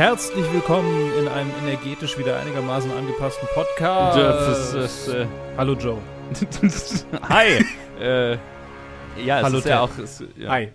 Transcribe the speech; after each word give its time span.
herzlich 0.00 0.50
willkommen 0.50 1.12
in 1.18 1.28
einem 1.28 1.50
energetisch 1.62 2.16
wieder 2.16 2.40
einigermaßen 2.40 2.90
angepassten 2.90 3.46
Podcast. 3.52 4.16
Das 4.16 4.72
ist, 4.72 5.08
äh, 5.08 5.26
Hallo 5.58 5.74
Joe. 5.74 5.98
Hi! 7.28 7.62
äh, 8.00 8.38
ja, 9.22 9.40
es 9.40 9.44
Hallo, 9.44 9.58
ist 9.58 9.66
ja 9.66 9.86
Ted. 9.86 9.98
auch. 9.98 10.02
Es, 10.02 10.24
ja, 10.38 10.48
Hi. 10.48 10.72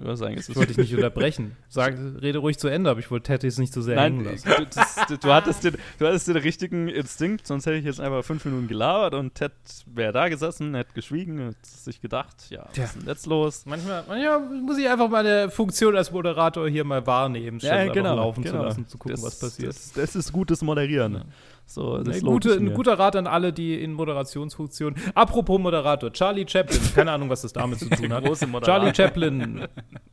Ich 0.00 0.06
würde 0.06 0.16
sagen, 0.16 0.34
es 0.38 0.48
Ich 0.48 0.56
wollte 0.56 0.68
dich 0.68 0.78
nicht 0.78 0.94
unterbrechen. 0.94 1.56
Sag, 1.68 1.94
rede 2.22 2.38
ruhig 2.38 2.58
zu 2.58 2.68
Ende, 2.68 2.88
aber 2.88 3.00
ich 3.00 3.10
wollte 3.10 3.24
Ted 3.24 3.42
jetzt 3.42 3.58
nicht 3.58 3.72
zu 3.72 3.82
sehr 3.82 4.00
hängen 4.00 4.22
Nein, 4.22 4.32
lassen. 4.32 4.48
du, 4.56 4.66
das, 4.66 4.96
du, 5.08 5.18
du, 5.18 5.32
hattest 5.32 5.62
den, 5.62 5.76
du 5.98 6.06
hattest 6.06 6.26
den 6.26 6.36
richtigen 6.36 6.88
Instinkt, 6.88 7.46
sonst 7.46 7.66
hätte 7.66 7.76
ich 7.76 7.84
jetzt 7.84 8.00
einfach 8.00 8.24
fünf 8.24 8.44
Minuten 8.46 8.66
gelabert 8.66 9.14
und 9.14 9.34
Ted 9.34 9.52
wäre 9.86 10.12
da 10.12 10.28
gesessen, 10.28 10.74
hätte 10.74 10.94
geschwiegen, 10.94 11.38
hätte 11.38 11.56
sich 11.62 12.00
gedacht, 12.00 12.46
ja, 12.48 12.64
was 12.64 12.72
Tja. 12.72 12.84
ist 12.84 12.96
denn 12.96 13.06
jetzt 13.06 13.26
los? 13.26 13.66
Manchmal, 13.66 14.04
manchmal 14.08 14.40
muss 14.40 14.78
ich 14.78 14.88
einfach 14.88 15.10
meine 15.10 15.50
Funktion 15.50 15.94
als 15.94 16.10
Moderator 16.10 16.66
hier 16.66 16.84
mal 16.84 17.06
wahrnehmen, 17.06 17.60
statt 17.60 17.72
es 17.72 17.96
einfach 17.96 18.16
laufen 18.16 18.46
zu 18.46 18.56
lassen, 18.56 18.88
zu 18.88 18.96
gucken, 18.96 19.16
genau. 19.16 19.26
das, 19.26 19.42
was 19.42 19.50
passiert. 19.50 19.68
Das, 19.68 19.92
das 19.92 20.16
ist 20.16 20.32
gutes 20.32 20.62
Moderieren. 20.62 21.14
Ja. 21.14 21.24
So, 21.70 21.98
das 21.98 22.16
Ein, 22.16 22.22
lohnt 22.22 22.42
gute, 22.44 22.56
ein 22.56 22.74
guter 22.74 22.98
Rat 22.98 23.14
an 23.14 23.28
alle, 23.28 23.52
die 23.52 23.80
in 23.80 23.92
Moderationsfunktion. 23.92 24.96
Apropos 25.14 25.60
Moderator, 25.60 26.12
Charlie 26.12 26.44
Chaplin, 26.48 26.80
keine 26.96 27.12
Ahnung, 27.12 27.30
was 27.30 27.42
das 27.42 27.52
damit 27.52 27.78
zu 27.78 27.88
tun 27.88 28.12
hat. 28.12 28.24
Große 28.26 28.48
Moderator. 28.48 28.92
Charlie 28.92 28.94
Chaplin, 28.94 29.68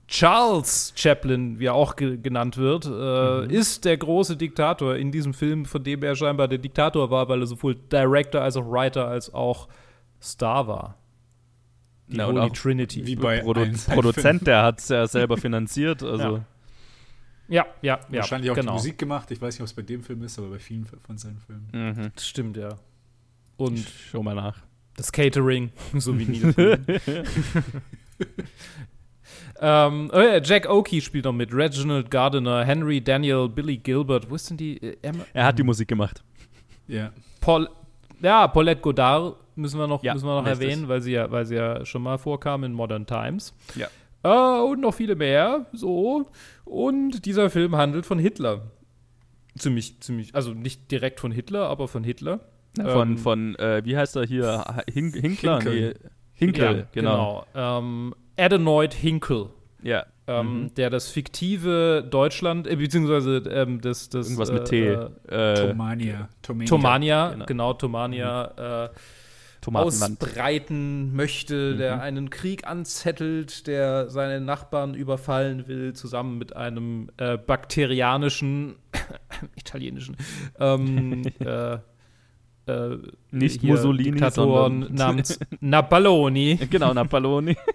Charles 0.08 0.94
Chaplin, 0.96 1.58
wie 1.60 1.66
er 1.66 1.74
auch 1.74 1.96
ge 1.96 2.18
genannt 2.18 2.58
wird, 2.58 2.86
äh, 2.86 2.90
Mhm. 3.46 3.50
ist 3.50 3.86
der 3.86 3.98
große 3.98 4.38
Diktator 4.38 4.96
in 4.98 5.12
diesem 5.12 5.34
Film, 5.34 5.66
von 5.66 5.84
dem 5.84 6.04
er 6.04 6.16
scheinbar 6.16 6.48
der 6.48 6.60
Diktator 6.60 7.10
war, 7.10 7.28
weil 7.28 7.42
er 7.42 7.48
sowohl 7.48 7.74
Director 7.76 8.42
als 8.42 8.56
auch 8.56 8.70
Writer 8.72 9.08
als 9.08 9.34
auch 9.34 9.68
Star 10.22 10.68
war. 10.68 10.96
Die 12.08 12.18
Ja, 12.18 12.28
und 12.28 12.36
Holy 12.38 12.52
auch 12.52 12.54
Trinity. 12.54 13.06
Wie 13.08 13.16
bei 13.16 13.40
Produ 13.40 13.62
allen 13.62 13.74
seinen 13.76 13.96
Produzent, 13.96 14.46
der 14.48 14.62
hat 14.64 14.80
es 14.80 14.90
ja 14.90 15.08
selber 15.08 15.38
finanziert. 15.38 16.04
Also, 16.04 16.36
ja, 16.38 16.44
ja, 17.48 17.66
ja. 17.82 18.00
Wahrscheinlich 18.10 18.52
auch 18.52 18.56
genau. 18.56 18.74
die 18.74 18.78
Musik 18.78 18.98
gemacht. 18.98 19.32
Ich 19.32 19.42
weiß 19.42 19.56
nicht, 19.56 19.62
ob 19.62 19.68
es 19.68 19.74
bei 19.74 19.82
dem 19.82 20.04
Film 20.04 20.24
ist, 20.24 20.38
aber 20.38 20.50
bei 20.50 20.60
vielen 20.60 20.86
von 20.86 21.18
seinen 21.18 21.40
Filmen. 21.40 21.70
mhm. 21.72 22.12
Das 22.16 22.28
stimmt, 22.28 22.58
ja. 22.58 22.76
Und 23.58 23.80
Schau 24.12 24.22
mal 24.22 24.36
nach. 24.36 24.62
das 24.96 25.12
Catering, 25.12 25.72
so 25.98 26.18
wie 26.18 26.26
Niederlande. 26.26 27.02
ähm, 29.60 30.12
oh 30.14 30.20
ja, 30.20 30.42
Jack 30.42 30.70
Oakey 30.70 31.02
spielt 31.02 31.26
noch 31.26 31.34
mit, 31.34 31.54
Reginald 31.54 32.12
Gardiner, 32.12 32.64
Henry 32.64 33.02
Daniel, 33.02 33.50
Billy 33.50 33.78
Gilbert. 33.78 34.30
Wo 34.30 34.36
ist 34.36 34.50
denn 34.50 34.58
die? 34.58 34.82
Äh? 34.82 35.14
Er 35.34 35.46
hat 35.46 35.58
die 35.58 35.64
Musik 35.64 35.88
gemacht. 35.88 36.24
Ja. 36.88 37.12
Paul, 37.42 37.70
ja, 38.22 38.48
Paulette 38.48 38.82
Godard 38.82 39.38
müssen 39.56 39.80
wir 39.80 39.88
noch, 39.88 40.04
Ja, 40.04 40.14
müssen 40.14 40.28
wir 40.28 40.42
noch 40.42 40.48
erwähnen, 40.48 40.88
weil 40.88 41.02
sie, 41.02 41.14
ja, 41.14 41.30
weil 41.32 41.46
sie 41.46 41.56
ja 41.56 41.86
schon 41.86 42.04
mal 42.04 42.18
vorkam 42.18 42.64
in 42.64 42.74
Modern 42.74 43.06
Times. 43.06 43.54
Ja. 43.76 43.88
Äh, 44.28 44.62
und 44.62 44.82
noch 44.82 44.94
viele 44.94 45.16
mehr. 45.16 45.66
So. 45.74 46.30
Und 46.66 47.26
dieser 47.26 47.50
Film 47.50 47.76
handelt 47.76 48.06
von 48.06 48.20
Hitler. 48.20 48.72
Ziemlich, 49.58 50.00
ziemlich, 50.02 50.36
also 50.36 50.54
nicht 50.54 50.92
direkt 50.92 51.20
von 51.20 51.32
Hitler, 51.32 51.68
aber 51.68 51.88
von 51.88 52.04
Hitler. 52.04 52.42
Von, 52.80 53.12
Ähm, 53.12 53.18
von 53.18 53.56
äh, 53.56 53.82
wie 53.86 53.98
heißt 53.98 54.16
er 54.18 54.26
hier? 54.26 54.64
Hin 54.92 55.12
Hinkler? 55.14 55.60
Hinkel. 55.62 55.94
Nee, 56.00 56.10
Hinkel, 56.34 56.78
ja, 56.80 56.86
genau. 56.92 57.46
genau. 57.54 57.80
Ähm, 57.80 58.14
Adenoid 58.38 58.94
Hinkel. 58.94 59.50
Ja. 59.82 60.06
ähm, 60.28 60.64
Mhm. 60.64 60.74
der 60.76 60.90
das 60.90 61.10
fiktive 61.10 62.06
Deutschland, 62.08 62.68
äh, 62.68 62.76
beziehungsweise 62.76 63.38
ähm, 63.50 63.80
das, 63.82 64.10
das 64.10 64.28
Irgendwas 64.28 64.50
äh, 64.50 64.54
mit 64.54 64.66
T. 64.66 64.88
Äh, 64.88 65.10
Äh, 65.30 65.70
Tomania. 65.70 66.30
Tomania. 66.42 66.68
Tomania, 66.68 67.30
Genau. 67.32 67.46
genau, 67.46 67.74
Tomania 67.74 68.86
äh, 68.86 68.90
Tomatenland. 69.68 70.22
ausbreiten 70.24 71.16
möchte, 71.16 71.76
der 71.78 71.96
Mhm. 71.98 72.02
einen 72.02 72.30
Krieg 72.30 72.66
anzettelt, 72.68 73.68
der 73.68 74.10
seine 74.10 74.42
Nachbarn 74.42 74.94
überfallen 74.94 75.68
will, 75.68 75.94
zusammen 75.94 76.38
mit 76.38 76.56
einem 76.56 77.10
äh, 77.18 77.38
bakterianischen, 77.38 78.76
italienischen, 79.56 80.16
ähm, 80.60 81.24
äh, 81.40 81.78
äh, 82.68 82.98
Nicht 83.32 83.64
Mussolini, 83.64 84.12
Diktatoren 84.12 84.82
sondern- 84.84 84.96
namens 84.96 85.40
Napoleoni. 85.62 86.60
Genau, 86.70 86.94
Napoleoni. 86.94 87.56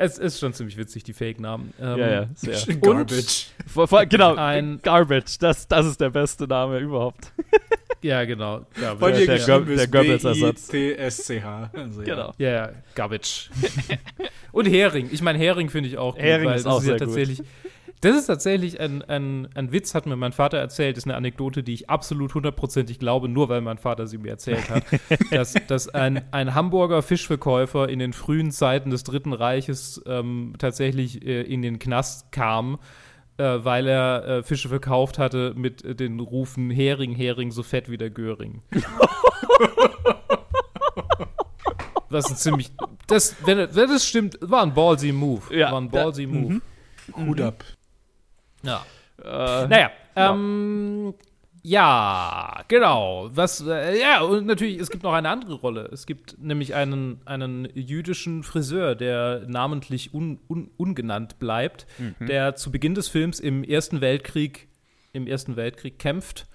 Es 0.00 0.16
ist 0.16 0.40
schon 0.40 0.54
ziemlich 0.54 0.78
witzig, 0.78 1.04
die 1.04 1.12
Fake-Namen. 1.12 1.74
Ähm, 1.78 1.98
ja, 1.98 2.10
ja, 2.10 2.26
sehr. 2.34 2.74
Garbage. 2.80 3.46
Vor, 3.66 4.06
genau, 4.06 4.34
Ein- 4.34 4.80
Garbage, 4.82 5.38
das, 5.38 5.68
das 5.68 5.84
ist 5.86 6.00
der 6.00 6.08
beste 6.08 6.46
Name 6.46 6.78
überhaupt. 6.78 7.32
Ja, 8.02 8.24
genau. 8.24 8.64
Ja, 8.80 8.94
Ja, 9.10 9.18
dir 9.18 9.26
der 9.26 9.26
der 9.26 9.36
ist 9.36 9.92
Goebbels-Ersatz. 9.92 10.68
B-I-T-S-C-H. 10.68 11.70
Also, 11.74 12.00
ja. 12.00 12.06
Genau. 12.06 12.32
Ja, 12.38 12.50
ja, 12.50 12.70
Garbage. 12.94 13.50
Und 14.52 14.64
Hering. 14.64 15.10
Ich 15.12 15.20
meine, 15.20 15.38
Hering 15.38 15.68
finde 15.68 15.90
ich 15.90 15.98
auch 15.98 16.14
gut. 16.14 16.22
Hering 16.22 16.48
weil 16.48 16.56
ist 16.56 16.64
das 16.64 16.72
auch 16.72 16.82
ja 16.82 16.96
sehr 16.96 17.06
gut. 17.06 17.44
Das 18.02 18.16
ist 18.16 18.26
tatsächlich 18.26 18.80
ein, 18.80 19.02
ein, 19.02 19.48
ein 19.54 19.72
Witz, 19.72 19.94
hat 19.94 20.06
mir 20.06 20.16
mein 20.16 20.32
Vater 20.32 20.56
erzählt. 20.56 20.96
Das 20.96 21.02
ist 21.04 21.08
eine 21.08 21.16
Anekdote, 21.16 21.62
die 21.62 21.74
ich 21.74 21.90
absolut 21.90 22.34
hundertprozentig 22.34 22.98
glaube, 22.98 23.28
nur 23.28 23.50
weil 23.50 23.60
mein 23.60 23.76
Vater 23.76 24.06
sie 24.06 24.16
mir 24.16 24.30
erzählt 24.30 24.70
hat. 24.70 24.84
dass 25.30 25.54
dass 25.66 25.88
ein, 25.88 26.22
ein 26.30 26.54
Hamburger 26.54 27.02
Fischverkäufer 27.02 27.88
in 27.90 27.98
den 27.98 28.14
frühen 28.14 28.52
Zeiten 28.52 28.90
des 28.90 29.04
Dritten 29.04 29.34
Reiches 29.34 30.00
ähm, 30.06 30.54
tatsächlich 30.58 31.26
äh, 31.26 31.42
in 31.42 31.60
den 31.60 31.78
Knast 31.78 32.32
kam, 32.32 32.78
äh, 33.36 33.58
weil 33.62 33.86
er 33.86 34.24
äh, 34.26 34.42
Fische 34.42 34.70
verkauft 34.70 35.18
hatte 35.18 35.52
mit 35.54 35.84
äh, 35.84 35.94
den 35.94 36.20
Rufen 36.20 36.70
Hering, 36.70 37.14
Hering, 37.14 37.50
so 37.50 37.62
fett 37.62 37.90
wie 37.90 37.98
der 37.98 38.10
Göring. 38.10 38.62
Das 42.12 42.24
ist 42.24 42.30
ein 42.32 42.36
ziemlich. 42.38 42.72
Das, 43.06 43.36
wenn, 43.44 43.58
wenn 43.58 43.88
das 43.88 44.04
stimmt, 44.04 44.36
war 44.40 44.62
ein 44.62 44.74
ballsy 44.74 45.12
Move. 45.12 45.42
Ja, 45.56 45.70
war 45.70 45.80
ein 45.80 45.90
da- 45.90 46.02
ballsy 46.04 46.26
Move. 46.26 46.54
mhm. 46.54 46.62
Hut 47.26 47.40
ab. 47.40 47.64
Ja. 48.62 48.84
Äh, 49.22 49.66
Naja, 49.68 49.90
Ja. 50.16 50.32
ähm. 50.34 51.14
Ja, 51.62 52.64
genau. 52.68 53.28
Was, 53.34 53.60
äh, 53.66 54.00
ja, 54.00 54.22
und 54.22 54.46
natürlich, 54.46 54.78
es 54.80 54.88
gibt 54.90 55.02
noch 55.02 55.12
eine 55.12 55.28
andere 55.28 55.54
Rolle. 55.54 55.90
Es 55.92 56.06
gibt 56.06 56.36
nämlich 56.42 56.74
einen, 56.74 57.20
einen 57.26 57.68
jüdischen 57.74 58.42
Friseur, 58.44 58.94
der 58.94 59.42
namentlich 59.46 60.14
un, 60.14 60.40
un, 60.48 60.70
ungenannt 60.78 61.38
bleibt, 61.38 61.86
Mhm. 61.98 62.26
der 62.26 62.56
zu 62.56 62.70
Beginn 62.72 62.94
des 62.94 63.08
Films 63.08 63.40
im 63.40 63.62
Ersten 63.62 64.00
Weltkrieg, 64.00 64.68
im 65.12 65.26
Ersten 65.26 65.56
Weltkrieg 65.56 65.98
kämpft 65.98 66.46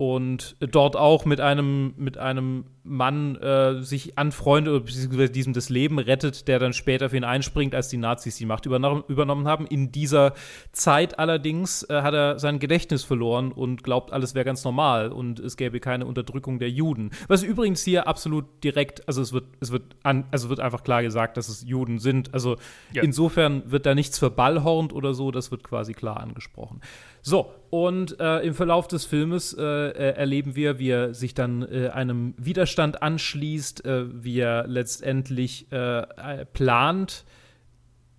und 0.00 0.56
dort 0.60 0.96
auch 0.96 1.26
mit 1.26 1.42
einem, 1.42 1.92
mit 1.98 2.16
einem 2.16 2.64
Mann 2.84 3.36
äh, 3.36 3.82
sich 3.82 4.16
anfreundet 4.16 4.72
oder 4.72 4.84
beziehungsweise 4.84 5.30
diesem 5.30 5.52
das 5.52 5.68
Leben 5.68 5.98
rettet, 5.98 6.48
der 6.48 6.58
dann 6.58 6.72
später 6.72 7.10
für 7.10 7.18
ihn 7.18 7.24
einspringt, 7.24 7.74
als 7.74 7.88
die 7.88 7.98
Nazis 7.98 8.36
die 8.36 8.46
Macht 8.46 8.64
übernommen, 8.64 9.04
übernommen 9.08 9.46
haben. 9.46 9.66
In 9.66 9.92
dieser 9.92 10.32
Zeit 10.72 11.18
allerdings 11.18 11.82
äh, 11.82 12.00
hat 12.00 12.14
er 12.14 12.38
sein 12.38 12.60
Gedächtnis 12.60 13.04
verloren 13.04 13.52
und 13.52 13.84
glaubt, 13.84 14.10
alles 14.10 14.34
wäre 14.34 14.46
ganz 14.46 14.64
normal 14.64 15.12
und 15.12 15.38
es 15.38 15.58
gäbe 15.58 15.80
keine 15.80 16.06
Unterdrückung 16.06 16.58
der 16.58 16.70
Juden. 16.70 17.10
Was 17.28 17.42
übrigens 17.42 17.82
hier 17.82 18.08
absolut 18.08 18.46
direkt, 18.64 19.06
also 19.06 19.20
es 19.20 19.34
wird, 19.34 19.44
es 19.60 19.70
wird 19.70 19.82
an, 20.02 20.24
also 20.30 20.48
wird 20.48 20.60
einfach 20.60 20.82
klar 20.82 21.02
gesagt, 21.02 21.36
dass 21.36 21.50
es 21.50 21.62
Juden 21.62 21.98
sind. 21.98 22.32
Also 22.32 22.56
Ja. 22.94 23.02
insofern 23.02 23.70
wird 23.70 23.84
da 23.84 23.94
nichts 23.94 24.18
verballhornt 24.18 24.94
oder 24.94 25.12
so, 25.12 25.30
das 25.30 25.50
wird 25.50 25.62
quasi 25.62 25.92
klar 25.92 26.20
angesprochen. 26.20 26.80
So, 27.22 27.52
und 27.70 28.18
äh, 28.18 28.40
im 28.40 28.54
Verlauf 28.54 28.88
des 28.88 29.04
Filmes 29.04 29.54
äh, 29.56 29.62
äh, 29.62 30.16
erleben 30.16 30.56
wir, 30.56 30.78
wie 30.78 30.88
er 30.88 31.14
sich 31.14 31.34
dann 31.34 31.62
äh, 31.62 31.88
einem 31.88 32.34
Widerstand 32.36 33.02
anschließt, 33.02 33.84
äh, 33.84 34.24
wie 34.24 34.40
er 34.40 34.66
letztendlich 34.66 35.70
äh, 35.70 36.44
plant, 36.46 37.24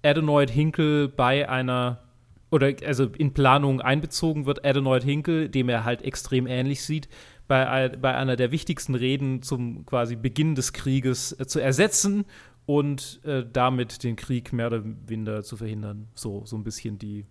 Adenoid 0.04 0.50
Hinkel 0.50 1.10
bei 1.10 1.50
einer 1.50 2.04
oder 2.50 2.74
also 2.86 3.06
in 3.18 3.34
Planung 3.34 3.82
einbezogen 3.82 4.46
wird, 4.46 4.66
Adenoid 4.66 5.04
Hinkel, 5.04 5.50
dem 5.50 5.70
er 5.70 5.84
halt 5.86 6.02
extrem 6.02 6.48
ähnlich 6.48 6.84
sieht, 6.84 7.08
bei, 7.48 7.90
bei 7.90 8.16
einer 8.16 8.36
der 8.36 8.52
wichtigsten 8.52 8.96
Reden 8.96 9.42
zum 9.42 9.86
quasi 9.86 10.16
Beginn 10.16 10.56
des 10.56 10.74
Krieges 10.74 11.36
zu 11.48 11.60
ersetzen 11.60 12.26
und 12.66 13.22
damit 13.54 14.04
den 14.04 14.18
Krieg 14.18 14.52
mehr 14.52 14.68
oder 14.68 14.82
minder 14.82 15.44
zu 15.44 15.56
verhindern. 15.56 16.10
So, 16.14 16.46
so 16.46 16.58
ein 16.58 16.64
bisschen 16.64 16.98
die. 16.98 17.26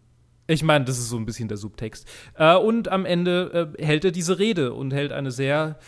Ich 0.50 0.64
meine, 0.64 0.84
das 0.84 0.98
ist 0.98 1.08
so 1.08 1.16
ein 1.16 1.26
bisschen 1.26 1.48
der 1.48 1.56
Subtext. 1.56 2.08
Äh, 2.34 2.56
und 2.56 2.88
am 2.88 3.06
Ende 3.06 3.72
äh, 3.78 3.84
hält 3.84 4.04
er 4.04 4.10
diese 4.10 4.38
Rede 4.38 4.72
und 4.72 4.92
hält 4.92 5.12
eine 5.12 5.30
sehr 5.30 5.78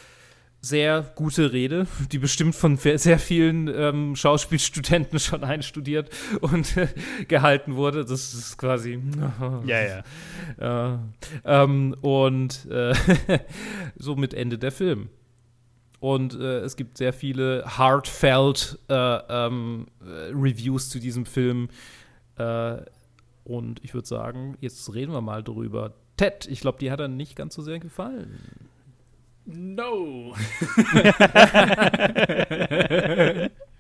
sehr 0.65 1.03
gute 1.17 1.53
Rede, 1.53 1.89
die 2.13 2.19
bestimmt 2.19 2.55
von 2.55 2.77
sehr 2.77 3.19
vielen 3.19 3.67
ähm, 3.67 4.15
Schauspielstudenten 4.15 5.19
schon 5.19 5.43
einstudiert 5.43 6.09
und 6.41 6.77
äh, 6.77 6.87
gehalten 7.27 7.75
wurde. 7.75 8.05
Das 8.05 8.33
ist 8.33 8.57
quasi. 8.57 9.03
Ja, 9.67 10.03
ja. 10.61 10.95
Äh, 10.95 10.99
ähm, 11.45 11.97
und 12.01 12.67
äh, 12.71 12.95
somit 13.97 14.35
Ende 14.35 14.57
der 14.57 14.71
Film. 14.71 15.09
Und 15.99 16.35
äh, 16.35 16.61
es 16.61 16.77
gibt 16.77 16.97
sehr 16.97 17.13
viele 17.13 17.65
heartfelt 17.79 18.79
äh, 18.89 18.95
ähm, 18.95 19.87
äh, 20.01 20.31
Reviews 20.33 20.89
zu 20.91 21.01
diesem 21.01 21.27
Film. 21.27 21.69
Äh, 22.39 22.77
und 23.45 23.83
ich 23.85 23.95
würde 23.95 24.07
sagen, 24.09 24.57
jetzt 24.61 24.93
reden 24.95 25.13
wir 25.13 25.21
mal 25.21 25.43
drüber. 25.43 25.95
Ted, 26.17 26.47
ich 26.47 26.61
glaube, 26.61 26.79
die 26.79 26.91
hat 26.91 27.01
er 27.01 27.09
nicht 27.09 27.37
ganz 27.37 27.55
so 27.55 27.63
sehr 27.63 27.79
gefallen. 27.79 28.39
No. 29.45 30.35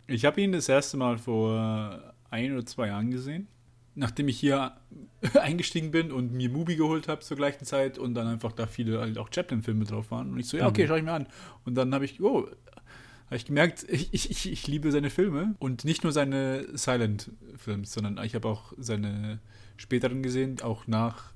ich 0.09 0.25
habe 0.25 0.41
ihn 0.41 0.53
das 0.53 0.69
erste 0.69 0.97
Mal 0.97 1.19
vor 1.19 2.15
ein 2.31 2.53
oder 2.53 2.67
zwei 2.67 2.89
Jahren 2.89 3.11
gesehen. 3.11 3.47
nachdem 3.95 4.29
ich 4.29 4.41
hier 4.41 4.73
eingestiegen 5.41 5.91
bin 5.91 6.11
und 6.13 6.33
mir 6.33 6.49
Mubi 6.51 6.77
geholt 6.77 7.09
habe 7.09 7.21
zur 7.21 7.37
gleichen 7.37 7.65
Zeit 7.65 7.99
und 7.99 8.15
dann 8.15 8.27
einfach 8.27 8.53
da 8.53 8.67
viele 8.67 9.01
halt 9.01 9.19
auch 9.19 9.29
Chaplin-Filme 9.33 9.85
drauf 9.85 10.11
waren. 10.11 10.33
Und 10.33 10.41
ich 10.41 10.49
so, 10.49 10.57
ja, 10.57 10.67
okay, 10.67 10.85
mhm. 10.85 10.89
schau 10.89 10.97
ich 10.97 11.05
mir 11.05 11.13
an. 11.13 11.27
Und 11.65 11.75
dann 11.75 11.95
habe 11.95 12.05
ich, 12.05 12.21
oh, 12.23 12.49
habe 13.33 13.39
ich 13.39 13.47
gemerkt, 13.47 13.87
ich, 13.89 14.13
ich, 14.13 14.53
ich 14.53 14.67
liebe 14.67 14.93
seine 14.93 15.09
Filme 15.09 15.55
und 15.59 15.87
nicht 15.87 16.03
nur 16.03 16.13
seine 16.13 16.67
Silent-Films, 16.77 17.91
sondern 17.91 18.23
ich 18.23 18.35
habe 18.35 18.47
auch 18.47 18.75
seine 18.77 19.39
späteren 19.79 20.23
gesehen, 20.23 20.61
auch 20.61 20.87
nach, 20.87 21.33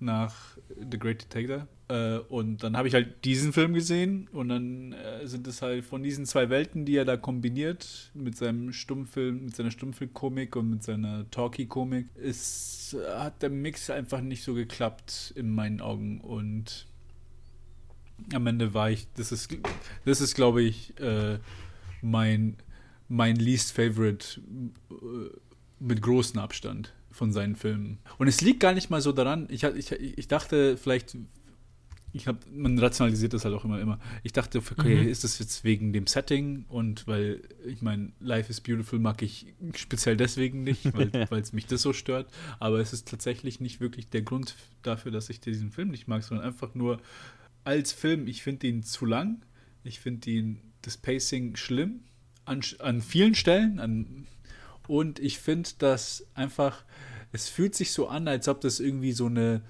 nach 0.00 0.58
The 0.68 0.98
Great 0.98 1.22
Detective. 1.22 1.68
Äh, 1.86 2.18
und 2.28 2.64
dann 2.64 2.76
habe 2.76 2.88
ich 2.88 2.94
halt 2.94 3.24
diesen 3.24 3.52
Film 3.52 3.72
gesehen 3.72 4.26
und 4.32 4.48
dann 4.48 4.94
äh, 4.94 5.28
sind 5.28 5.46
es 5.46 5.62
halt 5.62 5.84
von 5.84 6.02
diesen 6.02 6.26
zwei 6.26 6.50
Welten, 6.50 6.84
die 6.84 6.96
er 6.96 7.04
da 7.04 7.16
kombiniert, 7.16 8.10
mit 8.14 8.36
seinem 8.36 8.72
Stummfilm, 8.72 9.44
mit 9.44 9.54
seiner 9.54 9.70
Stummfilmkomik 9.70 10.56
und 10.56 10.68
mit 10.68 10.82
seiner 10.82 11.30
Talkie-Komik, 11.30 12.08
ist, 12.16 12.96
hat 13.14 13.42
der 13.42 13.50
Mix 13.50 13.90
einfach 13.90 14.22
nicht 14.22 14.42
so 14.42 14.54
geklappt 14.54 15.34
in 15.36 15.54
meinen 15.54 15.80
Augen 15.80 16.20
und 16.20 16.87
am 18.32 18.46
Ende 18.46 18.74
war 18.74 18.90
ich, 18.90 19.06
das 19.14 19.32
ist, 19.32 19.56
das 20.04 20.20
ist 20.20 20.34
glaube 20.34 20.62
ich, 20.62 20.98
äh, 21.00 21.38
mein, 22.02 22.56
mein 23.08 23.36
least 23.36 23.72
favorite 23.72 24.40
äh, 24.90 24.94
mit 25.80 26.02
großem 26.02 26.40
Abstand 26.40 26.92
von 27.10 27.32
seinen 27.32 27.56
Filmen. 27.56 27.98
Und 28.18 28.28
es 28.28 28.40
liegt 28.40 28.60
gar 28.60 28.72
nicht 28.72 28.90
mal 28.90 29.00
so 29.00 29.12
daran, 29.12 29.46
ich, 29.50 29.64
ich, 29.64 29.92
ich 29.92 30.28
dachte 30.28 30.76
vielleicht, 30.76 31.16
ich 32.12 32.26
habe, 32.26 32.38
man 32.50 32.78
rationalisiert 32.78 33.34
das 33.34 33.44
halt 33.44 33.54
auch 33.54 33.64
immer, 33.64 33.80
immer. 33.80 33.98
Ich 34.22 34.32
dachte, 34.32 34.58
okay, 34.58 35.02
mhm. 35.02 35.08
ist 35.08 35.24
das 35.24 35.38
jetzt 35.38 35.62
wegen 35.64 35.92
dem 35.92 36.06
Setting 36.06 36.64
und 36.68 37.06
weil, 37.06 37.42
ich 37.66 37.82
meine, 37.82 38.12
Life 38.20 38.50
is 38.50 38.60
Beautiful 38.60 38.98
mag 38.98 39.22
ich 39.22 39.54
speziell 39.74 40.16
deswegen 40.16 40.64
nicht, 40.64 40.84
weil 41.30 41.40
es 41.40 41.52
mich 41.52 41.66
das 41.66 41.82
so 41.82 41.92
stört, 41.92 42.30
aber 42.58 42.80
es 42.80 42.92
ist 42.92 43.08
tatsächlich 43.08 43.60
nicht 43.60 43.80
wirklich 43.80 44.08
der 44.08 44.22
Grund 44.22 44.54
dafür, 44.82 45.12
dass 45.12 45.28
ich 45.28 45.40
diesen 45.40 45.70
Film 45.70 45.88
nicht 45.88 46.08
mag, 46.08 46.22
sondern 46.22 46.46
einfach 46.46 46.74
nur 46.74 46.98
als 47.68 47.92
Film, 47.92 48.26
ich 48.28 48.42
finde 48.42 48.66
ihn 48.66 48.82
zu 48.82 49.04
lang, 49.04 49.42
ich 49.84 50.00
finde 50.00 50.56
das 50.80 50.96
Pacing 50.96 51.54
schlimm, 51.54 52.00
an, 52.46 52.62
an 52.78 53.02
vielen 53.02 53.34
Stellen, 53.34 53.78
an, 53.78 54.26
und 54.86 55.18
ich 55.18 55.38
finde, 55.38 55.68
dass 55.78 56.26
einfach, 56.32 56.82
es 57.30 57.50
fühlt 57.50 57.74
sich 57.74 57.92
so 57.92 58.08
an, 58.08 58.26
als 58.26 58.48
ob 58.48 58.62
das 58.62 58.80
irgendwie 58.80 59.12
so 59.12 59.26
eine 59.26 59.60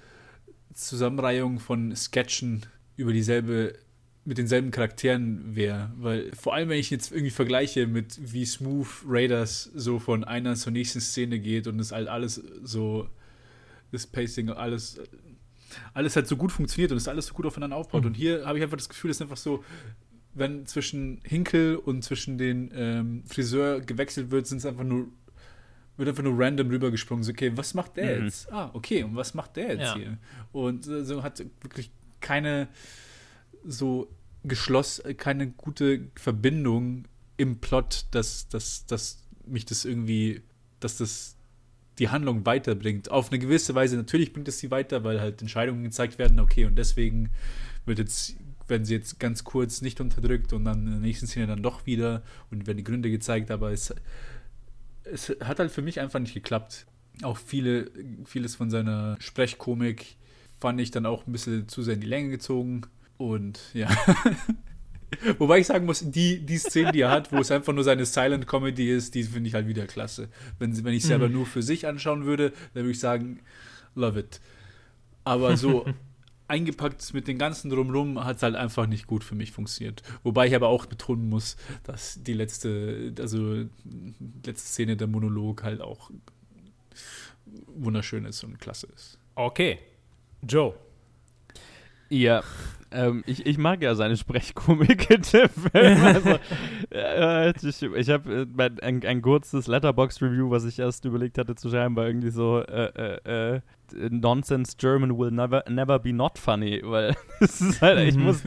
Zusammenreihung 0.73 1.59
von 1.59 1.93
Sketchen 1.93 2.65
über 2.95 3.11
dieselbe 3.11 3.77
mit 4.23 4.37
denselben 4.37 4.71
Charakteren 4.71 5.55
wäre, 5.55 5.91
weil 5.97 6.31
vor 6.35 6.53
allem 6.53 6.69
wenn 6.69 6.79
ich 6.79 6.91
jetzt 6.91 7.11
irgendwie 7.11 7.31
vergleiche 7.31 7.85
mit 7.85 8.17
wie 8.31 8.45
smooth 8.45 8.87
Raiders 9.05 9.63
so 9.73 9.99
von 9.99 10.23
einer 10.23 10.55
zur 10.55 10.71
nächsten 10.71 11.01
Szene 11.01 11.39
geht 11.39 11.67
und 11.67 11.79
es 11.79 11.91
halt 11.91 12.07
alles 12.07 12.35
so 12.63 13.09
das 13.91 14.07
Pacing 14.07 14.49
alles 14.51 15.01
alles 15.93 16.15
halt 16.15 16.27
so 16.27 16.37
gut 16.37 16.51
funktioniert 16.51 16.91
und 16.91 16.97
es 16.97 17.07
alles 17.07 17.27
so 17.27 17.33
gut 17.33 17.45
aufeinander 17.45 17.75
aufbaut 17.75 18.01
mhm. 18.01 18.07
und 18.07 18.13
hier 18.15 18.45
habe 18.45 18.57
ich 18.57 18.63
einfach 18.63 18.77
das 18.77 18.89
Gefühl, 18.89 19.11
es 19.11 19.17
ist 19.17 19.21
einfach 19.21 19.37
so 19.37 19.63
wenn 20.33 20.65
zwischen 20.65 21.21
Hinkel 21.23 21.75
und 21.75 22.03
zwischen 22.03 22.37
den 22.37 22.71
ähm, 22.73 23.23
Friseur 23.25 23.81
gewechselt 23.81 24.31
wird, 24.31 24.47
sind 24.47 24.59
es 24.59 24.65
einfach 24.65 24.83
nur 24.83 25.07
wird 25.97 26.07
einfach 26.07 26.23
nur 26.23 26.39
random 26.39 26.69
rübergesprungen. 26.69 27.23
So, 27.23 27.31
okay, 27.31 27.51
was 27.55 27.73
macht 27.73 27.97
der 27.97 28.19
mhm. 28.19 28.25
jetzt? 28.25 28.49
Ah, 28.51 28.71
okay, 28.73 29.03
und 29.03 29.15
was 29.15 29.33
macht 29.33 29.57
der 29.57 29.73
jetzt 29.73 29.81
ja. 29.81 29.95
hier? 29.95 30.17
Und 30.53 30.85
so 30.85 31.23
hat 31.23 31.43
wirklich 31.61 31.91
keine 32.21 32.69
so 33.65 34.09
geschlossen, 34.45 35.17
keine 35.17 35.49
gute 35.49 36.07
Verbindung 36.15 37.05
im 37.35 37.59
Plot, 37.59 38.05
dass, 38.11 38.47
dass, 38.47 38.85
dass 38.85 39.27
mich 39.45 39.65
das 39.65 39.83
irgendwie, 39.83 40.41
dass 40.79 40.97
das 40.97 41.35
die 41.99 42.09
Handlung 42.09 42.45
weiterbringt. 42.45 43.11
Auf 43.11 43.29
eine 43.29 43.39
gewisse 43.39 43.75
Weise, 43.75 43.97
natürlich 43.97 44.33
bringt 44.33 44.47
es 44.47 44.59
sie 44.59 44.71
weiter, 44.71 45.03
weil 45.03 45.21
halt 45.21 45.41
Entscheidungen 45.41 45.83
gezeigt 45.83 46.17
werden, 46.17 46.39
okay, 46.39 46.65
und 46.65 46.75
deswegen 46.77 47.29
wird 47.85 47.99
jetzt 47.99 48.35
werden 48.69 48.85
sie 48.85 48.93
jetzt 48.93 49.19
ganz 49.19 49.43
kurz 49.43 49.81
nicht 49.81 49.99
unterdrückt 49.99 50.53
und 50.53 50.65
dann 50.65 50.85
in 50.85 50.91
der 50.91 50.99
nächsten 50.99 51.27
Szene 51.27 51.47
dann 51.47 51.63
doch 51.63 51.85
wieder 51.85 52.21
und 52.51 52.67
werden 52.67 52.77
die 52.77 52.83
Gründe 52.83 53.09
gezeigt, 53.09 53.51
aber 53.51 53.71
es, 53.71 53.93
es 55.03 55.29
hat 55.41 55.59
halt 55.59 55.71
für 55.71 55.81
mich 55.81 55.99
einfach 55.99 56.19
nicht 56.19 56.33
geklappt. 56.33 56.85
Auch 57.23 57.37
viele, 57.37 57.91
vieles 58.25 58.55
von 58.55 58.69
seiner 58.69 59.17
Sprechkomik 59.19 60.17
fand 60.59 60.79
ich 60.79 60.91
dann 60.91 61.05
auch 61.05 61.25
ein 61.25 61.31
bisschen 61.31 61.67
zu 61.67 61.81
sehr 61.81 61.95
in 61.95 62.01
die 62.01 62.07
Länge 62.07 62.29
gezogen 62.29 62.81
und 63.17 63.59
ja. 63.73 63.89
Wobei 65.37 65.59
ich 65.59 65.67
sagen 65.67 65.85
muss, 65.85 66.03
die, 66.09 66.45
die 66.45 66.57
Szene, 66.57 66.91
die 66.91 67.01
er 67.01 67.11
hat, 67.11 67.31
wo 67.31 67.37
es 67.37 67.51
einfach 67.51 67.73
nur 67.73 67.83
seine 67.83 68.05
Silent 68.05 68.47
Comedy 68.47 68.91
ist, 68.91 69.15
die 69.15 69.23
finde 69.23 69.47
ich 69.47 69.53
halt 69.53 69.67
wieder 69.67 69.87
klasse. 69.87 70.29
Wenn, 70.59 70.83
wenn 70.83 70.93
ich 70.93 71.03
selber 71.03 71.27
mhm. 71.27 71.33
nur 71.33 71.45
für 71.45 71.63
sich 71.63 71.87
anschauen 71.87 72.25
würde, 72.25 72.51
dann 72.73 72.83
würde 72.83 72.91
ich 72.91 72.99
sagen, 72.99 73.39
love 73.95 74.19
it. 74.19 74.39
Aber 75.23 75.57
so 75.57 75.85
eingepackt 76.47 77.13
mit 77.13 77.27
den 77.27 77.37
ganzen 77.37 77.69
Drumrum 77.69 78.23
hat 78.23 78.37
es 78.37 78.43
halt 78.43 78.55
einfach 78.55 78.87
nicht 78.87 79.07
gut 79.07 79.23
für 79.23 79.35
mich 79.35 79.51
funktioniert. 79.51 80.01
Wobei 80.23 80.47
ich 80.47 80.55
aber 80.55 80.67
auch 80.67 80.85
betonen 80.85 81.29
muss, 81.29 81.57
dass 81.83 82.21
die 82.23 82.33
letzte, 82.33 83.13
also 83.19 83.63
die 83.83 84.47
letzte 84.47 84.67
Szene 84.67 84.97
der 84.97 85.07
Monolog 85.07 85.63
halt 85.63 85.81
auch 85.81 86.11
wunderschön 87.67 88.25
ist 88.25 88.43
und 88.43 88.59
klasse 88.59 88.87
ist. 88.95 89.19
Okay. 89.35 89.79
Joe. 90.41 90.73
Ja, 92.09 92.43
ähm, 92.91 93.23
ich, 93.25 93.45
ich 93.45 93.57
mag 93.57 93.81
ja 93.81 93.95
seine 93.95 94.17
Sprechkomik 94.17 95.09
in 95.11 95.21
dem 95.21 95.49
Film. 95.49 96.03
Also, 96.03 96.39
äh, 96.91 97.51
ich 97.51 97.81
ich 97.83 98.09
habe 98.09 98.47
äh, 98.57 98.69
ein, 98.81 99.05
ein 99.05 99.21
kurzes 99.21 99.67
Letterbox-Review, 99.67 100.49
was 100.49 100.65
ich 100.65 100.79
erst 100.79 101.05
überlegt 101.05 101.37
hatte 101.37 101.55
zu 101.55 101.69
schreiben, 101.69 101.95
war 101.95 102.07
irgendwie 102.07 102.31
so 102.31 102.59
äh, 102.59 103.17
äh, 103.25 103.55
äh 103.55 103.61
Nonsense 104.09 104.75
German 104.77 105.17
will 105.17 105.31
never, 105.31 105.63
never 105.67 105.97
be 105.97 106.13
not 106.13 106.37
funny, 106.37 106.81
weil 106.83 107.15
es 107.39 107.59
ist 107.59 107.81
halt, 107.81 108.07
ich 108.07 108.15
muss 108.15 108.43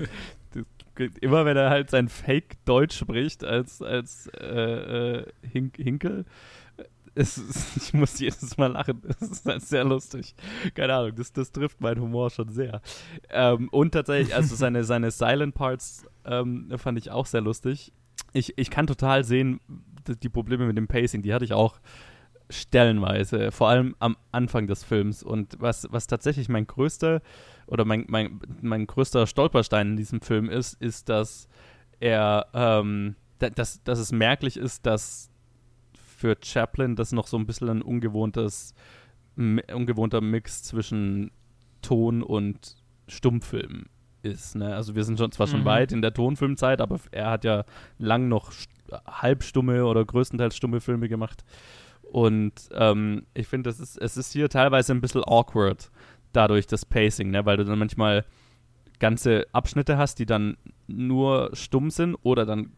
immer 1.21 1.45
wenn 1.45 1.57
er 1.57 1.71
halt 1.71 1.91
sein 1.91 2.09
Fake-Deutsch 2.09 2.99
spricht 2.99 3.45
als, 3.45 3.83
als 3.83 4.29
äh, 4.29 5.25
Hink, 5.43 5.77
Hinkel, 5.77 6.25
es, 7.15 7.77
ich 7.77 7.95
muss 7.95 8.19
jedes 8.19 8.57
Mal 8.57 8.73
lachen. 8.73 9.03
Es 9.21 9.31
ist 9.31 9.47
halt 9.47 9.63
sehr 9.63 9.85
lustig. 9.85 10.35
Keine 10.75 10.95
Ahnung, 10.95 11.15
das, 11.15 11.33
das 11.33 11.53
trifft 11.53 11.81
meinen 11.81 12.01
Humor 12.01 12.31
schon 12.31 12.49
sehr. 12.49 12.81
Ähm, 13.31 13.69
und 13.71 13.93
tatsächlich, 13.93 14.35
also 14.35 14.55
seine, 14.55 14.85
seine 14.85 15.11
Silent 15.11 15.55
Parts 15.55 16.07
ähm, 16.25 16.73
fand 16.77 16.99
ich 16.99 17.11
auch 17.11 17.27
sehr 17.27 17.41
lustig. 17.41 17.93
Ich, 18.33 18.57
ich 18.57 18.71
kann 18.71 18.87
total 18.87 19.25
sehen, 19.25 19.61
die 20.23 20.29
Probleme 20.29 20.67
mit 20.67 20.77
dem 20.77 20.89
Pacing, 20.89 21.23
die 21.23 21.33
hatte 21.33 21.45
ich 21.45 21.53
auch 21.53 21.81
stellenweise, 22.51 23.51
vor 23.51 23.69
allem 23.69 23.97
am 23.99 24.17
Anfang 24.31 24.67
des 24.67 24.85
Films. 24.85 25.23
Und 25.23 25.57
was, 25.61 25.87
was 25.91 26.07
tatsächlich 26.07 26.49
mein 26.49 26.67
größter 26.67 27.23
oder 27.67 27.85
mein, 27.85 28.05
mein, 28.09 28.41
mein 28.61 28.87
größter 28.87 29.27
Stolperstein 29.27 29.91
in 29.91 29.97
diesem 29.97 30.21
Film 30.21 30.49
ist, 30.49 30.81
ist, 30.81 31.09
dass 31.09 31.49
er, 32.01 32.47
ähm, 32.53 33.17
dass, 33.39 33.83
dass 33.83 33.99
es 33.99 34.13
merklich 34.13 34.57
ist, 34.57 34.87
dass 34.87 35.32
für 36.23 36.37
Chaplin 36.41 36.95
das 36.95 37.11
noch 37.11 37.27
so 37.27 37.37
ein 37.37 37.47
bisschen 37.47 37.69
ein 37.69 37.83
ungewohntes, 37.83 38.75
ungewohnter 39.37 40.21
Mix 40.21 40.63
zwischen 40.63 41.33
Ton 41.83 42.23
und 42.23 42.77
Stummfilm 43.09 43.87
ist. 44.23 44.55
Ne? 44.55 44.73
Also 44.73 44.95
wir 44.95 45.03
sind 45.03 45.19
schon 45.19 45.33
zwar 45.33 45.49
schon 45.49 45.63
mhm. 45.63 45.65
weit 45.65 45.91
in 45.91 46.01
der 46.01 46.15
Tonfilmzeit, 46.15 46.81
aber 46.81 47.01
er 47.11 47.31
hat 47.31 47.45
ja 47.45 47.65
lang 47.99 48.29
noch 48.29 48.53
halbstumme 49.05 49.85
oder 49.85 50.05
größtenteils 50.05 50.57
stumme 50.57 50.81
Filme 50.81 51.09
gemacht. 51.09 51.45
Und 52.03 52.69
ähm, 52.73 53.27
ich 53.35 53.49
finde, 53.49 53.71
ist, 53.71 53.97
es 53.97 54.17
ist 54.17 54.33
hier 54.33 54.49
teilweise 54.49 54.93
ein 54.93 55.01
bisschen 55.01 55.25
awkward, 55.25 55.91
dadurch 56.33 56.69
das 56.69 56.87
Pacing, 56.87 57.33
ne? 57.33 57.45
weil 57.47 57.57
du 57.57 57.65
dann 57.65 57.81
manchmal 57.81 58.25
ganze 59.01 59.47
Abschnitte 59.53 59.99
hast, 59.99 60.21
die 60.21 60.27
dann 60.27 60.57
nur 60.87 61.51
stumm 61.53 61.91
sind 61.91 62.15
oder 62.23 62.47
dann 62.47 62.71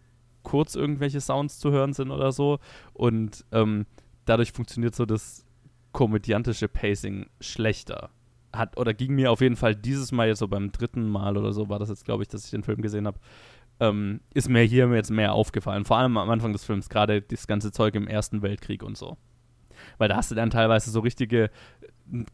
kurz 0.45 0.77
irgendwelche 0.77 1.21
Sounds 1.21 1.59
zu 1.59 1.73
hören 1.73 1.93
sind 1.93 2.13
oder 2.13 2.31
so. 2.31 2.61
Und 2.93 3.45
ähm, 3.51 3.87
dadurch 4.25 4.53
funktioniert 4.53 4.95
so 4.95 5.05
das 5.05 5.45
komödiantische 5.93 6.69
Pacing 6.69 7.27
schlechter. 7.41 8.11
Hat, 8.53 8.79
oder 8.79 8.95
ging 8.95 9.17
mir 9.17 9.33
auf 9.33 9.41
jeden 9.41 9.57
Fall 9.57 9.75
dieses 9.75 10.13
Mal 10.13 10.29
jetzt 10.29 10.39
so 10.39 10.47
beim 10.47 10.71
dritten 10.71 11.09
Mal 11.09 11.37
oder 11.37 11.53
so, 11.53 11.69
war 11.69 11.81
das 11.81 11.89
jetzt, 11.89 12.05
glaube 12.05 12.23
ich, 12.23 12.29
dass 12.29 12.45
ich 12.45 12.53
den 12.53 12.63
Film 12.63 12.83
gesehen 12.83 13.09
habe, 13.09 13.19
ähm, 13.81 14.21
ist 14.33 14.49
mir 14.49 14.63
hier 14.63 14.89
jetzt 14.95 15.11
mehr 15.11 15.33
aufgefallen. 15.33 15.85
Vor 15.85 15.97
allem 15.97 16.17
am 16.17 16.31
Anfang 16.31 16.53
des 16.53 16.65
Films, 16.65 16.89
gerade 16.89 17.21
das 17.23 17.49
ganze 17.49 17.73
Zeug 17.73 17.97
im 17.97 18.07
Ersten 18.07 18.43
Weltkrieg 18.43 18.85
und 18.85 18.97
so. 18.97 19.17
Weil 19.99 20.09
da 20.09 20.17
hast 20.17 20.31
du 20.31 20.37
dann 20.37 20.51
teilweise 20.51 20.91
so 20.91 21.01
richtige 21.01 21.51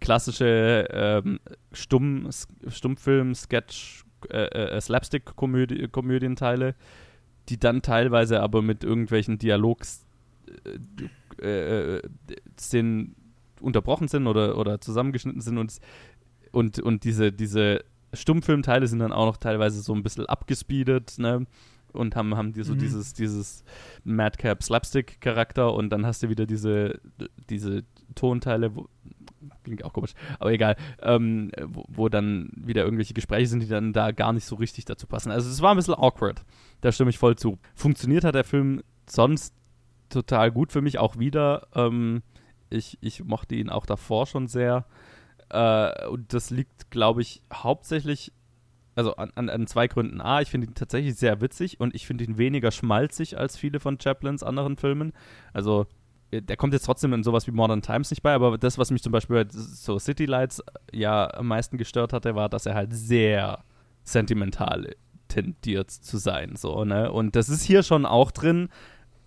klassische 0.00 0.88
ähm, 0.90 1.40
Stumm, 1.72 2.28
Stummfilm, 2.66 3.34
Sketch, 3.34 4.04
äh, 4.30 4.76
äh, 4.76 4.80
Slapstick-Komödienteile, 4.80 6.74
die 7.50 7.58
dann 7.58 7.82
teilweise 7.82 8.40
aber 8.40 8.62
mit 8.62 8.84
irgendwelchen 8.84 9.38
Dialogs 9.38 10.06
äh, 11.42 11.96
äh, 11.96 12.02
Szenen 12.58 13.16
unterbrochen 13.60 14.08
sind 14.08 14.26
oder, 14.26 14.56
oder 14.56 14.80
zusammengeschnitten 14.80 15.40
sind 15.40 15.58
und, 15.58 15.78
und, 16.52 16.78
und 16.78 17.04
diese, 17.04 17.32
diese 17.32 17.84
Stummfilmteile 18.14 18.86
sind 18.86 19.00
dann 19.00 19.12
auch 19.12 19.26
noch 19.26 19.36
teilweise 19.36 19.82
so 19.82 19.94
ein 19.94 20.02
bisschen 20.02 20.26
abgespeedet, 20.26 21.18
ne? 21.18 21.46
und 21.92 22.16
haben, 22.16 22.36
haben 22.36 22.52
die 22.52 22.62
so 22.62 22.74
mhm. 22.74 22.78
dieses, 22.78 23.12
dieses 23.12 23.64
Madcap 24.04 24.62
Slapstick-Charakter 24.62 25.72
und 25.74 25.90
dann 25.90 26.06
hast 26.06 26.22
du 26.22 26.28
wieder 26.28 26.46
diese, 26.46 27.00
diese 27.48 27.82
Tonteile, 28.14 28.74
wo, 28.74 28.88
klingt 29.64 29.84
auch 29.84 29.92
komisch, 29.92 30.14
aber 30.38 30.52
egal, 30.52 30.76
ähm, 31.02 31.50
wo, 31.66 31.84
wo, 31.88 32.08
dann 32.08 32.50
wieder 32.54 32.84
irgendwelche 32.84 33.14
Gespräche 33.14 33.48
sind, 33.48 33.62
die 33.62 33.68
dann 33.68 33.92
da 33.92 34.12
gar 34.12 34.32
nicht 34.32 34.44
so 34.44 34.56
richtig 34.56 34.84
dazu 34.84 35.06
passen. 35.06 35.30
Also 35.30 35.48
es 35.48 35.62
war 35.62 35.72
ein 35.72 35.76
bisschen 35.76 35.94
awkward, 35.94 36.44
da 36.80 36.92
stimme 36.92 37.10
ich 37.10 37.18
voll 37.18 37.36
zu. 37.36 37.58
Funktioniert 37.74 38.24
hat 38.24 38.34
der 38.34 38.44
Film 38.44 38.82
sonst 39.08 39.54
total 40.08 40.50
gut 40.50 40.72
für 40.72 40.82
mich, 40.82 40.98
auch 40.98 41.18
wieder. 41.18 41.68
Ähm, 41.74 42.22
ich, 42.68 42.98
ich 43.00 43.24
mochte 43.24 43.54
ihn 43.54 43.70
auch 43.70 43.86
davor 43.86 44.26
schon 44.26 44.46
sehr. 44.46 44.86
Äh, 45.48 46.06
und 46.08 46.32
das 46.32 46.50
liegt, 46.50 46.90
glaube 46.90 47.22
ich, 47.22 47.42
hauptsächlich 47.52 48.32
also 48.94 49.14
an, 49.16 49.30
an, 49.34 49.48
an, 49.48 49.66
zwei 49.66 49.88
Gründen. 49.88 50.20
A, 50.20 50.40
ich 50.40 50.50
finde 50.50 50.66
ihn 50.66 50.74
tatsächlich 50.74 51.14
sehr 51.14 51.40
witzig 51.40 51.80
und 51.80 51.94
ich 51.94 52.06
finde 52.06 52.24
ihn 52.24 52.38
weniger 52.38 52.70
schmalzig 52.70 53.38
als 53.38 53.56
viele 53.56 53.80
von 53.80 53.98
Chaplins 54.00 54.42
anderen 54.42 54.76
Filmen. 54.76 55.12
Also 55.52 55.86
der 56.32 56.56
kommt 56.56 56.72
jetzt 56.72 56.84
trotzdem 56.84 57.12
in 57.12 57.22
sowas 57.22 57.46
wie 57.46 57.50
Modern 57.50 57.82
Times 57.82 58.10
nicht 58.10 58.22
bei, 58.22 58.32
aber 58.32 58.56
das, 58.58 58.78
was 58.78 58.90
mich 58.90 59.02
zum 59.02 59.12
Beispiel 59.12 59.44
bei 59.44 59.50
so 59.50 59.98
City 59.98 60.26
Lights 60.26 60.60
äh, 60.60 60.98
ja 60.98 61.32
am 61.34 61.48
meisten 61.48 61.76
gestört 61.76 62.12
hatte, 62.12 62.34
war, 62.34 62.48
dass 62.48 62.66
er 62.66 62.74
halt 62.74 62.92
sehr 62.92 63.64
sentimental 64.02 64.94
tendiert 65.28 65.90
zu 65.90 66.18
sein. 66.18 66.56
So, 66.56 66.84
ne? 66.84 67.10
Und 67.10 67.36
das 67.36 67.48
ist 67.48 67.62
hier 67.62 67.82
schon 67.82 68.06
auch 68.06 68.30
drin, 68.30 68.68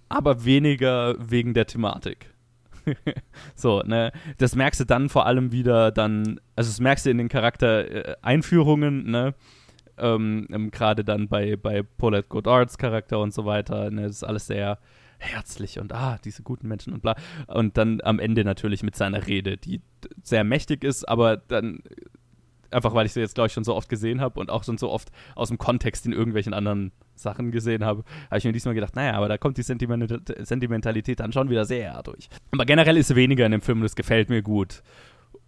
aber 0.09 0.45
weniger 0.45 1.15
wegen 1.19 1.53
der 1.53 1.65
Thematik. 1.65 2.33
so, 3.55 3.81
ne? 3.81 4.11
Das 4.37 4.55
merkst 4.55 4.81
du 4.81 4.85
dann 4.85 5.09
vor 5.09 5.25
allem 5.25 5.51
wieder 5.51 5.91
dann, 5.91 6.39
also 6.55 6.69
das 6.69 6.79
merkst 6.79 7.05
du 7.05 7.09
in 7.09 7.17
den 7.17 7.29
Charaktereinführungen, 7.29 9.09
ne? 9.09 9.35
Ähm, 9.97 10.47
ähm, 10.51 10.71
Gerade 10.71 11.03
dann 11.03 11.27
bei, 11.27 11.55
bei 11.55 11.83
Paulette 11.83 12.27
Godards 12.27 12.77
Charakter 12.77 13.19
und 13.19 13.33
so 13.33 13.45
weiter, 13.45 13.91
ne? 13.91 14.03
Das 14.03 14.17
ist 14.17 14.23
alles 14.23 14.47
sehr 14.47 14.79
herzlich 15.23 15.79
und 15.79 15.93
ah, 15.93 16.19
diese 16.23 16.43
guten 16.43 16.67
Menschen 16.67 16.93
und 16.93 17.01
bla. 17.01 17.15
Und 17.47 17.77
dann 17.77 18.01
am 18.01 18.19
Ende 18.19 18.43
natürlich 18.43 18.83
mit 18.83 18.95
seiner 18.95 19.27
Rede, 19.27 19.57
die 19.57 19.81
sehr 20.21 20.43
mächtig 20.43 20.83
ist, 20.83 21.07
aber 21.07 21.37
dann 21.37 21.81
einfach 22.73 22.93
weil 22.93 23.05
ich 23.05 23.13
sie 23.13 23.19
jetzt, 23.19 23.35
glaube 23.35 23.47
ich, 23.47 23.53
schon 23.53 23.63
so 23.63 23.75
oft 23.75 23.87
gesehen 23.87 24.19
habe 24.19 24.39
und 24.39 24.49
auch 24.49 24.63
schon 24.63 24.77
so 24.77 24.89
oft 24.89 25.09
aus 25.35 25.49
dem 25.49 25.57
Kontext 25.57 26.05
in 26.05 26.11
irgendwelchen 26.11 26.53
anderen 26.53 26.91
Sachen 27.15 27.51
gesehen 27.51 27.85
habe, 27.85 28.03
habe 28.29 28.37
ich 28.39 28.45
mir 28.45 28.51
diesmal 28.51 28.73
gedacht, 28.73 28.95
naja, 28.95 29.13
aber 29.13 29.27
da 29.27 29.37
kommt 29.37 29.57
die 29.57 29.63
Sentimentalität 29.63 31.19
dann 31.19 31.31
schon 31.31 31.49
wieder 31.49 31.65
sehr 31.65 32.01
durch. 32.03 32.27
Aber 32.51 32.65
generell 32.65 32.97
ist 32.97 33.15
weniger 33.15 33.45
in 33.45 33.51
dem 33.51 33.61
Film, 33.61 33.81
das 33.81 33.95
gefällt 33.95 34.29
mir 34.29 34.41
gut. 34.41 34.81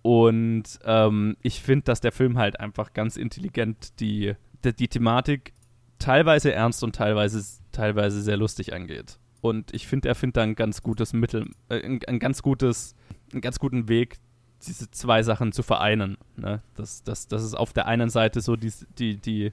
Und 0.02 0.64
ähm, 0.86 1.36
ich 1.42 1.62
finde, 1.62 1.86
dass 1.86 2.00
der 2.00 2.12
Film 2.12 2.38
halt 2.38 2.60
einfach 2.60 2.94
ganz 2.94 3.18
intelligent 3.18 4.00
die, 4.00 4.36
die, 4.64 4.76
die, 4.76 4.88
Thematik 4.88 5.54
teilweise 5.98 6.54
ernst 6.54 6.84
und 6.84 6.96
teilweise, 6.96 7.44
teilweise 7.72 8.22
sehr 8.22 8.38
lustig 8.38 8.74
angeht. 8.74 9.18
Und 9.46 9.76
ich 9.76 9.86
finde, 9.86 10.10
er 10.10 10.16
findet 10.16 10.38
da 10.38 10.42
ein 10.42 10.56
ganz 10.56 10.82
gutes 10.82 11.14
Mittel, 11.14 11.52
äh, 11.70 11.80
ein, 11.86 12.00
ein, 12.08 12.18
ganz 12.18 12.42
gutes, 12.42 12.96
einen 13.32 13.42
ganz 13.42 13.60
guten 13.60 13.88
Weg, 13.88 14.18
diese 14.66 14.90
zwei 14.90 15.22
Sachen 15.22 15.52
zu 15.52 15.62
vereinen. 15.62 16.18
Ne? 16.36 16.64
Das, 16.74 17.04
das, 17.04 17.28
das 17.28 17.44
ist 17.44 17.54
auf 17.54 17.72
der 17.72 17.86
einen 17.86 18.10
Seite 18.10 18.42
so 18.42 18.56
die, 18.56 18.74
die, 18.98 19.18
die 19.18 19.52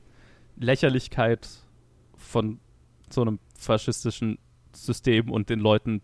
Lächerlichkeit 0.56 1.46
von 2.16 2.58
so 3.10 3.20
einem 3.20 3.38
faschistischen 3.58 4.38
System 4.72 5.30
und 5.30 5.50
den 5.50 5.60
Leuten, 5.60 6.00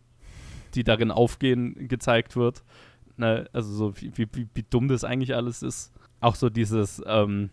die 0.74 0.84
darin 0.84 1.10
aufgehen, 1.10 1.88
gezeigt 1.88 2.36
wird. 2.36 2.64
Ne? 3.16 3.48
Also 3.54 3.72
so 3.72 3.96
wie, 4.02 4.12
wie, 4.18 4.48
wie 4.52 4.66
dumm 4.68 4.88
das 4.88 5.02
eigentlich 5.02 5.34
alles 5.34 5.62
ist. 5.62 5.94
Auch 6.20 6.34
so 6.34 6.50
dieses, 6.50 7.02
ähm, 7.06 7.48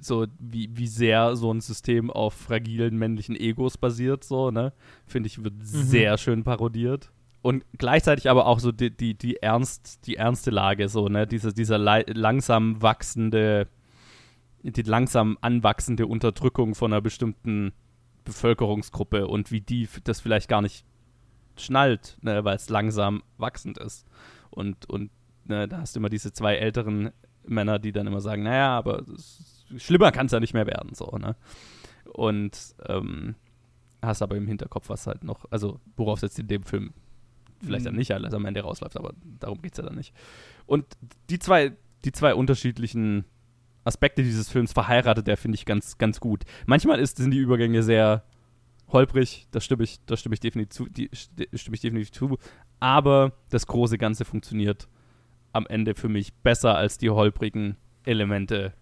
so 0.00 0.26
wie, 0.38 0.70
wie 0.76 0.86
sehr 0.86 1.36
so 1.36 1.52
ein 1.52 1.60
System 1.60 2.10
auf 2.10 2.34
fragilen 2.34 2.96
männlichen 2.96 3.36
Egos 3.36 3.78
basiert, 3.78 4.24
so, 4.24 4.50
ne? 4.50 4.72
Finde 5.06 5.28
ich, 5.28 5.42
wird 5.42 5.54
mhm. 5.54 5.62
sehr 5.62 6.18
schön 6.18 6.44
parodiert 6.44 7.10
und 7.42 7.64
gleichzeitig 7.76 8.28
aber 8.28 8.46
auch 8.46 8.58
so 8.58 8.72
die, 8.72 8.90
die, 8.90 9.14
die, 9.14 9.36
ernst, 9.36 10.06
die 10.06 10.16
ernste 10.16 10.50
Lage, 10.50 10.88
so, 10.88 11.08
ne, 11.08 11.26
diese, 11.26 11.52
dieser 11.52 11.78
langsam 11.78 12.82
wachsende, 12.82 13.68
die 14.62 14.82
langsam 14.82 15.38
anwachsende 15.40 16.06
Unterdrückung 16.06 16.74
von 16.74 16.92
einer 16.92 17.00
bestimmten 17.00 17.72
Bevölkerungsgruppe 18.24 19.26
und 19.28 19.52
wie 19.52 19.60
die 19.60 19.88
das 20.04 20.20
vielleicht 20.20 20.48
gar 20.48 20.62
nicht 20.62 20.84
schnallt, 21.56 22.18
ne, 22.22 22.44
weil 22.44 22.56
es 22.56 22.68
langsam 22.68 23.22
wachsend 23.36 23.78
ist. 23.78 24.06
Und, 24.50 24.88
und 24.90 25.10
ne, 25.44 25.68
da 25.68 25.78
hast 25.78 25.94
du 25.94 26.00
immer 26.00 26.10
diese 26.10 26.32
zwei 26.32 26.56
älteren 26.56 27.12
Männer, 27.46 27.78
die 27.78 27.92
dann 27.92 28.06
immer 28.06 28.20
sagen, 28.20 28.42
naja, 28.42 28.76
aber 28.76 29.04
schlimmer 29.76 30.12
kann 30.12 30.26
es 30.26 30.32
ja 30.32 30.40
nicht 30.40 30.54
mehr 30.54 30.66
werden, 30.66 30.94
so, 30.94 31.16
ne? 31.18 31.36
Und 32.12 32.74
ähm, 32.86 33.34
hast 34.02 34.22
aber 34.22 34.36
im 34.36 34.46
Hinterkopf 34.46 34.88
was 34.88 35.06
halt 35.06 35.24
noch, 35.24 35.44
also 35.50 35.80
worauf 35.96 36.18
es 36.18 36.22
jetzt 36.22 36.38
in 36.38 36.48
dem 36.48 36.62
Film 36.62 36.92
vielleicht 37.62 37.86
dann 37.86 37.94
mhm. 37.94 37.98
nicht 37.98 38.12
alles 38.12 38.34
am 38.34 38.44
Ende 38.44 38.60
rausläuft, 38.60 38.96
aber 38.96 39.14
darum 39.40 39.60
geht 39.60 39.72
es 39.72 39.78
ja 39.78 39.84
dann 39.84 39.96
nicht. 39.96 40.14
Und 40.66 40.84
die 41.30 41.38
zwei, 41.38 41.72
die 42.04 42.12
zwei 42.12 42.34
unterschiedlichen 42.34 43.24
Aspekte 43.84 44.22
dieses 44.22 44.48
Films 44.48 44.72
verheiratet 44.72 45.28
er, 45.28 45.36
finde 45.36 45.56
ich, 45.56 45.64
ganz, 45.64 45.98
ganz 45.98 46.20
gut. 46.20 46.44
Manchmal 46.66 47.00
ist, 47.00 47.16
sind 47.16 47.30
die 47.30 47.38
Übergänge 47.38 47.82
sehr 47.82 48.24
holprig, 48.88 49.46
da 49.50 49.60
stimme 49.60 49.84
ich, 49.84 49.98
da 50.06 50.16
stimme 50.16 50.34
ich 50.34 50.40
definitiv 50.40 50.76
zu, 50.76 50.86
die, 50.88 51.10
stimme 51.12 51.74
ich 51.74 51.80
definitiv 51.80 52.12
zu. 52.12 52.38
Aber 52.80 53.32
das 53.50 53.66
große 53.66 53.98
Ganze 53.98 54.24
funktioniert 54.24 54.88
am 55.52 55.66
Ende 55.66 55.94
für 55.94 56.08
mich 56.08 56.34
besser 56.34 56.76
als 56.76 56.98
die 56.98 57.10
holprigen 57.10 57.76
Elemente 58.04 58.74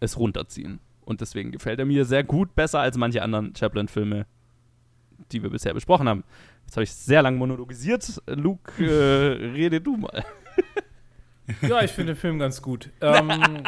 es 0.00 0.18
runterziehen. 0.18 0.80
Und 1.04 1.20
deswegen 1.20 1.52
gefällt 1.52 1.78
er 1.78 1.86
mir 1.86 2.04
sehr 2.04 2.24
gut, 2.24 2.54
besser 2.54 2.80
als 2.80 2.96
manche 2.96 3.22
anderen 3.22 3.54
Chaplin-Filme, 3.54 4.26
die 5.32 5.42
wir 5.42 5.50
bisher 5.50 5.74
besprochen 5.74 6.08
haben. 6.08 6.24
Jetzt 6.66 6.76
habe 6.76 6.84
ich 6.84 6.92
sehr 6.92 7.22
lange 7.22 7.38
monologisiert. 7.38 8.22
Luke, 8.26 8.84
äh, 8.84 9.46
rede 9.52 9.80
du 9.80 9.96
mal. 9.96 10.24
ja, 11.62 11.82
ich 11.82 11.92
finde 11.92 12.12
den 12.12 12.20
Film 12.20 12.38
ganz 12.38 12.60
gut. 12.60 12.90
Ähm, 13.00 13.62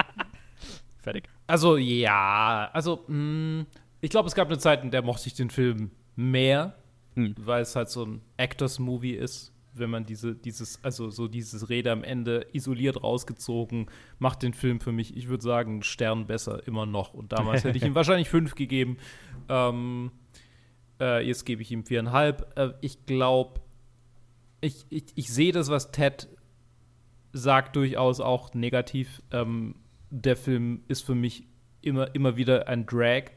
Fertig. 1.02 1.30
Also, 1.46 1.78
ja, 1.78 2.68
also, 2.74 3.04
mh, 3.08 3.62
mm, 3.62 3.66
ich 4.02 4.10
glaube, 4.10 4.28
es 4.28 4.34
gab 4.34 4.48
eine 4.48 4.58
Zeit, 4.58 4.82
in 4.84 4.90
der 4.90 5.02
mochte 5.02 5.26
ich 5.28 5.34
den 5.34 5.50
Film 5.50 5.90
mehr, 6.14 6.74
hm. 7.14 7.34
weil 7.38 7.62
es 7.62 7.74
halt 7.74 7.88
so 7.88 8.04
ein 8.04 8.22
Actors-Movie 8.36 9.14
ist. 9.14 9.52
Wenn 9.72 9.90
man 9.90 10.04
diese, 10.04 10.34
dieses, 10.34 10.82
also 10.82 11.10
so 11.10 11.28
dieses 11.28 11.68
Rede 11.68 11.92
am 11.92 12.02
Ende 12.02 12.46
isoliert 12.52 13.02
rausgezogen, 13.02 13.86
macht 14.18 14.42
den 14.42 14.52
Film 14.52 14.80
für 14.80 14.92
mich, 14.92 15.16
ich 15.16 15.28
würde 15.28 15.42
sagen, 15.42 15.82
Stern 15.82 16.26
besser 16.26 16.66
immer 16.66 16.86
noch. 16.86 17.14
Und 17.14 17.32
damals 17.32 17.64
hätte 17.64 17.78
ich 17.78 17.84
ihm 17.84 17.94
wahrscheinlich 17.96 18.28
fünf 18.28 18.54
gegeben. 18.54 18.96
Ähm, 19.48 20.10
äh, 21.00 21.26
jetzt 21.26 21.44
gebe 21.44 21.62
ich 21.62 21.70
ihm 21.70 21.84
viereinhalb. 21.84 22.58
Äh, 22.58 22.72
ich 22.80 23.06
glaube, 23.06 23.60
ich, 24.60 24.86
ich, 24.90 25.04
ich 25.14 25.32
sehe 25.32 25.52
das, 25.52 25.70
was 25.70 25.92
Ted 25.92 26.28
sagt, 27.32 27.76
durchaus 27.76 28.20
auch 28.20 28.54
negativ. 28.54 29.22
Ähm, 29.30 29.76
der 30.10 30.36
Film 30.36 30.82
ist 30.88 31.04
für 31.04 31.14
mich 31.14 31.46
immer, 31.80 32.14
immer 32.14 32.36
wieder 32.36 32.68
ein 32.68 32.86
Drag. 32.86 33.30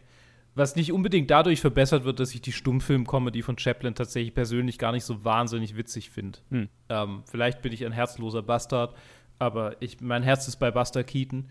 Was 0.55 0.75
nicht 0.75 0.91
unbedingt 0.91 1.31
dadurch 1.31 1.61
verbessert 1.61 2.03
wird, 2.03 2.19
dass 2.19 2.33
ich 2.33 2.41
die 2.41 2.51
Stummfilm-Comedy 2.51 3.41
von 3.41 3.57
Chaplin 3.57 3.95
tatsächlich 3.95 4.35
persönlich 4.35 4.77
gar 4.77 4.91
nicht 4.91 5.03
so 5.03 5.23
wahnsinnig 5.25 5.75
witzig 5.75 6.11
finde. 6.11 6.39
Hm. 6.49 6.69
Ähm, 6.89 7.23
vielleicht 7.25 7.61
bin 7.61 7.73
ich 7.73 7.85
ein 7.85 7.91
herzloser 7.91 8.43
Bastard, 8.43 8.95
aber 9.39 9.81
ich, 9.81 9.99
mein 10.01 10.21
Herz 10.21 10.47
ist 10.47 10.57
bei 10.57 10.69
Buster 10.69 11.03
Keaton. 11.03 11.49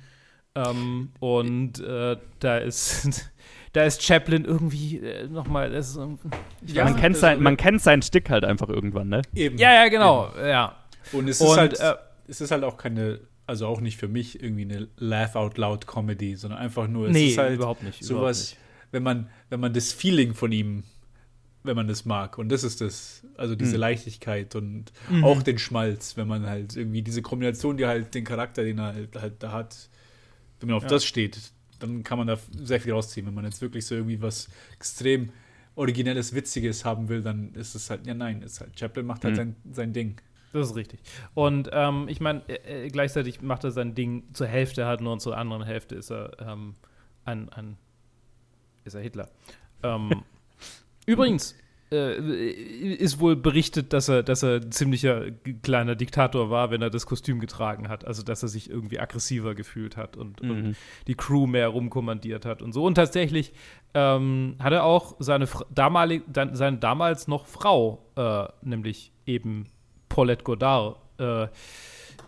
Ähm, 0.55 1.11
und 1.19 1.81
äh, 1.81 2.17
da 2.39 2.59
ist 2.59 3.31
da 3.73 3.85
ist 3.85 4.03
Chaplin 4.03 4.45
irgendwie 4.45 4.99
äh, 4.99 5.27
nochmal. 5.27 5.73
Ja, 6.67 6.85
man, 6.85 6.97
kennt 6.97 7.17
sein, 7.17 7.43
man 7.43 7.57
kennt 7.57 7.81
sein 7.81 8.03
Stick 8.03 8.31
halt 8.31 8.45
einfach 8.45 8.69
irgendwann, 8.69 9.09
ne? 9.09 9.23
Eben. 9.35 9.59
Ja, 9.59 9.73
ja, 9.73 9.89
genau. 9.89 10.31
Eben. 10.37 10.49
Ja. 10.49 10.77
Und 11.13 11.29
es 11.29 11.41
ist 11.41 11.49
und, 11.49 11.57
halt, 11.57 11.81
äh, 11.81 11.95
es 12.29 12.41
ist 12.41 12.51
halt 12.51 12.65
auch 12.65 12.77
keine, 12.77 13.21
also 13.47 13.67
auch 13.67 13.81
nicht 13.81 13.97
für 13.97 14.09
mich 14.09 14.43
irgendwie 14.43 14.63
eine 14.63 14.89
Laugh 14.99 15.37
out 15.37 15.59
loud 15.59 15.87
Comedy, 15.87 16.37
sondern 16.37 16.61
einfach 16.61 16.87
nur, 16.87 17.09
es 17.09 17.13
nee, 17.13 17.29
ist 17.29 17.39
halt 17.39 17.55
überhaupt 17.55 17.83
nicht. 17.83 18.05
Sowas, 18.05 18.57
wenn 18.93 19.03
man, 19.03 19.29
wenn 19.51 19.59
man 19.59 19.73
das 19.73 19.93
Feeling 19.93 20.35
von 20.35 20.53
ihm, 20.53 20.85
wenn 21.65 21.77
man 21.77 21.89
das 21.89 22.05
mag, 22.05 22.39
und 22.39 22.51
das 22.51 22.63
ist 22.63 22.81
das, 22.81 23.27
also 23.37 23.57
diese 23.57 23.75
mhm. 23.75 23.81
Leichtigkeit 23.81 24.55
und 24.55 24.93
mhm. 25.11 25.25
auch 25.25 25.43
den 25.43 25.59
Schmalz, 25.59 26.17
wenn 26.17 26.29
man 26.29 26.47
halt 26.47 26.77
irgendwie 26.77 27.03
diese 27.03 27.23
Kombination, 27.23 27.77
die 27.77 27.87
halt 27.87 28.15
den 28.15 28.25
Charakter, 28.25 28.63
den 28.63 28.79
er 28.79 28.95
halt, 28.95 29.17
halt 29.17 29.43
da 29.43 29.53
hat, 29.53 29.89
wenn 30.61 30.69
man 30.69 30.77
auf 30.77 30.85
ja. 30.85 30.91
das 30.91 31.05
steht, 31.05 31.39
dann 31.81 32.05
kann 32.05 32.19
man 32.19 32.29
da 32.29 32.39
sehr 32.57 32.81
viel 32.81 32.93
rausziehen. 32.93 33.27
Wenn 33.27 33.35
man 33.35 33.45
jetzt 33.45 33.61
wirklich 33.61 33.85
so 33.85 33.95
irgendwie 33.95 34.23
was 34.23 34.49
extrem 34.75 35.31
Originelles, 35.75 36.35
Witziges 36.35 36.85
haben 36.85 37.09
will, 37.09 37.23
dann 37.23 37.55
ist 37.55 37.75
es 37.75 37.91
halt, 37.91 38.07
ja 38.07 38.15
nein, 38.15 38.43
ist 38.43 38.61
halt, 38.61 38.79
Chaplin 38.79 39.07
macht 39.07 39.25
halt 39.25 39.35
mhm. 39.35 39.37
sein, 39.37 39.57
sein 39.73 39.93
Ding. 39.93 40.21
Das 40.53 40.69
ist 40.69 40.77
richtig. 40.77 41.01
Und 41.35 41.71
ähm, 41.73 42.07
ich 42.09 42.21
meine, 42.21 42.43
äh, 42.49 42.89
gleichzeitig 42.89 43.41
macht 43.41 43.65
er 43.65 43.71
sein 43.71 43.95
Ding 43.95 44.25
zur 44.35 44.47
Hälfte 44.47 44.85
halt 44.85 45.01
nur 45.01 45.15
und 45.15 45.21
zur 45.21 45.37
anderen 45.37 45.63
Hälfte 45.63 45.95
ist 45.95 46.11
er 46.11 46.37
ähm, 46.41 46.75
ein, 47.25 47.49
ein 47.49 47.79
ist 48.85 48.95
er 48.95 49.01
Hitler. 49.01 49.29
Ähm, 49.83 50.23
übrigens, 51.07 51.57
äh, 51.93 52.17
ist 52.95 53.21
wohl 53.21 53.37
berichtet, 53.37 53.93
dass 53.93 54.09
er, 54.09 54.23
dass 54.23 54.43
er 54.43 54.57
ein 54.63 54.73
ziemlicher 54.73 55.27
kleiner 55.63 55.95
Diktator 55.95 56.49
war, 56.51 56.71
wenn 56.71 56.81
er 56.81 56.89
das 56.91 57.05
Kostüm 57.07 57.39
getragen 57.39 57.89
hat. 57.89 58.07
Also, 58.07 58.23
dass 58.23 58.43
er 58.43 58.49
sich 58.49 58.71
irgendwie 58.71 58.99
aggressiver 58.99 59.55
gefühlt 59.55 59.97
hat 59.97 60.17
und, 60.17 60.43
Mhm. 60.43 60.51
und 60.51 60.77
die 61.07 61.15
Crew 61.15 61.47
mehr 61.47 61.69
rumkommandiert 61.69 62.47
hat 62.47 62.63
und 62.63 62.73
so. 62.73 62.85
Und 62.85 62.95
tatsächlich 62.95 63.53
ähm, 63.95 64.57
hat 64.59 64.73
er 64.73 64.85
auch 64.85 65.17
seine, 65.19 65.47
damalig, 65.75 66.23
seine 66.55 66.79
damals 66.79 67.29
noch 67.29 67.47
Frau, 67.47 68.07
äh, 68.17 68.47
nämlich 68.63 69.13
eben 69.27 69.67
Paulette 70.09 70.45
Godard, 70.45 70.97
äh, 71.19 71.49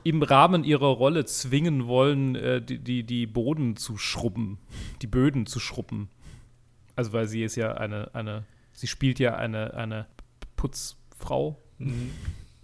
im 0.03 0.23
Rahmen 0.23 0.65
ihrer 0.65 0.89
Rolle 0.89 1.25
zwingen 1.25 1.87
wollen, 1.87 2.35
äh, 2.35 2.61
die, 2.61 2.79
die, 2.79 3.03
die 3.05 3.27
Boden 3.27 3.77
zu 3.77 3.97
schrubben, 3.97 4.59
die 5.01 5.07
Böden 5.07 5.47
zu 5.47 5.59
schrubben. 5.59 6.11
Also, 6.97 7.13
weil 7.13 7.27
sie 7.27 7.43
ist 7.43 7.57
ja 7.57 7.75
eine, 7.75 8.15
eine 8.15 8.45
sie 8.73 8.87
spielt 8.87 9.19
ja 9.19 9.35
eine, 9.37 9.75
eine 9.75 10.07
Putzfrau, 10.57 11.59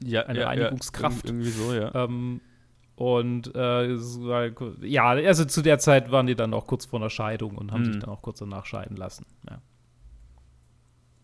Ja, 0.02 0.22
Eine 0.26 0.40
ja, 0.40 0.46
Reinigungskraft. 0.46 1.24
Ja, 1.28 1.30
irgendwie 1.34 1.50
so, 1.50 1.74
ja. 1.74 1.94
ähm, 1.94 2.40
und 2.96 3.54
äh, 3.54 3.94
ja, 4.82 5.08
also 5.08 5.44
zu 5.44 5.62
der 5.62 5.78
Zeit 5.78 6.10
waren 6.10 6.26
die 6.26 6.34
dann 6.34 6.52
auch 6.54 6.66
kurz 6.66 6.86
vor 6.86 7.00
einer 7.00 7.10
Scheidung 7.10 7.56
und 7.56 7.72
haben 7.72 7.82
Mhm. 7.82 7.92
sich 7.92 7.98
dann 8.00 8.10
auch 8.10 8.22
kurz 8.22 8.38
danach 8.40 8.66
scheiden 8.66 8.96
lassen. 8.96 9.24
Ja. 9.48 9.60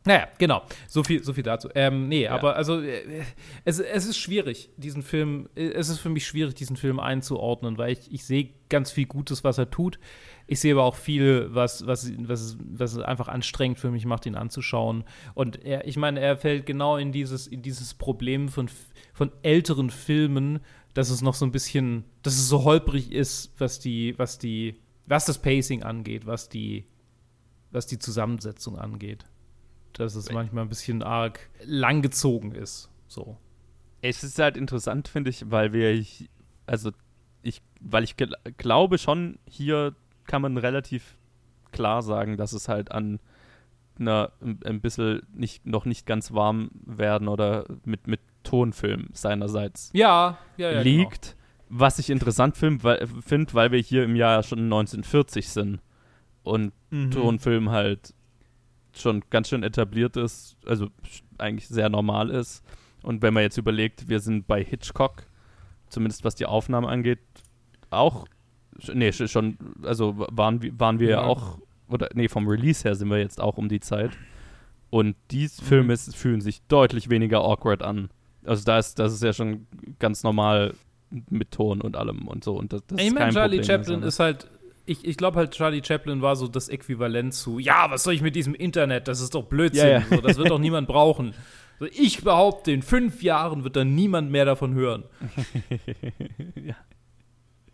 Naja, 0.06 0.28
genau. 0.38 0.62
So 0.86 1.02
viel, 1.02 1.22
so 1.25 1.32
viel 1.32 1.42
dazu. 1.42 1.68
Ähm, 1.75 2.06
nee, 2.08 2.28
aber 2.28 2.54
also 2.54 2.80
äh, 2.80 3.25
es, 3.64 3.80
es 3.80 4.06
ist 4.06 4.16
schwierig, 4.16 4.70
diesen 4.76 5.02
Film, 5.02 5.48
äh, 5.56 5.66
es 5.70 5.88
ist 5.88 5.98
für 5.98 6.08
mich 6.08 6.25
schwierig, 6.26 6.54
diesen 6.54 6.76
Film 6.76 7.00
einzuordnen, 7.00 7.76
weil 7.76 7.92
ich, 7.92 8.12
ich 8.12 8.25
sehe 8.25 8.50
ganz 8.68 8.92
viel 8.92 9.06
Gutes, 9.06 9.42
was 9.42 9.58
er 9.58 9.68
tut. 9.68 9.98
Ich 10.46 10.60
sehe 10.60 10.75
aber 10.75 10.84
auch 10.84 10.94
viel, 10.94 11.48
was, 11.50 11.88
was, 11.88 12.12
was, 12.18 12.56
was 12.60 12.92
es 12.92 12.98
einfach 13.00 13.26
anstrengend 13.26 13.80
für 13.80 13.90
mich 13.90 14.06
macht, 14.06 14.26
ihn 14.26 14.36
anzuschauen. 14.36 15.02
Und 15.34 15.64
er, 15.64 15.88
ich 15.88 15.96
meine, 15.96 16.20
er 16.20 16.36
fällt 16.36 16.66
genau 16.66 16.96
in 16.96 17.10
dieses, 17.10 17.48
in 17.48 17.62
dieses 17.62 17.94
Problem 17.94 18.48
von, 18.48 18.70
von 19.12 19.32
älteren 19.42 19.90
Filmen, 19.90 20.60
dass 20.94 21.10
es 21.10 21.20
noch 21.20 21.34
so 21.34 21.44
ein 21.44 21.52
bisschen, 21.52 22.04
dass 22.22 22.34
es 22.34 22.48
so 22.48 22.62
holprig 22.62 23.10
ist, 23.10 23.52
was 23.58 23.80
die, 23.80 24.16
was 24.18 24.38
die, 24.38 24.76
was 25.06 25.25
das 25.25 25.42
Pacing 25.42 25.82
angeht, 25.82 26.26
was 26.26 26.48
die, 26.48 26.86
was 27.72 27.88
die 27.88 27.98
Zusammensetzung 27.98 28.78
angeht. 28.78 29.25
Dass 29.99 30.15
es 30.15 30.31
manchmal 30.33 30.65
ein 30.65 30.69
bisschen 30.69 31.03
arg 31.03 31.41
langgezogen 31.65 32.53
ist. 32.53 32.91
So. 33.09 33.37
Es 34.03 34.23
ist 34.23 34.38
halt 34.38 34.57
interessant, 34.57 35.09
finde 35.09 35.31
ich, 35.31 35.50
weil 35.50 35.73
wir, 35.73 35.93
hi- 35.93 36.29
also 36.67 36.91
ich, 37.43 37.62
weil 37.81 38.05
ich 38.05 38.17
gel 38.17 38.33
glaube 38.59 38.99
schon, 38.99 39.38
hier 39.49 39.95
kann 40.26 40.43
man 40.43 40.57
relativ 40.59 41.17
klar 41.73 42.03
sagen, 42.03 42.37
dass 42.37 42.53
es 42.53 42.69
halt 42.69 42.91
an 42.93 43.21
einer 43.99 44.33
ein, 44.41 44.81
bisschen 44.81 45.23
nicht, 45.33 45.65
noch 45.67 45.87
nicht 45.87 46.05
ganz 46.07 46.33
warm 46.33 46.71
werden 46.85 47.29
oder 47.29 47.65
mit, 47.85 48.07
mit 48.07 48.21
Tonfilm 48.43 49.09
seinerseits 49.12 49.91
Ja, 49.95 50.38
ja, 50.59 50.71
ja. 50.73 50.81
liegt. 50.83 51.35
Was 51.69 51.99
ich 51.99 52.11
interessant 52.11 52.57
finde, 52.57 52.85
weil, 52.85 53.07
find, 53.25 53.55
weil 53.55 53.73
wir 53.73 53.81
hier 53.81 54.05
im 54.05 54.15
Jahr 54.15 54.43
schon 54.43 54.61
1940 54.65 55.49
sind 55.49 55.81
und 56.43 56.73
Genau. 56.91 57.05
Mhm. 57.07 57.11
Tonfilm 57.11 57.71
halt 57.71 58.15
schon 59.00 59.23
ganz 59.31 59.49
schön 59.49 59.62
etabliert 59.62 60.17
ist, 60.17 60.57
also 60.67 60.88
eigentlich 61.38 61.69
sehr 61.69 61.88
normal 61.88 62.31
ist. 62.31 62.62
Und 63.03 63.23
wenn 63.23 63.35
man 63.35 63.43
jetzt 63.43 63.57
überlegt, 63.57 64.09
wir 64.09 64.21
sind 64.21 64.47
bei 64.47 64.62
Hitchcock, 64.65 65.25
zumindest 65.88 66.25
was 66.25 66.35
die 66.35 66.47
Aufnahme 66.47 66.88
angeht, 66.88 67.21
auch, 67.91 68.26
nee, 68.93 69.11
sch- 69.11 69.29
schon, 69.29 69.57
also 69.83 70.17
waren, 70.31 70.62
wir- 70.62 70.79
waren 70.81 70.99
wir 70.99 71.09
ja 71.11 71.23
auch, 71.23 71.59
oder 71.88 72.09
nee, 72.15 72.29
vom 72.29 72.49
Release 72.49 72.83
her 72.85 72.95
sind 72.97 73.09
wir 73.11 73.19
jetzt 73.19 73.41
auch 73.41 73.59
um 73.59 73.69
die 73.69 73.81
Zeit. 73.81 74.11
Und 74.91 75.15
die 75.31 75.49
Filme 75.49 75.93
s- 75.93 76.15
fühlen 76.15 76.41
sich 76.41 76.62
deutlich 76.69 77.11
weniger 77.11 77.41
awkward 77.45 77.83
an. 77.83 78.09
Also 78.45 78.65
da 78.65 78.79
ist, 78.79 78.99
das 78.99 79.12
ist 79.12 79.23
ja 79.23 79.33
schon 79.33 79.67
ganz 79.99 80.23
normal 80.23 80.75
mit 81.31 81.53
Ton 81.53 81.81
und 81.81 81.97
allem 81.97 82.26
und 82.26 82.43
so. 82.45 82.57
Und 82.57 82.73
das, 82.73 82.83
das 82.88 83.00
Ich 83.00 83.09
ist 83.09 83.17
kein 83.17 83.33
Charlie 83.33 83.59
Problem. 83.59 83.76
Chaplin 83.85 84.03
ist 84.03 84.19
halt, 84.19 84.50
ich, 84.87 85.05
ich 85.05 85.16
glaube 85.16 85.37
halt, 85.38 85.50
Charlie 85.52 85.83
Chaplin 85.85 86.23
war 86.23 86.37
so 86.37 86.49
das 86.49 86.69
Äquivalent 86.69 87.35
zu, 87.35 87.59
ja, 87.59 87.90
was 87.90 88.05
soll 88.05 88.14
ich 88.14 88.23
mit 88.23 88.35
diesem 88.37 88.55
Internet? 88.55 89.09
Das 89.09 89.21
ist 89.21 89.35
doch 89.35 89.45
Blödsinn. 89.45 89.87
Ja, 89.88 89.99
ja. 89.99 90.05
So, 90.09 90.21
das 90.21 90.37
wird 90.39 90.50
doch 90.50 90.58
niemand 90.58 90.89
brauchen. 90.89 91.34
So, 91.78 91.87
ich 91.93 92.23
behaupte, 92.25 92.73
in 92.73 92.82
fünf 92.82 93.23
Jahren 93.23 93.65
wird 93.65 93.76
dann 93.76 93.95
niemand 93.95 94.30
mehr 94.30 94.45
davon 94.47 94.75
hören. 94.75 95.04
ja. 96.54 96.75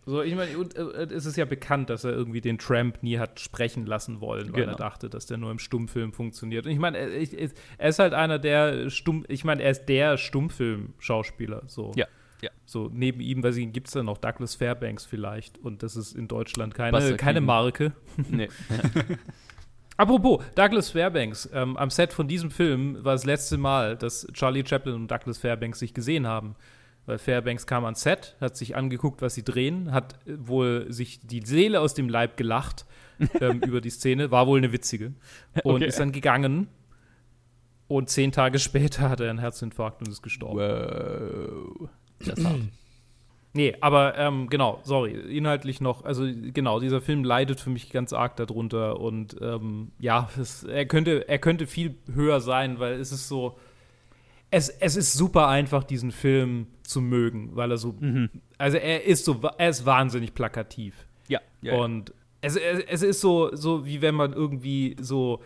So, 0.04 0.20
ich 0.22 0.34
meine, 0.34 0.50
äh, 0.50 1.02
es 1.14 1.26
ist 1.26 1.36
ja 1.36 1.44
bekannt, 1.44 1.88
dass 1.88 2.02
er 2.02 2.10
irgendwie 2.12 2.40
den 2.40 2.58
Tramp 2.58 3.04
nie 3.04 3.18
hat 3.18 3.38
sprechen 3.38 3.86
lassen 3.86 4.20
wollen, 4.20 4.52
weil 4.52 4.62
Genau. 4.62 4.72
er 4.72 4.76
dachte, 4.76 5.08
dass 5.08 5.26
der 5.26 5.36
nur 5.36 5.52
im 5.52 5.60
Stummfilm 5.60 6.12
funktioniert. 6.12 6.66
Und 6.66 6.72
ich 6.72 6.80
meine, 6.80 6.98
er, 6.98 7.12
ich- 7.16 7.36
er 7.78 7.88
ist 7.88 8.00
halt 8.00 8.12
einer 8.12 8.40
der 8.40 8.90
Stumm, 8.90 9.24
ich 9.28 9.44
meine, 9.44 9.62
er 9.62 9.70
ist 9.70 9.84
der 9.86 10.18
Stummfilm-Schauspieler. 10.18 11.62
So. 11.68 11.92
Ja, 11.94 12.06
ja. 12.42 12.50
So, 12.66 12.90
neben 12.92 13.20
ihm, 13.20 13.42
weil 13.42 13.52
gibt 13.66 13.86
es 13.86 13.94
dann 13.94 14.06
noch 14.06 14.18
Douglas 14.18 14.54
Fairbanks 14.56 15.04
vielleicht. 15.04 15.58
Und 15.58 15.82
das 15.82 15.96
ist 15.96 16.14
in 16.14 16.28
Deutschland 16.28 16.74
keine, 16.74 17.16
keine. 17.16 17.40
Marke. 17.40 17.92
nee. 18.28 18.48
Apropos, 19.96 20.42
Douglas 20.54 20.90
Fairbanks, 20.90 21.48
ähm, 21.52 21.76
am 21.76 21.90
Set 21.90 22.12
von 22.12 22.26
diesem 22.26 22.50
Film 22.50 23.04
war 23.04 23.12
das 23.12 23.24
letzte 23.24 23.56
Mal, 23.58 23.96
dass 23.96 24.26
Charlie 24.32 24.64
Chaplin 24.66 24.94
und 24.94 25.10
Douglas 25.10 25.38
Fairbanks 25.38 25.78
sich 25.78 25.94
gesehen 25.94 26.26
haben. 26.26 26.56
Weil 27.04 27.18
Fairbanks 27.18 27.66
kam 27.66 27.84
ans 27.84 28.02
Set, 28.02 28.36
hat 28.40 28.56
sich 28.56 28.76
angeguckt, 28.76 29.22
was 29.22 29.34
sie 29.34 29.42
drehen, 29.44 29.92
hat 29.92 30.14
äh, 30.26 30.34
wohl 30.38 30.86
sich 30.92 31.20
die 31.26 31.44
Seele 31.44 31.80
aus 31.80 31.94
dem 31.94 32.08
Leib 32.08 32.36
gelacht 32.36 32.86
ähm, 33.40 33.60
über 33.60 33.80
die 33.80 33.90
Szene, 33.90 34.30
war 34.30 34.46
wohl 34.46 34.58
eine 34.58 34.72
witzige. 34.72 35.12
Und 35.64 35.74
Okay. 35.76 35.86
ist 35.86 36.00
dann 36.00 36.12
gegangen. 36.12 36.68
Und 37.88 38.08
zehn 38.08 38.32
Tage 38.32 38.58
später 38.58 39.10
hat 39.10 39.20
er 39.20 39.28
einen 39.28 39.38
Herzinfarkt 39.38 40.00
und 40.00 40.08
ist 40.08 40.22
gestorben. 40.22 40.58
Wow. 40.58 41.88
Das 42.26 42.44
hart. 42.44 42.60
Nee, 43.54 43.76
aber 43.82 44.16
ähm, 44.16 44.48
genau, 44.48 44.80
sorry, 44.82 45.12
inhaltlich 45.12 45.82
noch, 45.82 46.06
also 46.06 46.24
genau, 46.54 46.80
dieser 46.80 47.02
Film 47.02 47.22
leidet 47.22 47.60
für 47.60 47.68
mich 47.68 47.90
ganz 47.90 48.14
arg 48.14 48.34
darunter 48.36 48.98
und 48.98 49.36
ähm, 49.42 49.92
ja, 49.98 50.30
es, 50.40 50.64
er, 50.64 50.86
könnte, 50.86 51.28
er 51.28 51.38
könnte 51.38 51.66
viel 51.66 51.94
höher 52.14 52.40
sein, 52.40 52.78
weil 52.78 52.94
es 52.94 53.12
ist 53.12 53.28
so, 53.28 53.58
es, 54.50 54.70
es 54.70 54.96
ist 54.96 55.12
super 55.12 55.48
einfach, 55.48 55.84
diesen 55.84 56.12
Film 56.12 56.66
zu 56.82 57.02
mögen, 57.02 57.50
weil 57.54 57.70
er 57.72 57.76
so, 57.76 57.94
Mhm. 58.00 58.30
also 58.56 58.78
er 58.78 59.04
ist 59.04 59.26
so, 59.26 59.38
er 59.58 59.68
ist 59.68 59.84
wahnsinnig 59.84 60.32
plakativ. 60.32 61.06
Ja, 61.28 61.40
ja, 61.60 61.74
Und 61.74 62.14
es, 62.40 62.56
es, 62.56 62.82
es 62.88 63.02
ist 63.02 63.20
so, 63.20 63.54
so, 63.54 63.84
wie 63.84 64.00
wenn 64.00 64.14
man 64.14 64.32
irgendwie 64.32 64.96
so 64.98 65.42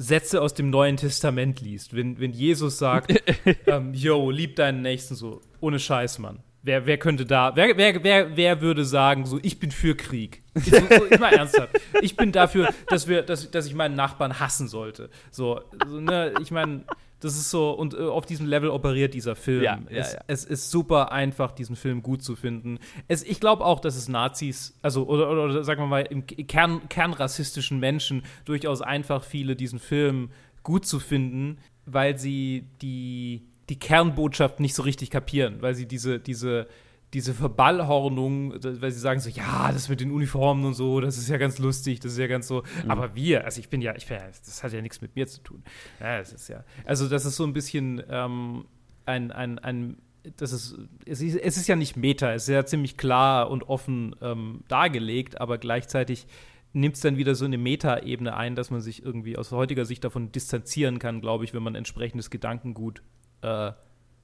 Sätze 0.00 0.40
aus 0.40 0.54
dem 0.54 0.70
Neuen 0.70 0.96
Testament 0.96 1.60
liest. 1.60 1.94
Wenn, 1.94 2.18
wenn 2.18 2.32
Jesus 2.32 2.78
sagt, 2.78 3.22
ähm, 3.66 3.92
yo, 3.92 4.30
lieb 4.30 4.56
deinen 4.56 4.80
Nächsten 4.80 5.14
so, 5.14 5.42
ohne 5.60 5.78
Scheiß, 5.78 6.18
Mann. 6.18 6.40
Wer, 6.62 6.86
wer 6.86 6.98
könnte 6.98 7.26
da, 7.26 7.54
wer, 7.54 7.76
wer, 7.76 8.02
wer, 8.02 8.36
wer 8.36 8.60
würde 8.60 8.84
sagen, 8.84 9.26
so, 9.26 9.38
ich 9.42 9.58
bin 9.58 9.70
für 9.70 9.94
Krieg? 9.94 10.42
Ich, 10.54 10.64
so, 10.64 10.76
so, 10.76 11.06
ich 11.10 11.18
mal 11.18 11.32
ernsthaft. 11.32 11.78
Ich 12.00 12.16
bin 12.16 12.32
dafür, 12.32 12.68
dass, 12.88 13.08
wir, 13.08 13.22
dass, 13.22 13.50
dass 13.50 13.66
ich 13.66 13.74
meinen 13.74 13.94
Nachbarn 13.94 14.40
hassen 14.40 14.68
sollte. 14.68 15.10
So, 15.30 15.60
so 15.86 16.00
ne, 16.00 16.32
ich 16.40 16.50
meine, 16.50 16.84
das 17.20 17.36
ist 17.36 17.50
so, 17.50 17.70
und 17.70 17.94
äh, 17.94 17.98
auf 17.98 18.26
diesem 18.26 18.46
Level 18.46 18.70
operiert 18.70 19.14
dieser 19.14 19.36
Film. 19.36 19.62
Ja, 19.62 19.78
ja, 19.90 19.98
es, 19.98 20.12
ja. 20.14 20.20
es 20.26 20.44
ist 20.44 20.70
super 20.70 21.12
einfach, 21.12 21.52
diesen 21.52 21.76
Film 21.76 22.02
gut 22.02 22.22
zu 22.22 22.34
finden. 22.34 22.78
Es, 23.08 23.22
ich 23.22 23.40
glaube 23.40 23.64
auch, 23.64 23.80
dass 23.80 23.96
es 23.96 24.08
Nazis, 24.08 24.74
also 24.82 25.06
oder, 25.06 25.30
oder, 25.30 25.44
oder 25.44 25.64
sagen 25.64 25.82
wir 25.82 25.86
mal, 25.86 26.02
im 26.02 26.26
Kern, 26.26 26.88
kernrassistischen 26.88 27.78
Menschen 27.78 28.22
durchaus 28.46 28.80
einfach 28.80 29.22
viele 29.22 29.54
diesen 29.54 29.78
Film 29.78 30.30
gut 30.62 30.86
zu 30.86 30.98
finden, 30.98 31.58
weil 31.84 32.18
sie 32.18 32.66
die, 32.80 33.46
die 33.68 33.78
Kernbotschaft 33.78 34.58
nicht 34.58 34.74
so 34.74 34.82
richtig 34.82 35.10
kapieren, 35.10 35.60
weil 35.60 35.74
sie 35.74 35.86
diese, 35.86 36.18
diese, 36.18 36.66
diese 37.12 37.34
Verballhornung, 37.34 38.54
weil 38.62 38.92
sie 38.92 39.00
sagen 39.00 39.20
so, 39.20 39.28
ja, 39.30 39.72
das 39.72 39.88
mit 39.88 40.00
den 40.00 40.12
Uniformen 40.12 40.64
und 40.64 40.74
so, 40.74 41.00
das 41.00 41.18
ist 41.18 41.28
ja 41.28 41.38
ganz 41.38 41.58
lustig, 41.58 42.00
das 42.00 42.12
ist 42.12 42.18
ja 42.18 42.28
ganz 42.28 42.46
so. 42.46 42.62
Aber 42.86 43.14
wir, 43.14 43.44
also 43.44 43.58
ich 43.60 43.68
bin 43.68 43.82
ja, 43.82 43.94
ich 43.96 44.06
bin 44.06 44.18
ja, 44.18 44.26
das 44.26 44.62
hat 44.62 44.72
ja 44.72 44.80
nichts 44.80 45.00
mit 45.00 45.16
mir 45.16 45.26
zu 45.26 45.42
tun. 45.42 45.64
Ja, 45.98 46.18
das 46.18 46.32
ist 46.32 46.48
ja, 46.48 46.64
also 46.84 47.08
das 47.08 47.24
ist 47.24 47.36
so 47.36 47.44
ein 47.44 47.52
bisschen 47.52 48.02
ähm, 48.08 48.64
ein, 49.06 49.32
ein, 49.32 49.58
ein 49.58 49.96
das 50.36 50.52
ist, 50.52 50.78
es 51.06 51.20
ist, 51.20 51.36
es 51.36 51.56
ist 51.56 51.66
ja 51.66 51.76
nicht 51.76 51.96
Meta, 51.96 52.32
es 52.32 52.42
ist 52.42 52.48
ja 52.48 52.64
ziemlich 52.64 52.96
klar 52.96 53.50
und 53.50 53.64
offen 53.64 54.14
ähm, 54.20 54.62
dargelegt, 54.68 55.40
aber 55.40 55.58
gleichzeitig 55.58 56.26
nimmt 56.72 56.94
es 56.94 57.00
dann 57.00 57.16
wieder 57.16 57.34
so 57.34 57.44
eine 57.44 57.58
Meta-Ebene 57.58 58.36
ein, 58.36 58.54
dass 58.54 58.70
man 58.70 58.80
sich 58.80 59.04
irgendwie 59.04 59.36
aus 59.36 59.50
heutiger 59.50 59.84
Sicht 59.84 60.04
davon 60.04 60.30
distanzieren 60.30 60.98
kann, 60.98 61.20
glaube 61.20 61.44
ich, 61.44 61.54
wenn 61.54 61.62
man 61.62 61.74
entsprechendes 61.74 62.30
Gedankengut 62.30 63.02
äh, 63.42 63.72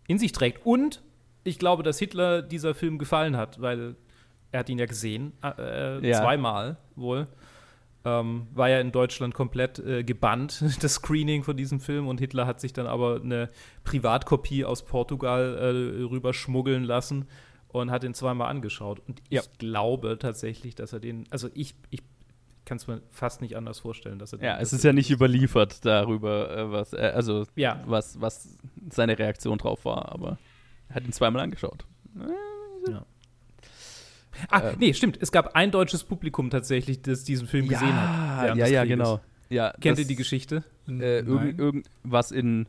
in 0.06 0.18
sich 0.18 0.32
trägt. 0.32 0.64
Und 0.64 1.02
ich 1.46 1.58
glaube, 1.58 1.82
dass 1.82 1.98
Hitler 1.98 2.42
dieser 2.42 2.74
Film 2.74 2.98
gefallen 2.98 3.36
hat, 3.36 3.60
weil 3.60 3.96
er 4.52 4.60
hat 4.60 4.68
ihn 4.68 4.78
ja 4.78 4.86
gesehen, 4.86 5.32
äh, 5.42 6.06
Ja. 6.06 6.20
zweimal 6.22 6.76
wohl. 6.94 7.26
Ähm, 8.04 8.46
war 8.54 8.68
ja 8.68 8.78
in 8.80 8.92
Deutschland 8.92 9.34
komplett 9.34 9.80
äh, 9.80 10.04
gebannt, 10.04 10.62
das 10.80 10.94
Screening 10.94 11.42
von 11.42 11.56
diesem 11.56 11.80
Film. 11.80 12.06
Und 12.06 12.20
Hitler 12.20 12.46
hat 12.46 12.60
sich 12.60 12.72
dann 12.72 12.86
aber 12.86 13.20
eine 13.22 13.50
Privatkopie 13.82 14.64
aus 14.64 14.84
Portugal 14.84 15.56
äh, 15.58 16.02
rüberschmuggeln 16.04 16.84
lassen 16.84 17.26
und 17.68 17.90
hat 17.90 18.04
ihn 18.04 18.14
zweimal 18.14 18.48
angeschaut. 18.48 19.00
Und 19.08 19.20
ich 19.28 19.36
Ja. 19.36 19.42
glaube 19.58 20.18
tatsächlich, 20.20 20.76
dass 20.76 20.92
er 20.92 21.00
den, 21.00 21.24
also 21.30 21.48
ich, 21.54 21.74
ich 21.90 22.00
kann 22.64 22.76
es 22.76 22.86
mir 22.86 23.02
fast 23.10 23.40
nicht 23.42 23.56
anders 23.56 23.80
vorstellen, 23.80 24.18
dass 24.20 24.32
er. 24.32 24.40
Ja, 24.42 24.58
es 24.60 24.72
ist 24.72 24.84
ja 24.84 24.92
nicht 24.92 25.10
überliefert 25.10 25.84
darüber, 25.84 26.56
äh, 26.56 26.70
was, 26.70 26.92
äh, 26.92 27.12
also 27.14 27.44
ja. 27.56 27.82
was, 27.86 28.20
was 28.20 28.56
seine 28.90 29.18
Reaktion 29.18 29.58
drauf 29.58 29.84
war, 29.84 30.12
aber 30.12 30.28
er 30.30 30.38
hat 30.90 31.04
ihn 31.04 31.12
zweimal 31.12 31.42
angeschaut. 31.42 31.84
Ja. 32.88 33.04
Ah, 34.50 34.70
ähm. 34.70 34.76
nee, 34.78 34.92
stimmt. 34.92 35.18
Es 35.20 35.32
gab 35.32 35.54
ein 35.54 35.70
deutsches 35.70 36.04
Publikum 36.04 36.50
tatsächlich, 36.50 37.02
das 37.02 37.24
diesen 37.24 37.46
Film 37.46 37.66
ja, 37.66 37.78
gesehen 37.78 37.94
hat. 37.94 38.56
Ja, 38.56 38.66
ja, 38.66 38.84
genau. 38.84 39.20
Ja, 39.48 39.72
Kennt 39.80 39.98
ihr 39.98 40.06
die 40.06 40.16
Geschichte? 40.16 40.64
Äh, 40.88 41.20
irgend, 41.20 41.58
irgendwas 41.58 42.32
in 42.32 42.66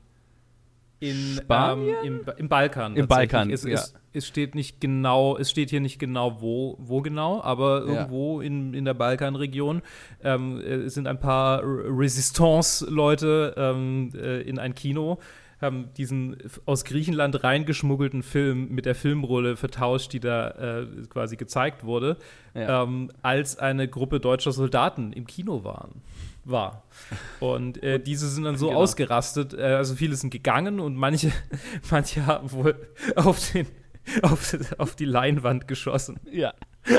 in 0.99 1.37
Spanien? 1.37 1.95
Ähm, 2.03 2.21
im, 2.27 2.33
im, 2.37 2.49
Balkan. 2.49 2.95
Im 2.95 3.07
Balkan. 3.07 3.51
Es, 3.51 3.63
ja. 3.63 3.73
es, 3.73 3.93
es, 4.13 4.27
steht 4.27 4.55
nicht 4.55 4.81
genau, 4.81 5.37
es 5.37 5.51
steht 5.51 5.69
hier 5.69 5.79
nicht 5.79 5.99
genau, 5.99 6.41
wo, 6.41 6.75
wo 6.79 7.01
genau, 7.01 7.41
aber 7.41 7.81
irgendwo 7.81 8.41
ja. 8.41 8.47
in, 8.47 8.73
in 8.73 8.85
der 8.85 8.95
Balkanregion 8.95 9.83
ähm, 10.23 10.59
es 10.59 10.95
sind 10.95 11.07
ein 11.07 11.19
paar 11.19 11.61
Resistance-Leute 11.63 13.53
ähm, 13.57 14.11
äh, 14.15 14.41
in 14.41 14.57
ein 14.57 14.73
Kino 14.73 15.19
haben 15.59 15.93
diesen 15.95 16.37
aus 16.65 16.85
Griechenland 16.85 17.43
reingeschmuggelten 17.43 18.23
Film 18.23 18.69
mit 18.69 18.85
der 18.85 18.95
Filmrolle 18.95 19.57
vertauscht, 19.57 20.13
die 20.13 20.19
da 20.19 20.49
äh, 20.81 20.87
quasi 21.09 21.35
gezeigt 21.35 21.83
wurde, 21.83 22.17
ja. 22.53 22.83
ähm, 22.83 23.11
als 23.21 23.57
eine 23.57 23.87
Gruppe 23.87 24.19
deutscher 24.19 24.51
Soldaten 24.51 25.13
im 25.13 25.25
Kino 25.25 25.63
waren 25.63 26.01
war. 26.49 26.83
Und 27.39 27.81
äh, 27.83 27.99
diese 27.99 28.27
sind 28.29 28.43
dann 28.43 28.57
so 28.57 28.67
genau. 28.67 28.79
ausgerastet, 28.79 29.53
äh, 29.53 29.63
also 29.63 29.95
viele 29.95 30.15
sind 30.15 30.29
gegangen 30.29 30.79
und 30.79 30.95
manche, 30.95 31.31
manche 31.91 32.25
haben 32.25 32.51
wohl 32.51 32.75
auf, 33.15 33.51
den, 33.51 33.67
auf, 34.21 34.55
auf 34.77 34.95
die 34.95 35.05
Leinwand 35.05 35.67
geschossen. 35.67 36.19
Ja. 36.31 36.53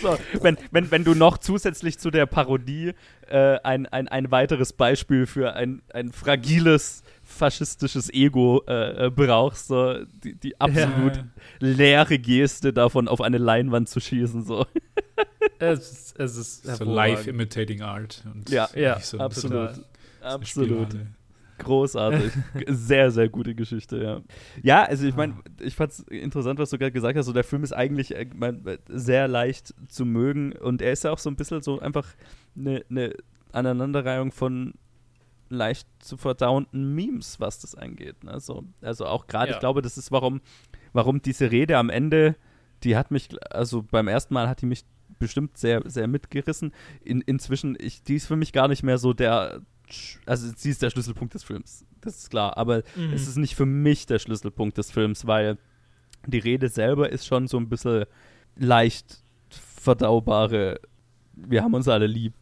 so, 0.00 0.18
wenn, 0.40 0.56
wenn, 0.70 0.90
wenn 0.90 1.04
du 1.04 1.14
noch 1.14 1.38
zusätzlich 1.38 1.98
zu 1.98 2.10
der 2.10 2.26
Parodie 2.26 2.92
äh, 3.28 3.58
ein, 3.62 3.86
ein, 3.86 4.08
ein 4.08 4.30
weiteres 4.30 4.72
Beispiel 4.72 5.26
für 5.26 5.54
ein, 5.54 5.82
ein 5.92 6.12
fragiles 6.12 7.02
faschistisches 7.22 8.12
Ego 8.12 8.64
äh, 8.66 9.06
äh 9.06 9.10
brauchst, 9.10 9.68
so 9.68 10.04
die, 10.24 10.34
die 10.34 10.60
absolut 10.60 11.16
ja. 11.16 11.24
leere 11.60 12.18
Geste 12.18 12.72
davon 12.72 13.08
auf 13.08 13.20
eine 13.20 13.38
Leinwand 13.38 13.88
zu 13.88 14.00
schießen, 14.00 14.44
so. 14.44 14.66
es, 15.60 16.12
es 16.18 16.36
ist 16.36 16.64
so 16.64 16.84
live 16.84 17.26
imitating 17.26 17.82
art. 17.82 18.24
ja, 18.48 18.68
ja 18.74 18.98
so 19.00 19.18
absolut. 19.18 19.84
Absolut. 20.22 20.96
Großartig. 21.60 22.32
sehr, 22.66 23.10
sehr 23.10 23.28
gute 23.28 23.54
Geschichte, 23.54 24.02
ja. 24.02 24.20
Ja, 24.62 24.84
also 24.84 25.06
ich 25.06 25.14
meine, 25.14 25.34
ich 25.60 25.74
fand 25.74 25.92
es 25.92 26.00
interessant, 26.00 26.58
was 26.58 26.70
du 26.70 26.78
gerade 26.78 26.92
gesagt 26.92 27.16
hast. 27.16 27.26
So, 27.26 27.32
der 27.32 27.44
Film 27.44 27.62
ist 27.62 27.72
eigentlich 27.72 28.14
äh, 28.14 28.26
mein, 28.34 28.62
sehr 28.88 29.28
leicht 29.28 29.74
zu 29.88 30.04
mögen 30.04 30.52
und 30.52 30.82
er 30.82 30.92
ist 30.92 31.04
ja 31.04 31.12
auch 31.12 31.18
so 31.18 31.30
ein 31.30 31.36
bisschen 31.36 31.62
so 31.62 31.78
einfach 31.78 32.06
eine, 32.56 32.84
eine 32.90 33.14
Aneinanderreihung 33.52 34.32
von 34.32 34.74
leicht 35.48 35.88
zu 35.98 36.16
verdauenden 36.16 36.94
Memes, 36.94 37.40
was 37.40 37.60
das 37.60 37.74
angeht. 37.74 38.24
Ne? 38.24 38.40
So, 38.40 38.64
also 38.80 39.06
auch 39.06 39.26
gerade, 39.26 39.50
ja. 39.50 39.56
ich 39.56 39.60
glaube, 39.60 39.82
das 39.82 39.98
ist, 39.98 40.12
warum, 40.12 40.40
warum 40.92 41.20
diese 41.20 41.50
Rede 41.50 41.76
am 41.76 41.90
Ende, 41.90 42.36
die 42.84 42.96
hat 42.96 43.10
mich, 43.10 43.28
also 43.52 43.82
beim 43.82 44.08
ersten 44.08 44.32
Mal 44.32 44.48
hat 44.48 44.62
die 44.62 44.66
mich 44.66 44.84
bestimmt 45.18 45.58
sehr, 45.58 45.82
sehr 45.84 46.06
mitgerissen. 46.06 46.72
In, 47.04 47.20
inzwischen, 47.20 47.76
ich, 47.78 48.02
die 48.02 48.14
ist 48.14 48.26
für 48.26 48.36
mich 48.36 48.52
gar 48.52 48.68
nicht 48.68 48.82
mehr 48.82 48.96
so 48.96 49.12
der, 49.12 49.60
also 50.26 50.50
sie 50.56 50.70
ist 50.70 50.82
der 50.82 50.90
Schlüsselpunkt 50.90 51.34
des 51.34 51.44
Films, 51.44 51.84
das 52.00 52.18
ist 52.18 52.30
klar, 52.30 52.56
aber 52.56 52.82
mhm. 52.96 53.12
es 53.12 53.26
ist 53.28 53.36
nicht 53.36 53.54
für 53.54 53.66
mich 53.66 54.06
der 54.06 54.18
Schlüsselpunkt 54.18 54.78
des 54.78 54.90
Films, 54.90 55.26
weil 55.26 55.58
die 56.26 56.38
Rede 56.38 56.68
selber 56.68 57.10
ist 57.10 57.26
schon 57.26 57.48
so 57.48 57.56
ein 57.56 57.68
bisschen 57.68 58.04
leicht 58.56 59.22
verdaubare, 59.50 60.80
wir 61.34 61.62
haben 61.62 61.74
uns 61.74 61.88
alle 61.88 62.06
lieb 62.06 62.34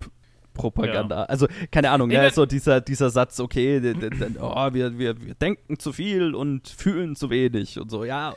Propaganda. 0.54 1.20
Ja. 1.20 1.24
Also, 1.24 1.46
keine 1.70 1.90
Ahnung, 1.90 2.10
ja, 2.10 2.28
so 2.30 2.44
dieser, 2.44 2.80
dieser 2.80 3.10
Satz, 3.10 3.40
okay, 3.40 3.80
oh, 4.40 4.74
wir, 4.74 4.98
wir, 4.98 5.20
wir 5.20 5.34
denken 5.34 5.78
zu 5.78 5.92
viel 5.92 6.34
und 6.34 6.68
fühlen 6.68 7.16
zu 7.16 7.30
wenig 7.30 7.78
und 7.78 7.90
so, 7.90 8.04
ja, 8.04 8.34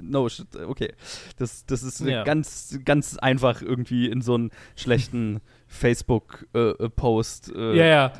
no 0.00 0.28
shit, 0.28 0.54
okay. 0.56 0.92
Das, 1.38 1.66
das 1.66 1.82
ist 1.82 2.00
ja. 2.00 2.24
ganz, 2.24 2.78
ganz 2.84 3.16
einfach 3.18 3.62
irgendwie 3.62 4.06
in 4.06 4.22
so 4.22 4.34
einen 4.34 4.50
schlechten 4.76 5.40
Facebook-Post 5.68 7.52
äh, 7.54 7.58
äh, 7.58 7.76
ja, 7.76 7.84
ja. 7.84 8.12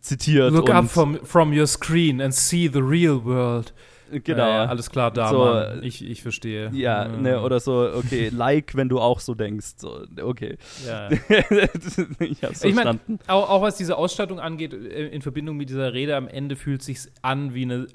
zitiert. 0.00 0.52
Look 0.52 0.70
up 0.70 0.88
from, 0.88 1.18
from 1.24 1.56
your 1.56 1.66
screen 1.66 2.20
and 2.20 2.34
see 2.34 2.68
the 2.68 2.80
real 2.80 3.24
world. 3.24 3.72
Genau. 4.10 4.48
Ja, 4.48 4.64
alles 4.64 4.90
klar, 4.90 5.10
da, 5.12 5.28
so, 5.28 5.38
Mann. 5.38 5.82
Ich, 5.82 6.04
ich 6.04 6.22
verstehe. 6.22 6.70
Ja, 6.72 7.06
mhm. 7.06 7.22
ne, 7.22 7.40
oder 7.40 7.60
so, 7.60 7.90
okay, 7.94 8.28
like, 8.32 8.74
wenn 8.74 8.88
du 8.88 8.98
auch 8.98 9.20
so 9.20 9.34
denkst. 9.34 9.74
So, 9.76 10.04
okay. 10.20 10.56
Ja. 10.86 11.10
ich 12.18 12.42
hab's 12.42 12.64
ich 12.64 12.74
mein, 12.74 12.98
auch, 13.26 13.48
auch 13.48 13.62
was 13.62 13.76
diese 13.76 13.96
Ausstattung 13.96 14.40
angeht, 14.40 14.72
äh, 14.72 15.08
in 15.08 15.22
Verbindung 15.22 15.56
mit 15.56 15.70
dieser 15.70 15.92
Rede, 15.92 16.16
am 16.16 16.28
Ende 16.28 16.56
fühlt 16.56 16.82
sich 16.82 17.00
an 17.22 17.54
wie 17.54 17.62
eine 17.62 17.86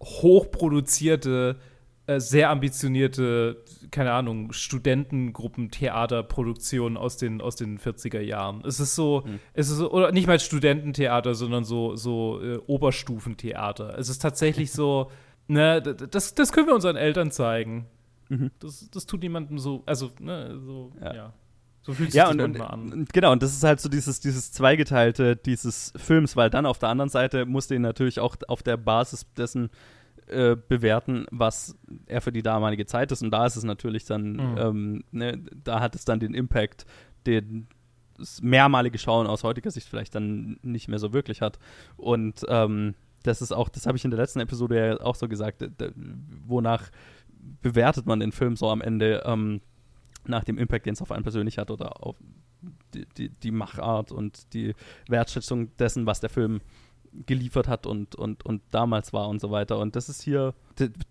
hochproduzierte 0.00 1.56
äh, 2.08 2.18
sehr 2.20 2.48
ambitionierte, 2.48 3.62
keine 3.90 4.12
Ahnung, 4.12 4.54
Studentengruppentheaterproduktion 4.54 6.96
aus 6.96 7.18
den, 7.18 7.42
aus 7.42 7.54
den 7.54 7.78
40er 7.78 8.20
Jahren. 8.20 8.62
Es 8.64 8.80
ist 8.80 8.94
so, 8.94 9.24
mhm. 9.26 9.40
es 9.52 9.68
ist 9.68 9.76
so, 9.76 9.92
oder 9.92 10.10
nicht 10.10 10.26
mal 10.26 10.40
Studententheater, 10.40 11.34
sondern 11.34 11.64
so, 11.64 11.96
so 11.96 12.40
äh, 12.42 12.56
Oberstufentheater. 12.66 13.98
Es 13.98 14.08
ist 14.08 14.22
tatsächlich 14.22 14.72
so, 14.72 15.10
ne, 15.48 15.82
das, 15.82 16.34
das 16.34 16.50
können 16.50 16.66
wir 16.66 16.74
unseren 16.74 16.96
Eltern 16.96 17.30
zeigen. 17.30 17.84
Mhm. 18.30 18.52
Das, 18.58 18.88
das 18.90 19.04
tut 19.04 19.22
niemandem 19.22 19.58
so, 19.58 19.82
also, 19.84 20.10
ne, 20.18 20.58
so, 20.64 20.92
ja. 21.02 21.14
ja. 21.14 21.34
So 21.82 21.92
fühlt 21.92 22.12
sich 22.12 22.16
ja, 22.16 22.32
das 22.32 22.32
und, 22.32 22.40
und, 22.40 22.58
an. 22.62 23.06
Genau, 23.12 23.32
und 23.32 23.42
das 23.42 23.52
ist 23.52 23.64
halt 23.64 23.80
so 23.80 23.90
dieses, 23.90 24.20
dieses 24.20 24.50
Zweigeteilte 24.50 25.36
dieses 25.36 25.92
Films, 25.96 26.36
weil 26.36 26.48
dann 26.48 26.64
auf 26.64 26.78
der 26.78 26.88
anderen 26.88 27.10
Seite 27.10 27.44
musste 27.44 27.74
ihn 27.74 27.82
natürlich 27.82 28.18
auch 28.18 28.36
auf 28.48 28.62
der 28.62 28.78
Basis 28.78 29.26
dessen 29.36 29.68
äh, 30.28 30.56
bewerten, 30.56 31.26
was 31.30 31.76
er 32.06 32.20
für 32.20 32.32
die 32.32 32.42
damalige 32.42 32.86
Zeit 32.86 33.12
ist. 33.12 33.22
Und 33.22 33.30
da 33.30 33.46
ist 33.46 33.56
es 33.56 33.64
natürlich 33.64 34.04
dann, 34.04 34.32
mhm. 34.32 34.56
ähm, 34.58 35.04
ne, 35.10 35.42
da 35.64 35.80
hat 35.80 35.94
es 35.94 36.04
dann 36.04 36.20
den 36.20 36.34
Impact, 36.34 36.86
den 37.26 37.68
das 38.18 38.42
mehrmalige 38.42 38.98
Schauen 38.98 39.26
aus 39.26 39.44
heutiger 39.44 39.70
Sicht 39.70 39.88
vielleicht 39.88 40.14
dann 40.14 40.58
nicht 40.62 40.88
mehr 40.88 40.98
so 40.98 41.12
wirklich 41.12 41.40
hat. 41.40 41.58
Und 41.96 42.44
ähm, 42.48 42.94
das 43.22 43.42
ist 43.42 43.52
auch, 43.52 43.68
das 43.68 43.86
habe 43.86 43.96
ich 43.96 44.04
in 44.04 44.10
der 44.10 44.20
letzten 44.20 44.40
Episode 44.40 44.76
ja 44.76 45.00
auch 45.00 45.14
so 45.14 45.28
gesagt, 45.28 45.64
wonach 46.46 46.90
bewertet 47.62 48.06
man 48.06 48.20
den 48.20 48.32
Film 48.32 48.56
so 48.56 48.68
am 48.70 48.80
Ende 48.80 49.22
ähm, 49.24 49.60
nach 50.26 50.44
dem 50.44 50.58
Impact, 50.58 50.86
den 50.86 50.94
es 50.94 51.02
auf 51.02 51.12
einen 51.12 51.22
persönlich 51.22 51.58
hat 51.58 51.70
oder 51.70 52.04
auf 52.04 52.16
die, 52.94 53.06
die, 53.16 53.28
die 53.28 53.50
Machart 53.50 54.12
und 54.12 54.52
die 54.52 54.74
Wertschätzung 55.08 55.76
dessen, 55.76 56.06
was 56.06 56.20
der 56.20 56.30
Film 56.30 56.60
geliefert 57.26 57.68
hat 57.68 57.86
und, 57.86 58.14
und, 58.14 58.44
und 58.44 58.62
damals 58.70 59.12
war 59.12 59.28
und 59.28 59.40
so 59.40 59.50
weiter. 59.50 59.78
Und 59.78 59.96
das 59.96 60.08
ist 60.08 60.22
hier, 60.22 60.54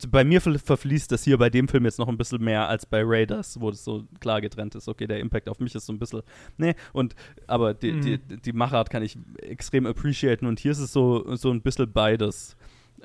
bei 0.09 0.23
mir 0.23 0.41
verfließt 0.41 1.11
das 1.11 1.23
hier 1.23 1.37
bei 1.37 1.49
dem 1.49 1.67
Film 1.67 1.85
jetzt 1.85 1.99
noch 1.99 2.07
ein 2.07 2.17
bisschen 2.17 2.43
mehr 2.43 2.67
als 2.67 2.85
bei 2.85 3.01
Raiders, 3.03 3.59
wo 3.59 3.69
das 3.71 3.83
so 3.83 4.05
klar 4.19 4.41
getrennt 4.41 4.75
ist. 4.75 4.87
Okay, 4.87 5.07
der 5.07 5.19
Impact 5.19 5.49
auf 5.49 5.59
mich 5.59 5.75
ist 5.75 5.85
so 5.85 5.93
ein 5.93 5.99
bisschen, 5.99 6.21
ne, 6.57 6.75
und, 6.93 7.15
aber 7.47 7.73
die, 7.73 7.93
mhm. 7.93 8.01
die, 8.01 8.17
die 8.17 8.53
Machart 8.53 8.89
kann 8.89 9.03
ich 9.03 9.17
extrem 9.41 9.85
appreciaten 9.85 10.45
und 10.45 10.59
hier 10.59 10.71
ist 10.71 10.79
es 10.79 10.93
so, 10.93 11.35
so 11.35 11.51
ein 11.51 11.61
bisschen 11.61 11.91
beides, 11.91 12.55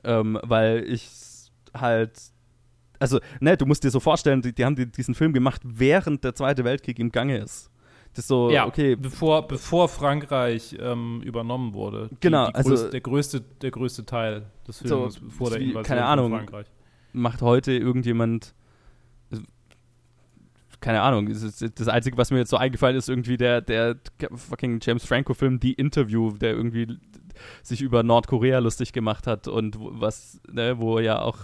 ähm, 0.05 0.39
weil 0.43 0.85
ich 0.85 1.09
halt 1.75 2.33
also, 3.03 3.19
ne, 3.41 3.57
du 3.57 3.67
musst 3.67 3.83
dir 3.83 3.91
so 3.91 3.99
vorstellen, 3.99 4.43
die, 4.43 4.55
die 4.55 4.65
haben 4.65 4.77
die, 4.77 4.87
diesen 4.87 5.17
Film 5.17 5.33
gemacht, 5.33 5.61
während 5.65 6.23
der 6.23 6.37
Zweite 6.37 6.63
Weltkrieg 6.63 7.01
im 7.01 7.11
Gange 7.11 7.39
ist. 7.39 7.72
Das 8.15 8.27
so, 8.27 8.51
ja, 8.51 8.67
okay. 8.67 8.95
Bevor, 8.95 9.49
bevor 9.49 9.89
Frankreich 9.89 10.77
ähm, 10.79 11.23
übernommen 11.23 11.73
wurde. 11.73 12.09
Die, 12.11 12.17
genau, 12.21 12.49
die 12.49 12.55
also 12.55 12.71
größte, 12.71 12.91
der, 12.91 13.01
größte, 13.01 13.41
der 13.41 13.71
größte 13.71 14.05
Teil 14.05 14.47
des 14.69 14.79
Films 14.79 15.15
so, 15.15 15.31
vor 15.31 15.51
der 15.51 15.61
Invasion 15.61 15.83
keine 15.83 16.05
Ahnung, 16.05 16.31
Frankreich. 16.31 16.67
Macht 17.15 17.41
heute 17.43 17.73
irgendjemand 17.73 18.55
keine 20.83 21.01
Ahnung, 21.01 21.29
das 21.29 21.89
Einzige, 21.89 22.19
was 22.19 22.31
mir 22.31 22.39
jetzt 22.39 22.51
so 22.51 22.59
eingefallen 22.59 22.97
ist, 22.97 23.09
irgendwie 23.09 23.39
der, 23.39 23.63
der 23.63 23.97
fucking 24.35 24.81
James 24.83 25.07
Franco-Film, 25.07 25.61
die 25.61 25.73
Interview, 25.73 26.33
der 26.33 26.51
irgendwie 26.51 26.99
sich 27.63 27.81
über 27.81 28.03
Nordkorea 28.03 28.59
lustig 28.59 28.93
gemacht 28.93 29.27
hat 29.27 29.49
und 29.49 29.77
was, 29.79 30.41
ne, 30.51 30.79
wo 30.79 30.99
ja 30.99 31.23
auch, 31.23 31.39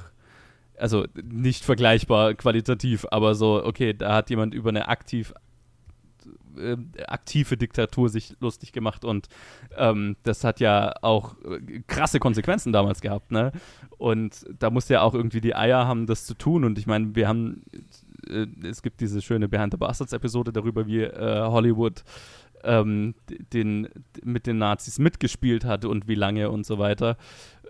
also 0.76 1.07
nicht 1.22 1.64
vergleichbar 1.64 2.35
qualitativ, 2.35 3.07
aber 3.11 3.35
so, 3.35 3.64
okay, 3.64 3.94
da 3.94 4.14
hat 4.14 4.28
jemand 4.28 4.54
über 4.54 4.68
eine 4.68 4.88
aktiv 4.88 5.33
äh, 6.59 6.77
aktive 7.07 7.57
Diktatur 7.57 8.09
sich 8.09 8.37
lustig 8.40 8.73
gemacht 8.73 9.05
und 9.05 9.29
ähm, 9.77 10.16
das 10.23 10.44
hat 10.44 10.61
ja 10.61 10.94
auch 11.03 11.37
äh, 11.44 11.81
krasse 11.87 12.18
Konsequenzen 12.18 12.73
damals 12.73 13.01
gehabt, 13.01 13.31
ne? 13.31 13.53
Und 13.97 14.47
da 14.59 14.71
muss 14.71 14.88
ja 14.88 15.03
auch 15.03 15.14
irgendwie 15.14 15.40
die 15.40 15.55
Eier 15.55 15.87
haben, 15.87 16.07
das 16.07 16.25
zu 16.25 16.35
tun. 16.35 16.64
Und 16.64 16.79
ich 16.79 16.87
meine, 16.87 17.14
wir 17.16 17.27
haben, 17.27 17.62
äh, 18.29 18.47
es 18.64 18.83
gibt 18.83 19.01
diese 19.01 19.21
schöne 19.21 19.49
Behind 19.49 19.73
the 19.73 19.77
Bastards 19.77 20.12
Episode 20.12 20.53
darüber, 20.53 20.87
wie 20.87 21.03
äh, 21.03 21.42
Hollywood 21.42 22.05
ähm, 22.64 23.14
den, 23.53 23.88
mit 24.23 24.47
den 24.47 24.59
Nazis 24.59 24.99
mitgespielt 24.99 25.64
hat 25.64 25.85
und 25.85 26.09
wie 26.09 26.14
lange 26.14 26.51
und 26.51 26.66
so 26.66 26.79
weiter, 26.79 27.16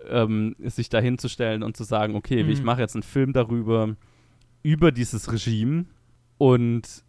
ähm, 0.07 0.55
sich 0.59 0.89
da 0.89 0.99
hinzustellen 0.99 1.63
und 1.63 1.77
zu 1.77 1.83
sagen, 1.83 2.15
okay, 2.15 2.43
mhm. 2.43 2.49
ich 2.49 2.63
mache 2.63 2.81
jetzt 2.81 2.95
einen 2.95 3.03
Film 3.03 3.33
darüber, 3.33 3.95
über 4.63 4.91
dieses 4.91 5.31
Regime 5.31 5.85
und 6.37 7.03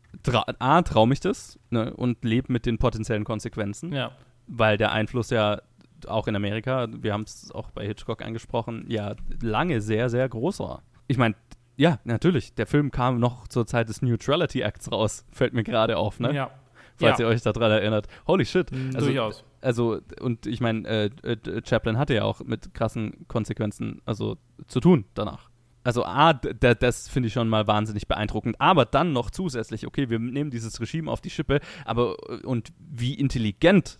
A, 0.58 0.82
traue 0.82 1.06
mich 1.06 1.20
das 1.20 1.58
ne, 1.70 1.92
und 1.94 2.24
lebe 2.24 2.52
mit 2.52 2.66
den 2.66 2.78
potenziellen 2.78 3.24
Konsequenzen, 3.24 3.92
Ja. 3.92 4.12
weil 4.46 4.76
der 4.76 4.92
Einfluss 4.92 5.30
ja 5.30 5.60
auch 6.06 6.26
in 6.26 6.36
Amerika, 6.36 6.88
wir 6.90 7.12
haben 7.12 7.22
es 7.22 7.50
auch 7.52 7.70
bei 7.70 7.86
Hitchcock 7.86 8.22
angesprochen, 8.22 8.84
ja 8.88 9.14
lange 9.42 9.80
sehr, 9.80 10.08
sehr 10.08 10.28
groß 10.28 10.60
war. 10.60 10.82
Ich 11.08 11.18
meine, 11.18 11.34
ja, 11.76 11.98
natürlich, 12.04 12.54
der 12.54 12.66
Film 12.66 12.90
kam 12.90 13.18
noch 13.18 13.48
zur 13.48 13.66
Zeit 13.66 13.88
des 13.88 14.02
Neutrality 14.02 14.60
Acts 14.62 14.90
raus, 14.92 15.24
fällt 15.32 15.54
mir 15.54 15.64
gerade 15.64 15.96
auf, 15.96 16.20
ne? 16.20 16.34
Ja. 16.34 16.50
Falls 16.96 17.18
ja. 17.18 17.24
ihr 17.24 17.30
euch 17.30 17.40
daran 17.40 17.70
erinnert. 17.70 18.08
Holy 18.26 18.44
shit. 18.44 18.70
Also, 18.94 19.06
Durchaus. 19.06 19.42
also 19.62 20.00
und 20.20 20.44
ich 20.46 20.60
meine, 20.60 20.86
äh, 20.86 21.10
äh, 21.22 21.62
Chaplin 21.64 21.96
hatte 21.96 22.12
ja 22.14 22.24
auch 22.24 22.40
mit 22.40 22.74
krassen 22.74 23.26
Konsequenzen 23.26 24.02
also 24.04 24.36
zu 24.66 24.80
tun 24.80 25.06
danach. 25.14 25.49
Also 25.82 26.04
A, 26.04 26.34
das 26.34 27.08
finde 27.08 27.28
ich 27.28 27.32
schon 27.32 27.48
mal 27.48 27.66
wahnsinnig 27.66 28.06
beeindruckend, 28.06 28.60
aber 28.60 28.84
dann 28.84 29.12
noch 29.12 29.30
zusätzlich, 29.30 29.86
okay, 29.86 30.10
wir 30.10 30.18
nehmen 30.18 30.50
dieses 30.50 30.78
Regime 30.80 31.10
auf 31.10 31.22
die 31.22 31.30
Schippe, 31.30 31.60
aber 31.84 32.16
äh, 32.28 32.44
und 32.44 32.72
wie 32.78 33.14
intelligent 33.14 33.98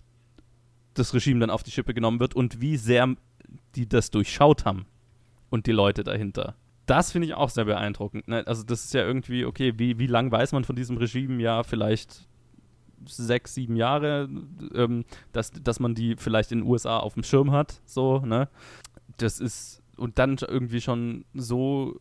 das 0.93 1.13
Regime 1.13 1.39
dann 1.39 1.49
auf 1.49 1.63
die 1.63 1.71
Schippe 1.71 1.93
genommen 1.93 2.19
wird 2.19 2.35
und 2.35 2.61
wie 2.61 2.77
sehr 2.77 3.15
die 3.75 3.87
das 3.87 4.11
durchschaut 4.11 4.65
haben 4.65 4.85
und 5.49 5.65
die 5.65 5.71
Leute 5.71 6.03
dahinter. 6.03 6.55
Das 6.85 7.11
finde 7.11 7.27
ich 7.27 7.33
auch 7.33 7.49
sehr 7.49 7.65
beeindruckend. 7.65 8.27
Ne? 8.27 8.45
Also 8.45 8.63
das 8.63 8.83
ist 8.83 8.93
ja 8.93 9.05
irgendwie, 9.05 9.45
okay, 9.45 9.73
wie, 9.77 9.97
wie 9.97 10.07
lang 10.07 10.31
weiß 10.31 10.51
man 10.51 10.63
von 10.63 10.75
diesem 10.75 10.97
Regime? 10.97 11.41
Ja, 11.41 11.63
vielleicht 11.63 12.27
sechs, 13.05 13.55
sieben 13.55 13.75
Jahre, 13.75 14.29
ähm, 14.75 15.05
dass, 15.31 15.51
dass 15.51 15.79
man 15.79 15.95
die 15.95 16.15
vielleicht 16.17 16.51
in 16.51 16.59
den 16.59 16.67
USA 16.67 16.97
auf 16.97 17.13
dem 17.13 17.23
Schirm 17.23 17.51
hat, 17.51 17.81
so, 17.85 18.19
ne? 18.19 18.49
Das 19.17 19.39
ist, 19.39 19.80
und 20.01 20.17
dann 20.19 20.37
irgendwie 20.47 20.81
schon 20.81 21.25
so 21.33 21.95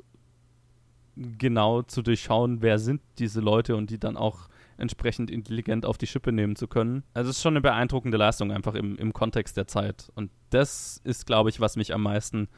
genau 1.16 1.82
zu 1.82 2.02
durchschauen, 2.02 2.62
wer 2.62 2.78
sind 2.78 3.00
diese 3.18 3.40
Leute 3.40 3.76
und 3.76 3.90
die 3.90 3.98
dann 3.98 4.16
auch 4.16 4.48
entsprechend 4.78 5.30
intelligent 5.30 5.84
auf 5.84 5.98
die 5.98 6.06
Schippe 6.06 6.32
nehmen 6.32 6.56
zu 6.56 6.66
können. 6.66 7.02
Also 7.12 7.30
es 7.30 7.36
ist 7.36 7.42
schon 7.42 7.52
eine 7.52 7.60
beeindruckende 7.60 8.16
Leistung, 8.16 8.50
einfach 8.52 8.74
im, 8.74 8.96
im 8.96 9.12
Kontext 9.12 9.56
der 9.56 9.66
Zeit. 9.66 10.10
Und 10.14 10.30
das 10.48 11.00
ist, 11.04 11.26
glaube 11.26 11.50
ich, 11.50 11.60
was 11.60 11.76
mich 11.76 11.92
am 11.92 12.02
meisten 12.02 12.48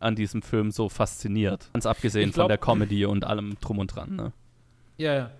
an 0.00 0.14
diesem 0.16 0.42
Film 0.42 0.70
so 0.70 0.90
fasziniert. 0.90 1.70
Ganz 1.72 1.86
abgesehen 1.86 2.30
glaub- 2.32 2.44
von 2.44 2.48
der 2.48 2.58
Comedy 2.58 3.06
und 3.06 3.24
allem 3.24 3.56
drum 3.60 3.78
und 3.78 3.86
dran, 3.94 4.16
ne? 4.16 4.32
Ja, 4.98 5.14
ja. 5.14 5.30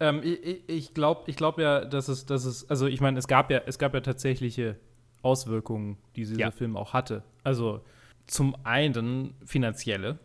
Ähm, 0.00 0.20
ich 0.22 0.42
ich- 0.44 0.62
ich 0.68 0.94
glaube 0.94 1.22
ich 1.28 1.36
glaub 1.36 1.58
ja, 1.58 1.84
dass 1.84 2.08
es, 2.08 2.26
dass 2.26 2.44
es, 2.44 2.68
also 2.68 2.86
ich 2.86 3.00
meine, 3.00 3.18
es 3.18 3.26
gab 3.26 3.50
ja, 3.50 3.62
es 3.64 3.78
gab 3.78 3.94
ja 3.94 4.00
tatsächliche 4.00 4.76
Auswirkungen, 5.22 5.96
die 6.16 6.22
dieser 6.26 6.38
Ja. 6.38 6.50
Film 6.50 6.76
auch 6.76 6.92
hatte. 6.92 7.22
Also 7.44 7.80
zum 8.26 8.56
einen 8.64 9.34
finanzielle, 9.44 10.18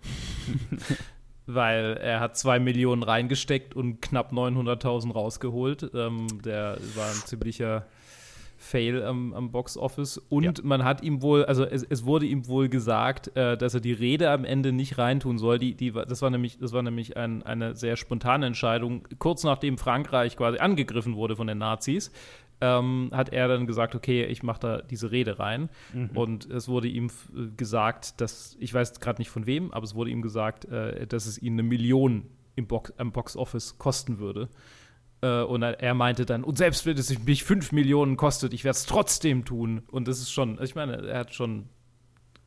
weil 1.46 1.98
er 1.98 2.20
hat 2.20 2.38
zwei 2.38 2.60
Millionen 2.60 3.04
reingesteckt 3.04 3.76
und 3.76 4.02
knapp 4.02 4.32
900.000 4.34 5.14
rausgeholt. 5.14 5.92
Ähm, 5.94 6.28
der 6.44 6.78
war 6.96 7.08
ein 7.10 7.16
ziemlicher 7.26 7.86
Fail 8.60 9.04
am, 9.04 9.34
am 9.34 9.52
Box 9.52 9.78
Office. 9.78 10.18
Und 10.30 10.44
Ja. 10.44 10.52
man 10.64 10.84
hat 10.84 11.04
ihm 11.04 11.22
wohl, 11.22 11.46
also 11.46 11.64
es, 11.64 11.84
es 11.84 12.06
wurde 12.06 12.26
ihm 12.26 12.48
wohl 12.48 12.70
gesagt, 12.70 13.36
äh, 13.38 13.56
dass 13.56 13.76
er 13.76 13.80
die 13.82 13.94
Rede 13.94 14.32
am 14.32 14.44
Ende 14.46 14.72
nicht 14.72 14.98
reintun 14.98 15.38
soll. 15.38 15.60
Die, 15.60 15.76
die, 15.76 15.92
das 15.92 16.22
war 16.22 16.32
nämlich, 16.32 16.58
das 16.58 16.74
war 16.74 16.82
nämlich 16.82 17.16
ein, 17.18 17.44
eine 17.44 17.76
sehr 17.76 17.96
spontane 17.98 18.48
Entscheidung. 18.48 19.08
Kurz 19.20 19.44
nachdem 19.44 19.78
Frankreich 19.78 20.36
quasi 20.36 20.58
angegriffen 20.58 21.16
wurde 21.16 21.36
von 21.36 21.48
den 21.48 21.60
Nazis, 21.60 22.12
ähm, 22.60 23.10
hat 23.14 23.30
er 23.34 23.48
dann 23.48 23.68
gesagt, 23.68 23.94
okay, 23.96 24.26
ich 24.26 24.42
mache 24.44 24.60
da 24.60 24.82
diese 24.82 25.12
Rede 25.12 25.38
rein. 25.40 25.70
Und 26.16 26.46
es 26.50 26.68
wurde 26.68 26.88
ihm 26.88 27.06
f- 27.06 27.30
gesagt, 27.56 28.20
dass, 28.20 28.56
ich 28.60 28.74
weiß 28.74 29.00
gerade 29.00 29.22
nicht 29.22 29.30
von 29.30 29.46
wem, 29.46 29.72
aber 29.72 29.84
es 29.84 29.94
wurde 29.96 30.10
ihm 30.10 30.22
gesagt, 30.22 30.66
äh, 30.66 31.06
dass 31.08 31.26
es 31.28 31.42
ihn 31.42 31.54
eine 31.54 31.64
Million 31.64 32.26
im 32.56 32.66
Box, 32.68 32.92
am 32.98 33.12
Box 33.12 33.36
Office 33.38 33.78
kosten 33.78 34.18
würde. 34.20 34.50
Äh, 35.22 35.42
und 35.44 35.62
er 35.62 35.94
meinte 35.94 36.26
dann, 36.26 36.44
und 36.44 36.58
selbst 36.58 36.86
wenn 36.88 36.98
es 36.98 37.18
mich 37.26 37.44
5 37.44 37.72
Millionen 37.72 38.18
kostet, 38.18 38.54
ich 38.54 38.64
werde 38.64 38.76
es 38.78 38.86
trotzdem 38.88 39.46
tun. 39.46 39.84
Und 39.92 40.08
das 40.08 40.20
ist 40.20 40.32
schon, 40.32 40.60
ich 40.62 40.74
meine, 40.76 40.96
er 41.08 41.20
hat 41.20 41.34
schon 41.36 41.70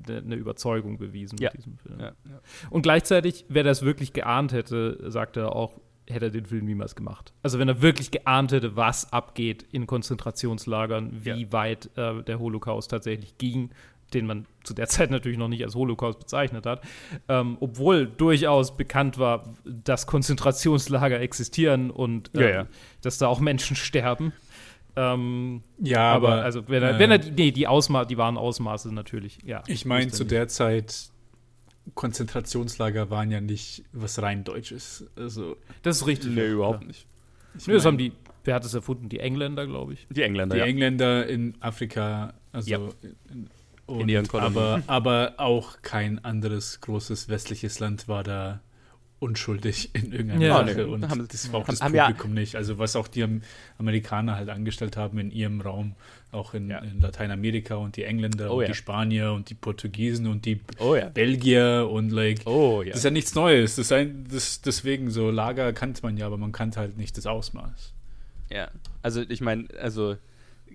eine 0.08 0.18
eine 0.18 0.34
Überzeugung 0.34 0.96
bewiesen 0.98 1.38
Ja. 1.38 1.50
mit 1.50 1.58
diesem 1.58 1.76
Film. 1.78 2.00
Ja, 2.00 2.06
ja. 2.28 2.40
Und 2.70 2.82
gleichzeitig, 2.82 3.44
wer 3.48 3.62
das 3.64 3.82
wirklich 3.82 4.12
geahnt 4.12 4.52
hätte, 4.52 4.98
sagte 5.10 5.40
er 5.40 5.54
auch, 5.54 5.80
hätte 6.12 6.26
er 6.26 6.30
den 6.30 6.46
Film 6.46 6.64
niemals 6.66 6.94
gemacht. 6.94 7.32
Also 7.42 7.58
wenn 7.58 7.68
er 7.68 7.82
wirklich 7.82 8.10
geahnt 8.10 8.52
hätte, 8.52 8.76
was 8.76 9.12
abgeht 9.12 9.64
in 9.72 9.86
Konzentrationslagern, 9.86 11.10
wie 11.24 11.42
Ja. 11.42 11.52
weit 11.52 11.90
äh, 11.96 12.22
der 12.22 12.38
Holocaust 12.38 12.90
tatsächlich 12.90 13.38
ging, 13.38 13.70
den 14.14 14.26
man 14.26 14.46
zu 14.64 14.74
der 14.74 14.86
Zeit 14.88 15.10
natürlich 15.10 15.38
noch 15.38 15.48
nicht 15.48 15.62
als 15.64 15.74
Holocaust 15.74 16.18
bezeichnet 16.18 16.66
hat, 16.66 16.82
ähm, 17.28 17.56
obwohl 17.60 18.06
durchaus 18.06 18.76
bekannt 18.76 19.18
war, 19.18 19.44
dass 19.64 20.06
Konzentrationslager 20.06 21.20
existieren 21.20 21.90
und 21.90 22.30
ähm, 22.34 22.40
Ja, 22.40 22.48
ja. 22.48 22.66
dass 23.02 23.18
da 23.18 23.28
auch 23.28 23.40
Menschen 23.40 23.76
sterben. 23.76 24.32
Ähm, 24.96 25.62
Ja, 25.78 26.12
aber, 26.12 26.32
aber, 26.32 26.42
also 26.42 26.68
wenn 26.68 26.82
er, 26.82 26.96
äh, 26.96 26.98
wenn 26.98 27.10
er 27.12 27.18
die, 27.18 27.30
nee, 27.30 27.50
die 27.52 27.68
Ausma 27.68 28.04
die 28.04 28.18
wahren 28.18 28.36
Ausmaße 28.36 28.92
natürlich, 28.92 29.38
ja. 29.44 29.62
Ich 29.68 29.84
meine, 29.86 30.10
zu 30.10 30.24
der 30.24 30.48
Zeit, 30.48 31.10
Konzentrationslager 31.94 33.10
waren 33.10 33.30
ja 33.30 33.40
nicht 33.40 33.84
was 33.92 34.20
rein 34.22 34.44
Deutsches. 34.44 35.04
Also, 35.16 35.56
Das 35.82 35.98
ist 35.98 36.06
richtig. 36.06 36.30
Nee, 36.32 36.48
überhaupt 36.48 36.82
Ja. 36.82 36.86
nicht. 36.88 37.06
ich 37.58 37.66
Nö, 37.66 37.74
das 37.74 37.84
haben 37.84 37.98
die, 37.98 38.12
wer 38.44 38.54
hat 38.54 38.64
es 38.64 38.74
erfunden? 38.74 39.08
Die 39.08 39.20
Engländer, 39.20 39.66
glaube 39.66 39.94
ich. 39.94 40.06
Die 40.10 40.22
Engländer, 40.22 40.54
die 40.54 40.60
ja. 40.60 40.66
Engländer 40.66 41.26
in 41.26 41.54
Afrika, 41.60 42.34
also 42.52 42.70
Ja. 42.70 42.78
in, 43.32 43.48
In 44.00 44.08
ihren 44.08 44.28
Kolonien. 44.28 44.56
aber, 44.56 44.82
aber 44.86 45.34
auch 45.38 45.82
kein 45.82 46.24
anderes 46.24 46.80
großes 46.80 47.28
westliches 47.28 47.80
Land 47.80 48.06
war 48.08 48.22
da 48.22 48.60
unschuldig 49.20 49.90
in 49.94 50.12
irgendeiner 50.12 50.46
Ja. 50.46 50.66
Sache. 50.66 50.86
Und 50.88 51.08
haben- 51.08 51.28
das 51.28 51.52
war 51.52 51.60
auch 51.60 51.68
haben- 51.68 51.74
das 51.74 51.82
haben 51.82 51.94
ja- 51.94 52.06
Publikum 52.06 52.34
nicht. 52.34 52.56
Also 52.56 52.78
was 52.78 52.96
auch 52.96 53.06
die 53.06 53.22
Am- 53.22 53.42
Amerikaner 53.78 54.34
halt 54.36 54.48
angestellt 54.48 54.96
haben 54.96 55.18
in 55.18 55.30
ihrem 55.30 55.60
Raum, 55.60 55.94
auch 56.32 56.54
in, 56.54 56.70
Ja. 56.70 56.78
in 56.78 57.00
Lateinamerika 57.00 57.74
und 57.76 57.96
die 57.96 58.04
Engländer 58.04 58.50
Oh 58.50 58.56
und 58.56 58.62
ja. 58.62 58.68
die 58.68 58.74
Spanier 58.74 59.32
und 59.32 59.50
die 59.50 59.54
Portugiesen 59.54 60.26
und 60.26 60.46
die 60.46 60.60
Oh 60.78 60.94
ja. 60.96 61.08
Belgier 61.10 61.88
und 61.90 62.10
like 62.10 62.40
Oh 62.46 62.82
ja. 62.82 62.88
das 62.90 62.98
ist 62.98 63.04
ja 63.04 63.10
nichts 63.10 63.34
Neues. 63.34 63.76
Das 63.76 63.86
ist 63.86 63.92
ein, 63.92 64.26
das, 64.30 64.62
deswegen 64.62 65.10
so 65.10 65.30
Lager 65.30 65.72
kannte 65.74 66.02
man 66.02 66.16
ja, 66.16 66.26
aber 66.26 66.38
man 66.38 66.52
kannte 66.52 66.80
halt 66.80 66.96
nicht 66.96 67.16
das 67.16 67.26
Ausmaß. 67.26 67.92
Ja, 68.50 68.68
also 69.02 69.20
ich 69.28 69.40
meine, 69.40 69.68
also 69.80 70.16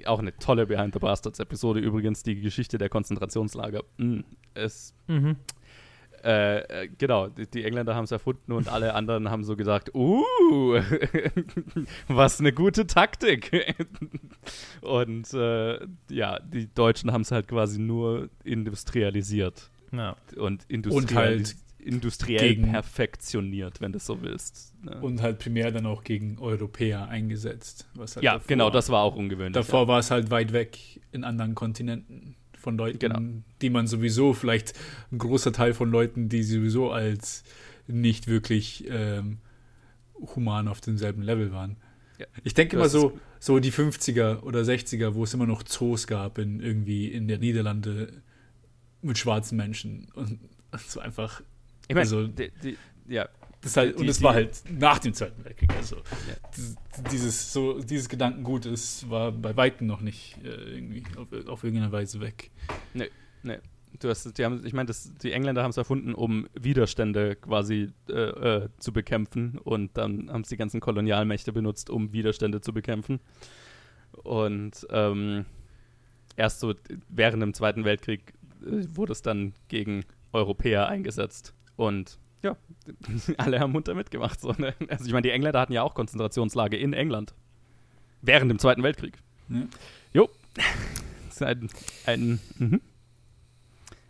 auch 0.05 0.19
eine 0.19 0.35
tolle 0.37 0.67
Behind 0.67 0.93
the 0.93 0.99
Bastards 0.99 1.39
Episode 1.39 1.79
übrigens, 1.79 2.21
die 2.21 2.39
Geschichte 2.41 2.77
der 2.77 2.89
Konzentrationslager. 2.89 3.81
Mm, 3.97 4.19
es, 4.53 4.93
Mhm. 5.07 5.37
Äh, 6.25 6.57
äh, 6.85 6.89
genau, 6.97 7.27
die, 7.27 7.63
Engländer 7.63 7.93
haben 7.95 8.05
es 8.05 8.11
erfunden 8.11 8.51
und 8.51 8.67
alle 8.67 8.95
anderen 8.95 9.29
haben 9.29 9.43
so 9.43 9.55
gesagt, 9.55 9.93
uh, 9.93 10.23
was 12.07 12.39
eine 12.39 12.51
gute 12.51 12.87
Taktik. 12.87 13.51
und 14.81 15.31
äh, 15.33 15.79
ja, 16.09 16.39
die 16.39 16.67
Deutschen 16.73 17.11
haben 17.11 17.21
es 17.21 17.31
halt 17.31 17.47
quasi 17.47 17.79
nur 17.79 18.29
industrialisiert 18.43 19.69
Ja. 19.91 20.15
und, 20.37 20.63
industrialis 20.67 21.03
Und 21.11 21.15
halt 21.15 21.55
industriell 21.79 22.55
gegen- 22.55 22.71
perfektioniert, 22.71 23.79
wenn 23.79 23.91
du 23.91 23.99
so 23.99 24.21
willst. 24.23 24.73
Ne? 24.83 24.99
Und 25.01 25.21
halt 25.21 25.37
primär 25.37 25.69
dann 25.71 25.85
auch 25.85 26.03
gegen 26.03 26.39
Europäer 26.39 27.07
eingesetzt. 27.07 27.87
Was 27.93 28.15
halt 28.15 28.23
ja, 28.23 28.33
davor- 28.33 28.47
genau, 28.47 28.69
das 28.71 28.89
war 28.89 29.03
auch 29.03 29.15
ungewöhnlich. 29.15 29.53
Davor 29.53 29.87
war 29.87 29.99
es 29.99 30.09
halt 30.09 30.31
weit 30.31 30.51
weg 30.53 30.79
in 31.11 31.23
anderen 31.23 31.53
Kontinenten 31.53 32.35
von 32.65 32.77
Leuten, 32.77 32.97
Genau. 32.99 33.19
die 33.61 33.69
man 33.69 33.85
sowieso, 33.87 34.33
vielleicht 34.33 34.73
ein 35.11 35.19
großer 35.19 35.53
Teil 35.53 35.73
von 35.75 35.89
Leuten, 35.91 36.27
die 36.29 36.41
sowieso 36.43 36.91
als 36.91 37.43
nicht 37.87 38.27
wirklich 38.27 38.85
ähm, 38.89 39.37
human 40.35 40.67
auf 40.67 40.81
demselben 40.81 41.21
Level 41.21 41.51
waren. 41.51 41.77
Ja. 42.17 42.25
Ich 42.43 42.53
denke 42.55 42.75
immer 42.77 42.89
so, 42.89 43.19
so 43.39 43.59
die 43.59 43.71
50er 43.71 44.41
oder 44.41 44.61
60er, 44.61 45.13
wo 45.13 45.23
es 45.25 45.33
immer 45.35 45.45
noch 45.45 45.61
Zoos 45.63 46.07
gab 46.07 46.39
in 46.39 46.59
irgendwie 46.59 47.07
in 47.11 47.27
der 47.27 47.37
Niederlande 47.37 48.21
mit 49.03 49.17
schwarzen 49.19 49.57
Menschen 49.57 50.07
und 50.15 50.39
so 50.87 50.99
einfach 50.99 51.41
Ich 51.87 51.93
meine, 51.93 51.99
also- 52.01 52.25
die, 52.27 52.51
die, 52.63 52.77
ja, 53.07 53.29
das 53.65 53.75
halt, 53.77 53.95
Die- 53.97 54.01
und 54.03 54.07
es 54.07 54.21
war 54.21 54.33
halt 54.33 54.63
nach 54.71 54.99
dem 54.99 55.13
Zweiten 55.13 55.43
Weltkrieg. 55.43 55.73
Also 55.75 55.97
dieses- 56.55 56.75
dieses, 57.11 57.51
so, 57.53 57.79
dieses 57.79 58.07
Gedankengut 58.07 58.65
ist, 58.65 59.09
war 59.09 59.31
bei 59.31 59.57
Weitem 59.57 59.87
noch 59.87 60.01
nicht 60.01 60.37
äh, 60.43 60.75
irgendwie 60.75 61.03
auf, 61.17 61.47
auf 61.49 61.63
irgendeine 61.63 61.91
Weise 61.91 62.21
weg. 62.21 62.51
Du 63.99 64.09
hast, 64.09 64.37
die 64.37 64.43
haben, 64.43 64.65
ich 64.65 64.73
meine, 64.73 64.91
die 65.23 65.31
Engländer 65.31 65.63
haben 65.63 65.69
es 65.69 65.77
erfunden, 65.77 66.13
um 66.13 66.47
Widerstände 66.53 67.35
quasi 67.37 67.91
äh, 68.09 68.13
äh, 68.13 68.69
zu 68.77 68.91
bekämpfen 68.91 69.57
und 69.63 69.97
dann 69.97 70.29
haben 70.29 70.41
es 70.41 70.49
die 70.49 70.57
ganzen 70.57 70.81
Kolonialmächte 70.81 71.53
benutzt, 71.53 71.89
um 71.89 72.11
Widerstände 72.11 72.59
zu 72.59 72.73
bekämpfen. 72.73 73.19
Und 74.23 74.85
ähm, 74.89 75.45
erst 76.35 76.59
so 76.59 76.73
während 77.09 77.41
dem 77.41 77.53
Zweiten 77.53 77.85
Weltkrieg 77.85 78.33
äh, 78.65 78.83
wurde 78.95 79.13
es 79.13 79.21
dann 79.21 79.53
gegen 79.69 80.03
Europäer 80.33 80.87
eingesetzt. 80.89 81.53
Und 81.77 82.17
ja, 82.41 82.55
alle 83.37 83.59
haben 83.59 83.71
munter 83.71 83.93
mitgemacht. 83.93 84.39
So, 84.39 84.53
ne? 84.57 84.73
Also 84.87 85.05
ich 85.05 85.13
meine, 85.13 85.23
die 85.23 85.31
Engländer 85.31 85.59
hatten 85.59 85.73
ja 85.73 85.83
auch 85.83 85.93
Konzentrationslager 85.93 86.77
in 86.77 86.93
England. 86.93 87.33
Während 88.21 88.49
dem 88.49 88.59
Zweiten 88.59 88.83
Weltkrieg. 88.83 89.17
Ja. 89.49 89.63
Jo. 90.13 90.29
Das 91.27 91.41
ist 91.41 91.47
ein, 91.47 91.69
ein, 92.05 92.39
mhm. 92.59 92.81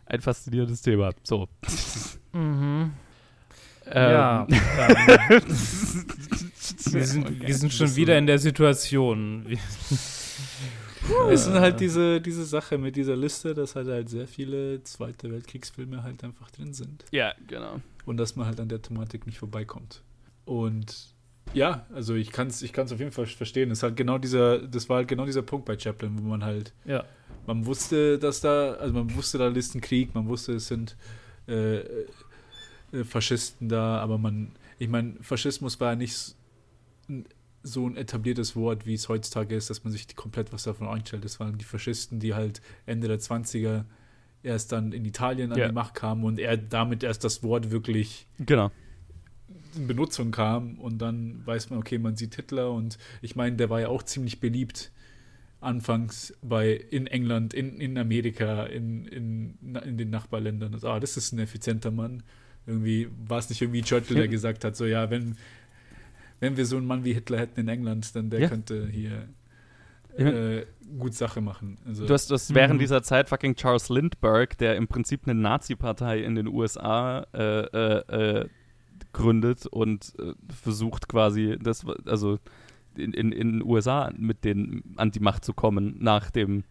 ein 0.06 0.22
faszinierendes 0.22 0.84
Thema. 0.84 1.10
So. 1.24 1.48
Mhm. 2.34 2.92
Ähm, 3.88 4.12
Ja. 4.12 4.48
wir 4.50 5.42
sind, 7.08 7.42
wir 7.42 7.56
sind 7.56 7.74
schon 7.74 7.96
wieder 7.96 8.16
in 8.18 8.28
der 8.28 8.38
Situation. 8.38 9.58
es 11.32 11.46
sind 11.46 11.56
halt 11.56 11.80
diese, 11.80 12.22
diese 12.22 12.46
Sache 12.46 12.78
mit 12.78 12.96
dieser 12.96 13.16
Liste, 13.16 13.56
dass 13.56 13.76
halt, 13.76 13.88
halt 13.88 14.10
sehr 14.10 14.28
viele 14.28 14.84
Zweite 14.84 15.32
Weltkriegsfilme 15.32 16.04
halt 16.04 16.24
einfach 16.24 16.52
drin 16.52 16.74
sind. 16.74 17.06
Ja, 17.12 17.34
genau. 17.48 17.82
Und 18.06 18.18
dass 18.18 18.36
man 18.36 18.46
halt 18.46 18.60
an 18.60 18.70
der 18.70 18.82
Thematik 18.82 19.26
nicht 19.26 19.40
vorbeikommt. 19.40 20.04
Und 20.46 21.16
ja, 21.54 21.86
also 21.94 22.16
ich 22.16 22.32
kann 22.32 22.48
es 22.48 22.62
ich 22.62 22.74
kann's 22.74 22.92
auf 22.92 23.00
jeden 23.00 23.12
Fall 23.12 23.26
verstehen. 23.26 23.70
Das, 23.70 23.84
halt 23.84 23.96
genau 23.96 24.18
dieser, 24.18 24.60
das 24.60 24.90
war 24.90 24.98
halt 24.98 25.08
genau 25.08 25.26
dieser 25.26 25.42
Punkt 25.42 25.66
bei 25.66 25.78
Chaplin, 25.78 26.18
wo 26.20 26.28
man 26.28 26.44
halt, 26.44 26.74
ja. 26.86 27.06
man 27.48 27.66
wusste, 27.66 28.20
dass 28.20 28.42
da, 28.42 28.74
also 28.74 28.94
man 28.94 29.16
wusste, 29.16 29.38
da 29.38 29.48
ist 29.48 29.76
ein 29.76 29.82
Krieg, 29.82 30.14
man 30.14 30.28
wusste, 30.28 30.54
es 30.54 30.68
sind 30.68 30.96
äh, 31.48 31.78
äh, 31.78 33.04
Faschisten 33.04 33.70
da, 33.70 34.00
aber 34.00 34.18
man, 34.18 34.52
ich 34.80 34.90
meine, 34.90 35.16
Faschismus 35.22 35.80
war 35.80 35.92
ja 35.92 35.96
nicht 35.96 36.36
so 37.64 37.88
ein 37.88 37.98
etabliertes 37.98 38.56
Wort, 38.56 38.86
wie 38.86 38.94
es 38.94 39.10
heutzutage 39.10 39.56
ist, 39.56 39.70
dass 39.70 39.84
man 39.84 39.92
sich 39.92 40.16
komplett 40.16 40.54
was 40.54 40.64
davon 40.64 40.88
einstellt. 40.88 41.26
Das 41.26 41.40
waren 41.40 41.58
die 41.58 41.66
Faschisten, 41.66 42.20
die 42.20 42.34
halt 42.34 42.62
Ende 42.86 43.08
der 43.08 43.20
20er 43.20 43.86
erst 44.46 44.72
dann 44.72 44.92
in 44.92 45.04
Italien 45.06 45.52
an 45.52 45.58
ja. 45.58 45.68
die 45.68 45.74
Macht 45.74 45.96
kamen 45.96 46.24
und 46.24 46.40
er 46.40 46.58
damit 46.58 47.04
erst 47.04 47.24
das 47.24 47.44
Wort 47.44 47.72
wirklich 47.72 48.28
genau. 48.40 48.72
in 49.76 49.88
Benutzung 49.88 50.32
kam 50.32 50.80
und 50.80 51.00
dann 51.00 51.46
weiß 51.46 51.70
man, 51.70 51.80
okay, 51.80 51.98
man 51.98 52.16
sieht 52.16 52.36
Hitler 52.36 52.72
und 52.72 52.98
ich 53.22 53.36
meine, 53.36 53.56
der 53.56 53.70
war 53.70 53.82
ja 53.82 53.88
auch 53.90 54.04
ziemlich 54.04 54.40
beliebt 54.40 54.92
anfangs 55.60 56.34
bei 56.42 56.74
in 56.74 57.08
England, 57.08 57.54
in, 57.54 57.80
in 57.82 57.98
Amerika, 57.98 58.66
in, 58.66 59.06
in, 59.06 59.58
in 59.84 59.98
den 59.98 60.12
Nachbarländern. 60.12 60.74
Also, 60.74 60.90
ah, 60.90 61.00
das 61.00 61.18
ist 61.18 61.32
ein 61.34 61.40
effizienter 61.40 61.92
Mann. 61.92 62.24
Irgendwie 62.68 63.10
war 63.28 63.40
es 63.40 63.50
nicht 63.50 63.62
irgendwie 63.62 63.82
Churchill, 63.82 64.18
der 64.18 64.28
gesagt 64.30 64.64
hat, 64.64 64.76
so 64.76 64.86
ja, 64.86 65.10
wenn, 65.10 65.36
wenn 66.40 66.56
wir 66.56 66.66
so 66.66 66.78
einen 66.78 66.86
Mann 66.86 67.04
wie 67.04 67.14
Hitler 67.14 67.40
hätten 67.40 67.60
in 67.60 67.68
England, 67.68 68.16
dann 68.16 68.30
der 68.30 68.42
ja. 68.42 68.48
könnte 68.48 68.88
hier 68.88 69.28
äh, 70.18 70.66
gut 70.98 71.14
Sache 71.14 71.42
machen. 71.42 71.78
Also, 71.86 72.06
du 72.06 72.14
hast, 72.14 72.30
du 72.30 72.36
hast 72.36 72.52
mhm. 72.52 72.56
während 72.56 72.82
dieser 72.82 73.04
Zeit 73.04 73.30
fucking 73.30 73.56
Charles 73.56 73.90
Lindbergh, 73.90 74.56
der 74.58 74.76
im 74.76 74.88
Prinzip 74.88 75.22
eine 75.26 75.36
Nazi-Partei 75.40 76.20
in 76.20 76.36
den 76.36 76.48
USA 76.48 77.26
äh, 77.34 77.42
äh, 77.42 78.42
äh, 78.42 78.50
gründet 79.14 79.66
und 79.66 80.14
äh, 80.20 80.34
versucht 80.54 81.08
quasi 81.08 81.58
das, 81.62 81.86
also 82.06 82.40
in, 82.96 83.14
in, 83.14 83.32
in 83.32 83.54
den 83.54 83.64
USA 83.64 84.12
mit 84.18 84.44
denen 84.44 84.94
an 84.98 85.12
die 85.12 85.20
Macht 85.20 85.46
zu 85.46 85.54
kommen, 85.54 85.98
nach 86.00 86.32
dem 86.32 86.64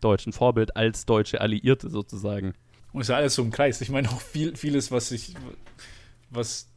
deutschen 0.00 0.32
Vorbild 0.32 0.76
als 0.76 1.06
deutsche 1.06 1.40
Alliierte 1.40 1.90
sozusagen. 1.90 2.54
Und 2.92 3.00
es 3.02 3.06
ist 3.06 3.10
ja 3.10 3.16
alles 3.16 3.34
so 3.34 3.42
im 3.42 3.50
Kreis. 3.50 3.80
Ich 3.80 3.90
meine 3.90 4.08
auch 4.08 4.20
viel, 4.20 4.56
vieles, 4.56 4.90
was 4.90 5.10
ich, 5.10 5.34
was 6.30 6.68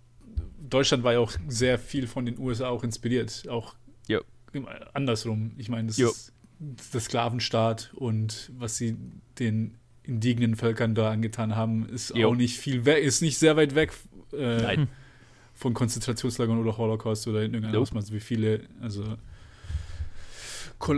Deutschland 0.59 1.03
war 1.03 1.13
ja 1.13 1.19
auch 1.19 1.31
sehr 1.47 1.79
viel 1.79 2.07
von 2.07 2.25
den 2.25 2.37
USA 2.39 2.69
auch 2.69 2.83
inspiriert. 2.83 3.47
Auch 3.49 3.75
jo. 4.07 4.21
Andersrum. 4.93 5.51
Ich 5.57 5.69
meine, 5.69 5.87
das 5.87 5.97
jo. 5.97 6.09
ist 6.09 6.33
der 6.59 6.99
Sklavenstaat 6.99 7.91
und 7.95 8.51
was 8.57 8.77
sie 8.77 8.97
den 9.37 9.75
indigenen 10.03 10.55
Völkern 10.55 10.95
da 10.95 11.11
angetan 11.11 11.55
haben, 11.55 11.87
ist 11.89 12.15
jo. 12.15 12.29
auch 12.29 12.35
nicht 12.35 12.57
viel 12.57 12.85
ist 12.87 13.21
nicht 13.21 13.37
sehr 13.37 13.55
weit 13.55 13.75
weg 13.75 13.93
äh, 14.33 14.85
von 15.53 15.73
Konzentrationslagern 15.73 16.59
oder 16.59 16.77
Holocaust 16.77 17.27
oder 17.27 17.43
in 17.43 17.53
irgendeinem 17.53 17.81
Ausmaß, 17.81 18.11
wie 18.11 18.19
viele, 18.19 18.61
also 18.81 19.03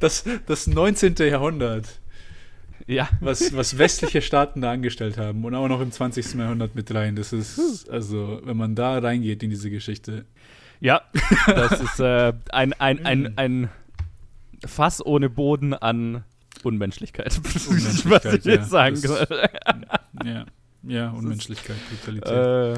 das, 0.00 0.24
das 0.46 0.66
19. 0.66 1.14
Jahrhundert 1.16 2.00
ja. 2.88 3.08
Was, 3.20 3.54
was 3.54 3.76
westliche 3.76 4.22
Staaten 4.22 4.62
da 4.62 4.72
angestellt 4.72 5.18
haben 5.18 5.44
und 5.44 5.54
auch 5.54 5.68
noch 5.68 5.80
im 5.80 5.92
20. 5.92 6.34
Jahrhundert 6.34 6.74
mit 6.74 6.92
rein. 6.94 7.16
Das 7.16 7.34
ist, 7.34 7.88
also, 7.90 8.40
wenn 8.44 8.56
man 8.56 8.74
da 8.74 8.98
reingeht 8.98 9.42
in 9.42 9.50
diese 9.50 9.70
Geschichte. 9.70 10.24
Ja, 10.80 11.02
das 11.46 11.80
ist 11.80 12.00
äh, 12.00 12.32
ein, 12.50 12.72
ein, 12.74 13.04
ein, 13.04 13.38
ein 13.38 13.70
Fass 14.64 15.04
ohne 15.04 15.28
Boden 15.28 15.74
an 15.74 16.24
Unmenschlichkeit. 16.62 17.40
Unmenschlichkeit 17.68 18.24
was 18.24 18.34
ich 18.34 18.44
ja. 18.44 18.52
jetzt 18.52 18.70
sagen 18.70 18.96
soll. 18.96 19.26
Ja. 20.24 20.44
Ja, 20.84 21.10
Unmenschlichkeit, 21.10 21.76
Brutalität. 21.90 22.32
Äh, 22.32 22.72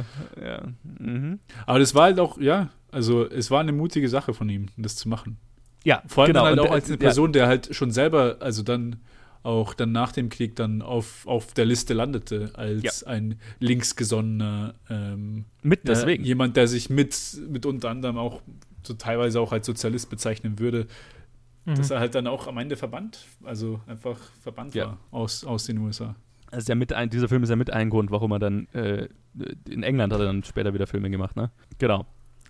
ja. 0.45 0.63
Mhm. 0.99 1.39
Aber 1.67 1.79
das 1.79 1.95
war 1.95 2.05
halt 2.05 2.19
auch, 2.19 2.39
ja, 2.39 2.71
also 2.91 3.29
es 3.29 3.51
war 3.51 3.61
eine 3.61 3.73
mutige 3.73 4.09
Sache 4.09 4.35
von 4.35 4.49
ihm, 4.49 4.67
das 4.77 4.97
zu 4.97 5.09
machen. 5.09 5.37
Ja, 5.85 6.03
vor 6.07 6.25
allem 6.25 6.33
genau. 6.33 6.45
halt 6.45 6.59
auch 6.59 6.71
als 6.71 6.89
eine 6.89 6.97
Person, 6.97 7.33
der 7.33 7.47
halt 7.47 7.75
schon 7.75 7.91
selber, 7.91 8.37
also 8.41 8.63
dann 8.63 8.97
auch 9.43 9.75
dann 9.75 9.93
nach 9.93 10.13
dem 10.13 10.29
Krieg 10.29 10.57
dann 10.57 10.83
auf, 10.83 11.27
auf 11.27 11.55
der 11.55 11.65
Liste 11.65 11.95
landete 11.95 12.51
als 12.55 13.01
ja. 13.01 13.07
ein 13.07 13.39
linksgesonnener 13.59 14.75
ähm, 14.91 15.47
mit 15.63 15.89
deswegen. 15.89 16.25
Ja, 16.25 16.29
jemand, 16.29 16.57
der 16.57 16.69
sich 16.69 16.91
mit, 16.91 17.17
mit 17.49 17.65
unter 17.65 17.91
anderem 17.91 18.19
auch 18.19 18.43
so 18.83 18.95
teilweise 18.95 19.41
auch 19.41 19.53
als 19.53 19.67
Sozialist 19.67 20.11
bezeichnen 20.11 20.59
würde, 20.59 20.87
mhm. 21.65 21.75
dass 21.75 21.91
er 21.91 22.01
halt 22.01 22.15
dann 22.15 22.27
auch 22.27 22.47
am 22.47 22.59
Ende 22.59 22.77
verbannt, 22.77 23.27
also 23.45 23.81
einfach 23.87 24.19
verbannt 24.43 24.75
ja. 24.75 24.87
war 24.87 24.99
aus, 25.11 25.45
aus 25.45 25.65
den 25.65 25.79
USA. 25.79 26.15
Also 26.51 26.73
ja 26.73 26.75
mit 26.75 26.93
ein, 26.93 27.09
dieser 27.09 27.29
Film 27.29 27.43
ist 27.43 27.51
ja 27.51 27.57
mit 27.57 27.73
ein 27.73 27.91
Grund, 27.91 28.11
warum 28.11 28.33
er 28.33 28.39
dann 28.41 28.67
äh, 28.73 29.09
in 29.69 29.83
England 29.83 30.13
hat 30.13 30.21
er 30.21 30.27
dann 30.27 30.43
später 30.43 30.75
wieder 30.75 30.87
Filme 30.87 31.09
gemacht, 31.11 31.37
ne? 31.37 31.51
Genau. 31.79 32.07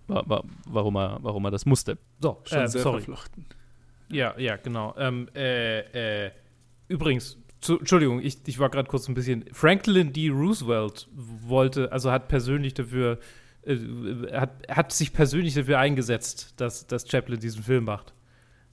War, 0.07 0.29
war, 0.29 0.45
warum, 0.67 0.97
er, 0.97 1.19
warum 1.21 1.45
er 1.45 1.51
das 1.51 1.67
musste. 1.67 1.99
So, 2.21 2.41
Schon 2.45 2.59
äh, 2.59 2.69
sehr 2.69 2.83
sorry. 2.83 2.99
verflochten. 2.99 3.45
Ja, 4.11 4.35
ja, 4.39 4.57
genau. 4.57 4.95
Ähm, 4.99 5.29
äh, 5.35 6.27
äh, 6.27 6.31
Übrigens, 6.91 7.39
zu, 7.61 7.79
Entschuldigung, 7.79 8.21
ich, 8.21 8.39
ich 8.47 8.59
war 8.59 8.69
gerade 8.69 8.89
kurz 8.89 9.09
ein 9.09 9.15
bisschen. 9.15 9.45
Franklin 9.53 10.13
D. 10.13 10.29
Roosevelt 10.31 11.09
wollte, 11.13 11.93
also 11.93 12.11
hat 12.11 12.27
persönlich 12.27 12.75
dafür, 12.75 13.21
äh, 13.63 13.77
hat, 14.33 14.67
hat 14.69 14.93
sich 14.93 15.13
persönlich 15.13 15.55
dafür 15.55 15.79
eingesetzt, 15.79 16.55
dass, 16.61 16.89
dass 16.89 17.09
Chaplin 17.09 17.39
diesen 17.39 17.63
Film 17.63 17.85
macht. 17.85 18.13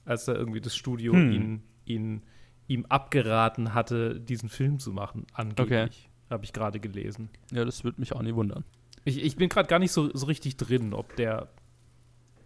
Als 0.04 0.24
da 0.24 0.34
irgendwie 0.34 0.60
das 0.60 0.74
Studio 0.74 1.12
hm. 1.12 1.30
ihn, 1.32 1.62
ihn, 1.84 2.22
ihm 2.66 2.86
abgeraten 2.86 3.72
hatte, 3.72 4.18
diesen 4.18 4.48
Film 4.48 4.80
zu 4.80 4.92
machen, 4.92 5.26
angeblich. 5.32 5.70
Okay. 5.70 5.90
Habe 6.30 6.44
ich 6.44 6.52
gerade 6.52 6.80
gelesen. 6.80 7.30
Ja, 7.52 7.64
das 7.64 7.84
würde 7.84 8.00
mich 8.00 8.12
auch 8.14 8.22
nie 8.22 8.34
wundern. 8.34 8.64
Ich, 9.04 9.22
ich 9.22 9.36
bin 9.36 9.48
gerade 9.48 9.68
gar 9.68 9.78
nicht 9.78 9.92
so, 9.92 10.10
so 10.12 10.26
richtig 10.26 10.56
drin, 10.56 10.92
ob 10.92 11.14
der 11.14 11.50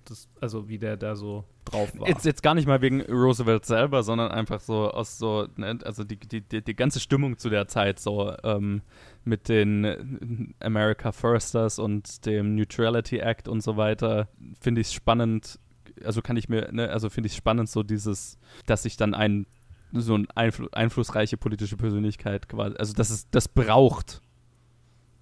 das, 0.05 0.29
also 0.41 0.69
wie 0.69 0.79
der 0.79 0.97
da 0.97 1.17
so 1.17 1.45
drauf 1.65 1.93
war. 1.99 2.09
Jetzt, 2.09 2.25
jetzt 2.25 2.43
gar 2.43 2.55
nicht 2.55 2.67
mal 2.67 2.81
wegen 2.81 3.03
Roosevelt 3.03 3.65
selber, 3.65 4.03
sondern 4.03 4.31
einfach 4.31 4.61
so 4.61 4.91
aus 4.91 5.19
so, 5.19 5.47
ne, 5.57 5.79
also 5.85 6.05
die, 6.05 6.17
die, 6.17 6.41
die, 6.41 6.63
die, 6.63 6.75
ganze 6.75 7.01
Stimmung 7.01 7.39
zu 7.39 7.51
der 7.51 7.69
Zeit, 7.69 7.99
so 7.99 8.35
ähm, 8.43 8.83
mit 9.25 9.49
den 9.49 10.55
America 10.61 11.13
Firsters 11.13 11.79
und 11.79 12.27
dem 12.27 12.55
Neutrality 12.55 13.19
Act 13.19 13.49
und 13.49 13.63
so 13.63 13.77
weiter, 13.77 14.29
finde 14.61 14.81
ich 14.81 14.89
es 14.89 14.93
spannend, 14.93 15.59
also 16.05 16.23
kann 16.23 16.37
ich 16.37 16.49
mir, 16.49 16.71
ne, 16.73 16.91
also 16.91 17.11
finde 17.11 17.29
ich 17.29 17.37
spannend, 17.37 17.69
so 17.69 17.83
dieses, 17.83 18.39
dass 18.67 18.83
sich 18.83 18.97
dann 18.97 19.15
ein 19.15 19.47
so 19.95 20.15
eine 20.15 20.27
Einfl 20.35 20.69
einflussreiche 20.73 21.37
politische 21.37 21.77
Persönlichkeit 21.77 22.49
quasi, 22.49 22.77
also 22.77 22.95
dass 22.95 23.11
es 23.11 23.29
das 23.31 23.49
braucht, 23.49 24.23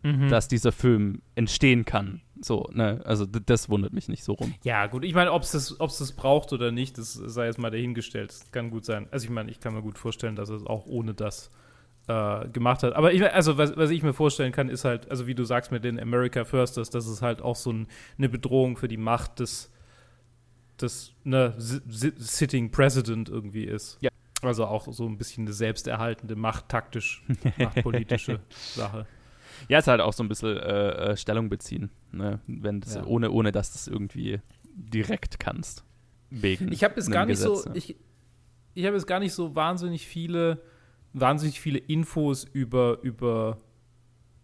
mhm. 0.03 0.29
dass 0.29 0.49
dieser 0.49 0.73
Film 0.73 1.23
entstehen 1.35 1.85
kann. 1.85 2.23
So, 2.43 2.69
ne, 2.73 3.03
also 3.05 3.27
das 3.27 3.69
wundert 3.69 3.93
mich 3.93 4.09
nicht 4.09 4.25
so 4.25 4.33
rum. 4.33 4.55
Ja, 4.63 4.87
gut, 4.87 5.05
ich 5.05 5.15
meine, 5.15 5.33
ob 5.33 5.43
es 5.43 5.51
das, 5.53 5.77
das 5.79 6.13
braucht 6.13 6.53
oder 6.53 6.73
nicht, 6.73 6.97
das 6.97 7.13
sei 7.13 7.47
jetzt 7.47 7.59
mal 7.59 7.71
dahingestellt. 7.71 8.31
Das 8.31 8.51
kann 8.51 8.71
gut 8.71 8.85
sein. 8.85 9.09
Also 9.11 9.25
ich 9.25 9.31
meine, 9.31 9.51
ich 9.51 9.61
kann 9.61 9.75
mir 9.75 9.83
gut 9.83 9.99
vorstellen, 9.99 10.37
dass 10.37 10.49
es 10.49 10.65
auch 10.65 10.87
ohne 10.87 11.13
das 11.13 11.51
äh, 12.09 12.49
gemacht 12.49 12.83
hat. 12.83 12.95
Aber 12.95 13.13
ich, 13.13 13.23
also 13.31 13.59
was, 13.59 13.77
was, 13.77 13.91
ich 13.91 14.03
mir 14.03 14.15
vorstellen 14.15 14.53
kann, 14.53 14.71
ist 14.71 14.85
halt, 14.85 15.11
also 15.11 15.27
wie 15.27 15.35
du 15.35 15.45
sagst 15.45 15.71
mit 15.71 15.85
den 15.85 16.01
America 16.01 16.45
Firsters, 16.45 16.89
dass 16.89 17.07
es 17.07 17.21
halt 17.21 17.43
auch 17.43 17.57
so 17.57 17.73
ein, 17.73 17.89
eine 18.17 18.29
Bedrohung 18.31 18.79
für 18.79 18.89
die 18.89 18.97
Macht 18.97 19.41
des, 19.41 19.71
des 20.81 21.13
ne, 21.25 21.55
Sitting 21.59 22.71
President 22.71 23.29
irgendwie 23.29 23.65
ist. 23.65 23.99
Ja. 24.01 24.11
Also 24.43 24.65
auch 24.65 24.91
so 24.91 25.07
ein 25.07 25.19
bisschen 25.19 25.45
eine 25.45 25.53
selbsterhaltende, 25.53 26.37
machttaktisch, 26.37 27.23
machtpolitische 27.59 28.41
Sache. 28.49 29.07
Ja, 29.71 29.79
ist 29.79 29.87
halt 29.87 30.01
auch 30.01 30.13
so 30.13 30.25
ein 30.25 30.29
bisschen 30.29 30.57
äh, 30.57 31.13
äh 31.13 31.17
Stellung 31.17 31.49
beziehen, 31.49 31.91
ne? 32.11 32.41
Wenn 32.49 32.81
das, 32.81 32.97
ja. 32.97 33.05
ohne, 33.05 33.31
ohne 33.31 33.53
dass 33.53 33.71
du 33.71 33.77
es 33.77 33.87
irgendwie 33.87 34.41
direkt 34.65 35.39
kannst. 35.39 35.85
Wegen 36.29 36.73
ich 36.73 36.83
habe 36.83 36.99
es 36.99 37.09
gar 37.09 37.25
nicht 37.25 37.41
Gesetz, 37.41 37.63
so, 37.63 37.75
ich, 37.75 37.95
ich 38.75 38.85
habe 38.85 38.97
jetzt 38.97 39.07
gar 39.07 39.21
nicht 39.21 39.33
so 39.33 39.55
wahnsinnig 39.55 40.09
viele, 40.09 40.61
wahnsinnig 41.13 41.61
viele 41.61 41.79
Infos 41.79 42.43
über, 42.43 42.99
über 43.03 43.59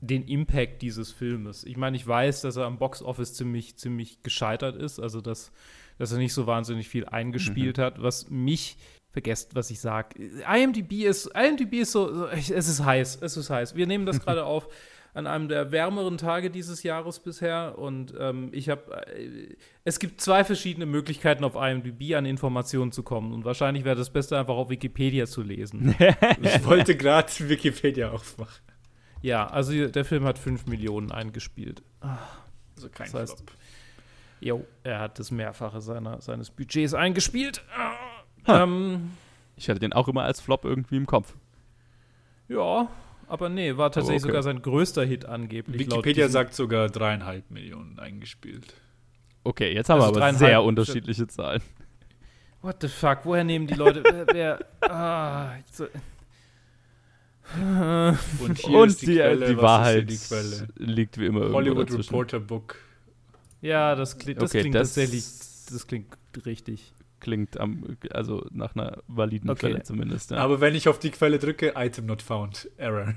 den 0.01 0.29
Impact 0.29 0.83
dieses 0.83 1.11
Filmes. 1.11 1.65
Ich 1.65 1.77
meine, 1.77 1.97
ich 1.97 2.07
weiß, 2.07 2.43
dass 2.43 2.55
er 2.55 2.67
am 2.67 2.79
Boxoffice 2.79 3.35
ziemlich, 3.35 3.77
ziemlich 3.77 4.23
gescheitert 4.23 4.77
ist, 4.77 5.01
also 5.01 5.21
dass, 5.21 5.51
dass 5.99 6.13
er 6.13 6.19
nicht 6.19 6.35
so 6.35 6.47
wahnsinnig 6.47 6.89
viel 6.89 7.05
eingespielt 7.05 7.79
mhm. 7.79 7.83
hat, 7.83 8.01
was 8.01 8.31
mich 8.31 8.77
vergesst, 9.11 9.57
was 9.57 9.71
ich 9.71 9.81
sage. 9.81 10.23
IMDb 10.55 11.05
ist, 11.05 11.27
IMDb 11.35 11.81
ist 11.81 11.91
so, 11.91 12.27
es 12.29 12.51
ist 12.51 12.85
heiß, 12.85 13.19
es 13.23 13.37
ist 13.37 13.51
heiß. 13.51 13.75
Wir 13.75 13.89
nehmen 13.89 14.07
das 14.07 14.21
gerade 14.25 14.45
auf 14.45 14.69
an 15.17 15.27
einem 15.27 15.49
der 15.49 15.73
wärmeren 15.73 16.19
Tage 16.19 16.51
dieses 16.51 16.83
Jahres 16.83 17.21
bisher. 17.21 17.79
Und 17.79 18.13
ähm, 18.19 18.51
ich 18.53 18.69
habe, 18.69 19.07
äh, 19.17 19.57
es 19.85 19.99
gibt 19.99 20.21
zwei 20.21 20.45
verschiedene 20.45 20.85
Möglichkeiten 20.87 21.43
auf 21.43 21.55
IMDb 21.57 22.15
an 22.15 22.27
Informationen 22.27 22.93
zu 22.93 23.03
kommen. 23.03 23.33
Und 23.33 23.45
wahrscheinlich 23.45 23.85
wäre 23.85 23.97
das 23.97 24.11
Beste 24.11 24.39
einfach 24.39 24.55
auf 24.55 24.69
Wikipedia 24.69 25.27
zu 25.27 25.43
lesen. 25.43 25.95
ich 26.43 26.65
wollte 26.65 26.97
gerade 26.99 27.29
Wikipedia 27.49 28.11
aufmachen. 28.11 28.63
Ja, 29.23 29.47
also 29.47 29.89
der 29.89 30.05
Film 30.05 30.25
hat 30.25 30.39
5 30.39 30.67
Millionen 30.67 31.11
eingespielt. 31.11 31.83
Also 32.77 32.89
kein 32.91 33.11
Das 33.11 33.31
heißt- 33.31 33.37
Flop. 33.37 33.53
Jo, 34.39 34.67
er 34.85 35.01
hat 35.01 35.19
das 35.19 35.31
Mehrfache 35.31 35.81
seiner, 35.81 36.21
seines 36.21 36.51
Budgets 36.51 36.93
eingespielt. 36.93 37.65
Ähm, 38.47 39.13
Ich 39.57 39.71
hatte 39.71 39.81
den 39.81 39.95
auch 39.95 40.09
immer 40.09 40.25
als 40.25 40.41
Flop 40.43 40.67
irgendwie 40.67 40.97
im 40.99 41.07
Kopf. 41.07 41.35
ja, 42.49 42.87
aber 43.29 43.49
nee, 43.49 43.77
war 43.77 43.91
tatsächlich 43.93 44.23
okay. 44.23 44.31
sogar 44.31 44.43
sein 44.43 44.63
größter 44.63 45.05
Hit 45.05 45.25
angeblich. 45.27 45.83
laut 45.89 45.99
Wikipedia 45.99 46.29
sagt 46.29 46.55
sogar 46.55 46.89
dreieinhalb 46.89 47.51
Millionen 47.51 47.99
eingespielt. 47.99 48.75
Okay, 49.45 49.73
jetzt 49.73 49.89
haben 49.89 50.01
Also 50.01 50.15
wir 50.17 50.23
aber 50.25 50.35
sehr 50.35 50.63
unterschiedliche 50.63 51.27
Zahlen. 51.29 51.63
What 52.63 52.77
the 52.81 52.89
fuck? 52.89 53.21
Woher 53.25 53.45
nehmen 53.45 53.67
die 53.67 53.75
Leute. 53.75 54.03
wer. 54.05 54.27
wer 54.33 54.67
ah, 54.91 55.55
so, 55.71 55.87
Und 57.55 58.59
hier 58.59 58.79
Und 58.79 58.89
ist 58.89 59.03
die, 59.03 59.07
die, 59.07 59.15
Quelle, 59.17 59.47
die 59.47 59.57
Wahrheit 59.59 60.11
die 60.11 60.17
Quelle? 60.17 60.69
liegt 60.77 61.19
wie 61.19 61.27
immer 61.27 61.41
irgendwo 61.43 61.59
Hollywood. 61.59 61.93
Reporter 61.93 62.41
Book. 62.41 62.77
ja, 63.61 63.95
das, 63.95 64.19
klingt, 64.19 64.43
das 64.43 64.51
Okay, 64.51 64.61
klingt 64.63 64.75
das- 64.75 64.89
tatsächlich. 64.95 65.25
Das 65.71 65.87
klingt 65.87 66.17
richtig. 66.45 66.93
Klingt 67.27 67.59
am, 67.59 67.97
also 68.13 68.47
nach 68.53 68.77
einer 68.77 68.99
validen 69.09 69.51
Okay. 69.51 69.59
Quelle 69.67 69.83
zumindest. 69.83 70.31
Ja. 70.31 70.37
Aber 70.37 70.61
wenn 70.61 70.77
ich 70.77 70.87
auf 70.89 71.01
die 71.01 71.11
Quelle 71.11 71.41
drücke, 71.41 71.73
Item 71.77 72.07
not 72.07 72.23
found. 72.23 72.71
Error. 72.77 73.15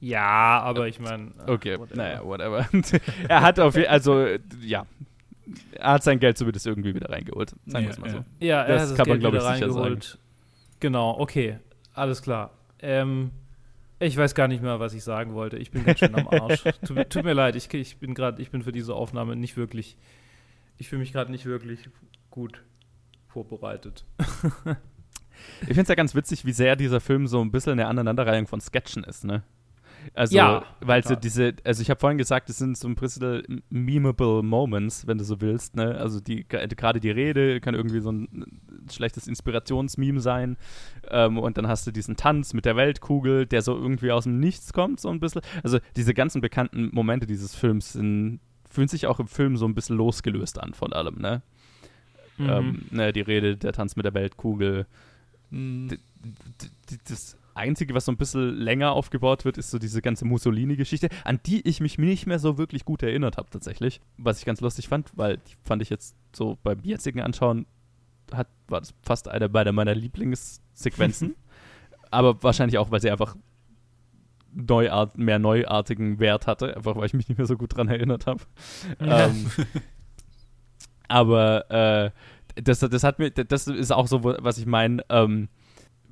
Ja, 0.00 0.60
aber 0.62 0.88
ich 0.88 0.98
meine. 0.98 1.30
okay, 1.46 1.78
naja, 1.94 2.24
whatever. 2.24 2.68
er 3.28 3.40
hat 3.40 3.60
auf 3.60 3.76
jeden 3.76 3.86
also 3.88 4.18
äh, 4.24 4.40
ja, 4.60 4.84
er 5.70 5.92
hat 5.92 6.02
sein 6.02 6.18
Geld 6.18 6.36
zumindest 6.38 6.66
irgendwie 6.66 6.92
wieder 6.92 7.08
reingeholt. 7.08 7.54
Sagen 7.66 7.84
wir 7.86 7.90
es 7.90 7.96
Ja, 7.98 8.02
mal 8.02 8.10
so. 8.10 8.24
ja. 8.40 8.62
Er 8.62 8.74
Das 8.74 8.82
hat 8.82 8.90
das 8.90 8.96
kann 8.96 9.08
man, 9.08 9.20
Geld 9.20 9.20
glaub 9.20 9.34
ich, 9.34 9.40
wieder 9.40 9.54
sicher 9.54 9.66
reingeholt. 9.66 10.18
Genau, 10.80 11.18
okay. 11.20 11.58
Alles 11.94 12.20
klar. 12.20 12.50
Ähm, 12.80 13.30
ich 14.00 14.16
weiß 14.16 14.34
gar 14.34 14.48
nicht 14.48 14.60
mehr, 14.60 14.80
was 14.80 14.92
ich 14.92 15.04
sagen 15.04 15.34
wollte. 15.34 15.56
Ich 15.56 15.70
bin 15.70 15.84
ganz 15.84 16.00
schön 16.00 16.16
am 16.16 16.26
Arsch. 16.26 16.62
tut, 16.84 16.96
mir- 16.96 17.08
tut 17.08 17.22
mir 17.22 17.32
leid, 17.34 17.54
ich, 17.54 17.72
ich 17.74 17.96
bin 17.98 18.14
gerade, 18.14 18.42
ich 18.42 18.50
bin 18.50 18.62
für 18.64 18.72
diese 18.72 18.94
Aufnahme 18.94 19.36
nicht 19.36 19.56
wirklich, 19.56 19.96
ich 20.78 20.88
fühle 20.88 20.98
mich 21.00 21.12
gerade 21.12 21.30
nicht 21.30 21.44
wirklich 21.46 21.88
gut 22.30 22.64
vorbereitet. 23.28 24.04
Ich 25.60 25.68
finde 25.68 25.82
es 25.82 25.88
ja 25.88 25.94
ganz 25.94 26.14
witzig, 26.14 26.44
wie 26.44 26.52
sehr 26.52 26.76
dieser 26.76 27.00
Film 27.00 27.26
so 27.26 27.40
ein 27.40 27.52
bisschen 27.52 27.72
eine 27.72 27.86
Aneinanderreihung 27.86 28.46
von 28.46 28.60
Sketchen 28.60 29.04
ist, 29.04 29.24
ne? 29.24 29.44
Also, 30.14 30.36
Ja, 30.36 30.64
weil 30.80 31.04
so 31.04 31.14
diese, 31.14 31.54
also 31.64 31.82
ich 31.82 31.90
habe 31.90 32.00
vorhin 32.00 32.18
gesagt, 32.18 32.48
es 32.48 32.58
sind 32.58 32.78
so 32.78 32.88
ein 32.88 32.94
bisschen 32.94 33.62
memeable 33.68 34.42
Moments, 34.42 35.06
wenn 35.06 35.18
du 35.18 35.24
so 35.24 35.40
willst, 35.40 35.76
ne? 35.76 35.96
Also 35.96 36.20
die 36.20 36.46
gerade 36.48 37.00
die 37.00 37.10
Rede 37.10 37.60
kann 37.60 37.74
irgendwie 37.74 38.00
so 38.00 38.10
ein 38.12 38.60
schlechtes 38.90 39.26
Inspirationsmeme 39.26 40.20
sein. 40.20 40.56
Ähm, 41.10 41.38
und 41.38 41.58
dann 41.58 41.68
hast 41.68 41.86
du 41.86 41.90
diesen 41.90 42.16
Tanz 42.16 42.54
mit 42.54 42.64
der 42.64 42.76
Weltkugel, 42.76 43.46
der 43.46 43.62
so 43.62 43.76
irgendwie 43.76 44.12
aus 44.12 44.24
dem 44.24 44.40
Nichts 44.40 44.72
kommt, 44.72 45.00
so 45.00 45.10
ein 45.10 45.20
bisschen. 45.20 45.42
Also 45.62 45.78
diese 45.96 46.14
ganzen 46.14 46.40
bekannten 46.40 46.90
Momente 46.92 47.26
dieses 47.26 47.54
Films 47.54 47.92
sind, 47.92 48.40
fühlen 48.68 48.88
sich 48.88 49.06
auch 49.06 49.20
im 49.20 49.26
Film 49.28 49.56
so 49.56 49.66
ein 49.66 49.74
bisschen 49.74 49.96
losgelöst 49.96 50.60
an 50.60 50.74
von 50.74 50.92
allem, 50.92 51.16
ne? 51.16 51.42
Mhm. 52.38 52.48
Ähm, 52.48 52.82
ne, 52.90 53.12
die 53.12 53.20
Rede, 53.20 53.56
der 53.56 53.72
Tanz 53.72 53.96
mit 53.96 54.04
der 54.06 54.14
Weltkugel, 54.14 54.86
Hm. 55.50 55.88
D- 55.88 55.98
das 57.08 57.36
Einzige, 57.54 57.94
was 57.94 58.04
so 58.04 58.12
ein 58.12 58.16
bisschen 58.18 58.54
länger 58.54 58.92
aufgebaut 58.92 59.44
wird, 59.44 59.56
ist 59.58 59.70
so 59.70 59.78
diese 59.78 60.02
ganze 60.02 60.24
Mussolini-Geschichte, 60.26 61.08
an 61.24 61.40
die 61.46 61.66
ich 61.66 61.80
mich 61.80 61.96
nicht 61.98 62.26
mehr 62.26 62.38
so 62.38 62.58
wirklich 62.58 62.84
gut 62.84 63.02
erinnert 63.02 63.36
habe 63.38 63.48
tatsächlich. 63.50 64.00
Was 64.18 64.38
ich 64.38 64.44
ganz 64.44 64.60
lustig 64.60 64.88
fand, 64.88 65.10
weil 65.16 65.38
die 65.38 65.54
fand 65.64 65.80
ich 65.82 65.90
jetzt 65.90 66.14
so 66.34 66.58
beim 66.62 66.80
jetzigen 66.82 67.20
Anschauen, 67.20 67.66
hat, 68.32 68.46
war 68.68 68.80
das 68.80 68.92
fast 69.02 69.28
eine 69.28 69.48
meiner, 69.48 69.72
meiner 69.72 69.94
Lieblingssequenzen. 69.94 71.34
Aber 72.10 72.42
wahrscheinlich 72.42 72.78
auch, 72.78 72.90
weil 72.90 73.00
sie 73.00 73.10
einfach 73.10 73.36
neuart, 74.54 75.18
mehr 75.18 75.38
neuartigen 75.38 76.18
Wert 76.20 76.46
hatte, 76.46 76.76
einfach 76.76 76.96
weil 76.96 77.06
ich 77.06 77.14
mich 77.14 77.28
nicht 77.28 77.38
mehr 77.38 77.46
so 77.46 77.56
gut 77.56 77.76
dran 77.76 77.88
erinnert 77.88 78.26
habe. 78.26 78.42
ähm, 79.00 79.50
aber 81.08 81.70
äh, 81.70 82.10
das, 82.62 82.80
das 82.80 83.04
hat 83.04 83.18
mir, 83.18 83.30
das 83.30 83.66
ist 83.66 83.92
auch 83.92 84.06
so, 84.06 84.24
was 84.24 84.58
ich 84.58 84.66
meine, 84.66 85.02
ähm, 85.08 85.48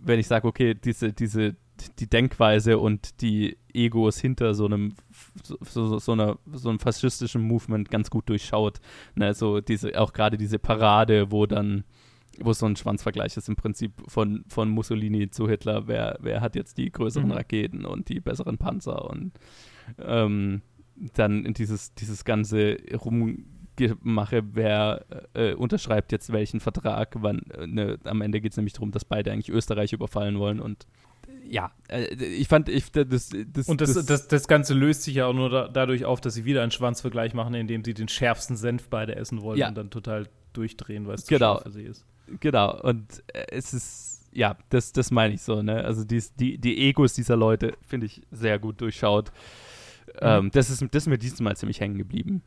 wenn 0.01 0.21
ich 0.21 0.27
sage, 0.27 0.47
okay, 0.47 0.75
diese, 0.75 1.13
diese, 1.13 1.57
die 1.99 2.09
Denkweise 2.09 2.79
und 2.79 3.21
die 3.21 3.59
Egos 3.73 4.19
hinter 4.19 4.55
so 4.55 4.67
einem 4.67 4.95
so, 5.43 5.59
so, 5.63 5.99
so, 5.99 6.13
einer, 6.13 6.39
so 6.53 6.69
einem 6.69 6.79
faschistischen 6.79 7.43
Movement 7.43 7.91
ganz 7.91 8.11
gut 8.11 8.29
durchschaut. 8.29 8.81
Ne, 9.15 9.35
so 9.35 9.61
diese, 9.61 9.99
auch 10.01 10.13
gerade 10.13 10.37
diese 10.37 10.59
Parade, 10.59 11.31
wo 11.31 11.47
dann, 11.47 11.85
wo 12.41 12.53
so 12.53 12.67
ein 12.67 12.77
Schwanzvergleich 12.77 13.37
ist 13.37 13.49
im 13.49 13.57
Prinzip 13.57 13.93
von, 14.09 14.45
von 14.49 14.71
Mussolini 14.71 15.31
zu 15.31 15.49
Hitler, 15.49 15.87
wer, 15.87 16.19
wer 16.21 16.41
hat 16.41 16.55
jetzt 16.55 16.79
die 16.79 16.91
größeren 16.91 17.29
Mhm. 17.29 17.33
Raketen 17.33 17.85
und 17.85 18.09
die 18.09 18.21
besseren 18.21 18.59
Panzer 18.59 19.11
und 19.11 19.33
ähm, 19.99 20.63
dann 21.15 21.45
in 21.45 21.53
dieses, 21.53 21.95
dieses 21.95 22.25
ganze 22.25 22.77
Rumgemache, 23.81 24.43
wer 24.53 25.05
äh, 25.35 25.55
unterschreibt 25.55 26.13
jetzt 26.13 26.33
welchen 26.33 26.61
Vertrag, 26.61 27.15
wann, 27.21 27.41
äh, 27.55 27.67
ne, 27.67 27.99
am 28.05 28.21
Ende 28.23 28.41
geht 28.41 28.53
es 28.53 28.57
nämlich 28.57 28.75
darum, 28.75 28.91
dass 28.91 29.05
beide 29.05 29.33
eigentlich 29.33 29.51
Österreich 29.51 29.93
überfallen 29.93 30.39
wollen 30.39 30.61
und 30.61 30.87
ja, 31.49 31.71
äh, 31.89 32.13
ich 32.15 32.49
fand, 32.49 32.69
ich, 32.69 32.91
das, 32.91 33.31
das, 33.31 33.69
Und 33.69 33.81
das, 33.81 34.05
das, 34.07 34.29
das, 34.29 34.49
Ganze 34.49 34.75
löst 34.75 35.03
sich 35.03 35.15
ja 35.15 35.27
auch 35.27 35.33
nur 35.33 35.49
da, 35.49 35.69
dadurch 35.69 36.05
auf, 36.05 36.21
dass 36.21 36.35
sie 36.35 36.45
wieder 36.45 36.63
einen 36.63 36.73
Schwanzvergleich 36.73 37.35
machen, 37.35 37.55
indem 37.55 37.85
sie 37.85 37.95
den 37.95 38.09
schärfsten 38.09 38.57
Senf 38.57 38.89
beide 38.89 39.15
essen 39.15 39.43
wollen 39.43 39.59
Ja. 39.59 39.69
und 39.69 39.77
dann 39.77 39.91
total 39.91 40.29
durchdrehen, 40.53 41.07
weil 41.07 41.15
es 41.15 41.27
Genau. 41.27 41.59
zu 41.59 41.65
für 41.65 41.71
sie 41.71 41.83
ist. 41.85 42.05
Genau, 42.41 42.81
und 42.81 43.23
äh, 43.33 43.47
es 43.53 43.73
ist, 43.75 44.29
ja, 44.33 44.57
das, 44.71 44.93
das 44.93 45.13
meine 45.13 45.35
ich 45.35 45.43
so, 45.43 45.63
ne? 45.63 45.85
Also 45.85 46.05
dies, 46.05 46.35
die, 46.35 46.59
die 46.59 46.89
Egos 46.89 47.15
dieser 47.15 47.37
Leute 47.37 47.75
finde 47.87 48.07
ich 48.07 48.23
sehr 48.33 48.59
gut 48.59 48.81
durchschaut. 48.81 49.31
Ähm, 50.21 50.51
das, 50.53 50.71
ist, 50.71 50.83
das 50.83 51.05
ist 51.05 51.09
mir 51.09 51.19
diesmal 51.19 51.57
ziemlich 51.57 51.81
hängen 51.81 51.99
geblieben. 51.99 52.43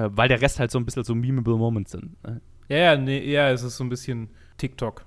Äh, 0.00 0.10
weil 0.12 0.28
der 0.28 0.40
Rest 0.40 0.58
halt 0.58 0.70
so 0.70 0.78
ein 0.78 0.84
bisschen 0.84 1.04
so 1.04 1.14
memeable 1.14 1.56
Moments 1.56 1.92
sind. 1.92 2.22
Ne? 2.22 2.40
Ja, 2.68 2.76
ja, 2.76 2.96
nee, 2.96 3.30
ja, 3.30 3.50
es 3.50 3.62
ist 3.62 3.76
so 3.76 3.84
ein 3.84 3.90
bisschen 3.90 4.30
TikTok. 4.56 5.04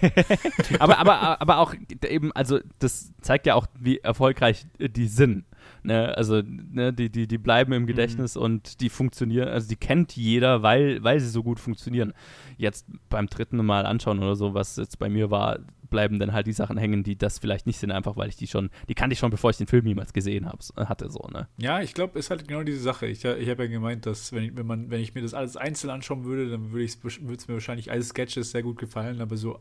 aber, 0.78 0.98
aber, 0.98 1.40
aber 1.40 1.58
auch 1.58 1.74
eben, 2.06 2.32
also 2.32 2.58
das 2.78 3.12
zeigt 3.20 3.46
ja 3.46 3.54
auch, 3.54 3.66
wie 3.78 3.98
erfolgreich 3.98 4.66
äh, 4.78 4.88
die 4.88 5.06
sind. 5.06 5.44
Ne? 5.82 6.16
Also 6.16 6.42
ne, 6.42 6.92
die, 6.92 7.10
die, 7.10 7.26
die 7.26 7.38
bleiben 7.38 7.72
im 7.72 7.86
Gedächtnis 7.86 8.36
und 8.36 8.80
die 8.80 8.88
funktionieren, 8.88 9.48
also 9.48 9.68
die 9.68 9.76
kennt 9.76 10.16
jeder, 10.16 10.62
weil, 10.62 11.02
weil 11.04 11.20
sie 11.20 11.28
so 11.28 11.42
gut 11.42 11.60
funktionieren. 11.60 12.12
Jetzt 12.56 12.86
beim 13.08 13.26
dritten 13.28 13.64
Mal 13.64 13.86
anschauen 13.86 14.18
oder 14.18 14.34
so, 14.34 14.54
was 14.54 14.76
jetzt 14.76 14.98
bei 14.98 15.08
mir 15.08 15.30
war, 15.30 15.60
bleiben 15.94 16.18
dann 16.18 16.32
halt 16.32 16.48
die 16.48 16.52
Sachen 16.52 16.76
hängen, 16.76 17.04
die 17.04 17.16
das 17.16 17.38
vielleicht 17.38 17.68
nicht 17.68 17.78
sind, 17.78 17.92
einfach 17.92 18.16
weil 18.16 18.28
ich 18.28 18.34
die 18.34 18.48
schon, 18.48 18.68
die 18.88 18.96
kannte 18.96 19.12
ich 19.12 19.20
schon, 19.20 19.30
bevor 19.30 19.50
ich 19.50 19.58
den 19.58 19.68
Film 19.68 19.86
jemals 19.86 20.12
gesehen 20.12 20.46
hab, 20.46 20.58
hatte, 20.88 21.08
so, 21.08 21.20
ne? 21.32 21.46
Ja, 21.56 21.80
ich 21.80 21.94
glaube, 21.94 22.18
es 22.18 22.26
ist 22.26 22.30
halt 22.30 22.48
genau 22.48 22.64
diese 22.64 22.80
Sache. 22.80 23.06
Ich, 23.06 23.24
ich 23.24 23.48
habe 23.48 23.62
ja 23.62 23.70
gemeint, 23.70 24.04
dass 24.06 24.32
wenn 24.32 24.42
ich, 24.42 24.56
wenn, 24.56 24.66
man, 24.66 24.90
wenn 24.90 25.00
ich 25.00 25.14
mir 25.14 25.22
das 25.22 25.34
alles 25.34 25.56
einzeln 25.56 25.90
anschauen 25.90 26.24
würde, 26.24 26.50
dann 26.50 26.72
würde 26.72 26.84
es 26.84 27.48
mir 27.48 27.54
wahrscheinlich 27.54 27.92
als 27.92 28.08
Sketches 28.08 28.50
sehr 28.50 28.64
gut 28.64 28.76
gefallen, 28.76 29.20
aber 29.20 29.36
so 29.36 29.60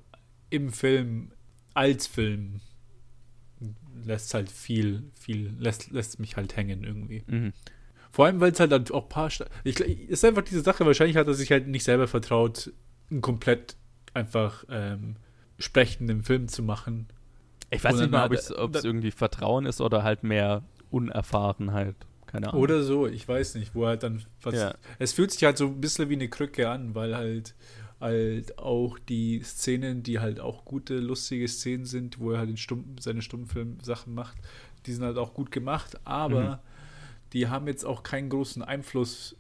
im 0.49 0.71
Film, 0.71 1.31
als 1.75 2.07
Film, 2.07 2.61
lässt 4.03 4.33
halt 4.33 4.49
viel, 4.49 5.03
viel, 5.13 5.53
lässt, 5.59 5.91
lässt 5.91 6.19
mich 6.19 6.35
halt 6.35 6.55
hängen 6.55 6.83
irgendwie. 6.83 7.23
Mhm. 7.27 7.53
Vor 8.11 8.25
allem, 8.25 8.39
weil 8.39 8.53
es 8.53 8.59
halt 8.59 8.71
dann 8.71 8.89
auch 8.89 9.03
ein 9.03 9.09
paar. 9.09 9.29
Ich, 9.63 9.79
ist 9.79 10.25
einfach 10.25 10.43
diese 10.43 10.61
Sache, 10.61 10.83
wahrscheinlich 10.85 11.17
hat 11.17 11.27
er 11.27 11.35
sich 11.35 11.51
halt 11.51 11.67
nicht 11.67 11.83
selber 11.83 12.07
vertraut, 12.07 12.73
komplett 13.21 13.75
einfach 14.13 14.63
ähm, 14.69 15.15
sprechenden 15.63 16.23
Film 16.23 16.47
zu 16.47 16.61
machen. 16.63 17.07
Ich 17.69 17.83
weiß 17.83 17.95
nicht 17.97 18.11
mal, 18.11 18.25
ob 18.57 18.75
es 18.75 18.83
irgendwie 18.83 19.11
Vertrauen 19.11 19.65
ist 19.65 19.81
oder 19.81 20.03
halt 20.03 20.23
mehr 20.23 20.63
Unerfahrenheit. 20.91 21.95
Keine 22.27 22.49
Ahnung. 22.49 22.61
Oder 22.61 22.83
so, 22.83 23.07
ich 23.07 23.27
weiß 23.27 23.55
nicht, 23.55 23.73
wo 23.75 23.83
er 23.83 23.89
halt 23.89 24.03
dann. 24.03 24.23
Was, 24.41 24.55
Ja. 24.55 24.75
Es 24.99 25.13
fühlt 25.13 25.31
sich 25.31 25.43
halt 25.43 25.57
so 25.57 25.67
ein 25.67 25.81
bisschen 25.81 26.09
wie 26.09 26.13
eine 26.15 26.27
Krücke 26.29 26.69
an, 26.69 26.95
weil 26.95 27.15
halt 27.15 27.55
halt 27.99 28.59
auch 28.59 28.99
die 28.99 29.41
Szenen, 29.43 30.03
die 30.03 30.19
halt 30.19 30.41
auch 30.41 30.65
gute, 30.65 30.97
lustige 30.97 31.47
Szenen 31.47 31.85
sind, 31.85 32.19
wo 32.19 32.31
er 32.31 32.39
halt 32.39 32.59
Stumm, 32.59 32.95
seine 32.99 33.21
Stummfilm-Sachen 33.21 34.13
macht, 34.13 34.35
die 34.85 34.91
sind 34.91 35.05
halt 35.05 35.17
auch 35.17 35.33
gut 35.33 35.51
gemacht, 35.51 35.97
aber 36.03 36.41
Mhm. 36.43 36.57
die 37.31 37.47
haben 37.47 37.67
jetzt 37.67 37.85
auch 37.85 38.03
keinen 38.03 38.27
großen 38.29 38.61
Einfluss 38.61 39.37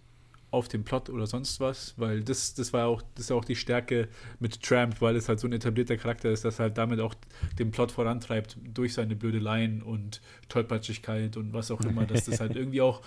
auf 0.53 0.67
den 0.67 0.83
Plot 0.83 1.09
oder 1.09 1.25
sonst 1.25 1.59
was, 1.59 1.93
weil 1.97 2.23
das, 2.23 2.53
das 2.53 2.73
war 2.73 2.87
auch, 2.87 3.01
das 3.15 3.25
ist 3.25 3.29
ja 3.29 3.35
auch 3.35 3.45
die 3.45 3.55
Stärke 3.55 4.07
mit 4.39 4.61
Tramp, 4.61 5.01
weil 5.01 5.15
es 5.15 5.27
halt 5.27 5.39
so 5.39 5.47
ein 5.47 5.53
etablierter 5.53 5.97
Charakter 5.97 6.29
ist, 6.29 6.45
dass 6.45 6.59
er 6.59 6.63
halt 6.63 6.77
damit 6.77 6.99
auch 6.99 7.15
den 7.57 7.71
Plot 7.71 7.91
vorantreibt 7.91 8.57
durch 8.63 8.93
seine 8.93 9.15
Blödeleien 9.15 9.81
und 9.81 10.21
Tollpatschigkeit 10.49 11.37
und 11.37 11.53
was 11.53 11.71
auch 11.71 11.81
immer, 11.81 12.05
dass 12.05 12.25
das 12.25 12.39
halt 12.39 12.55
irgendwie 12.55 12.81
auch 12.81 13.01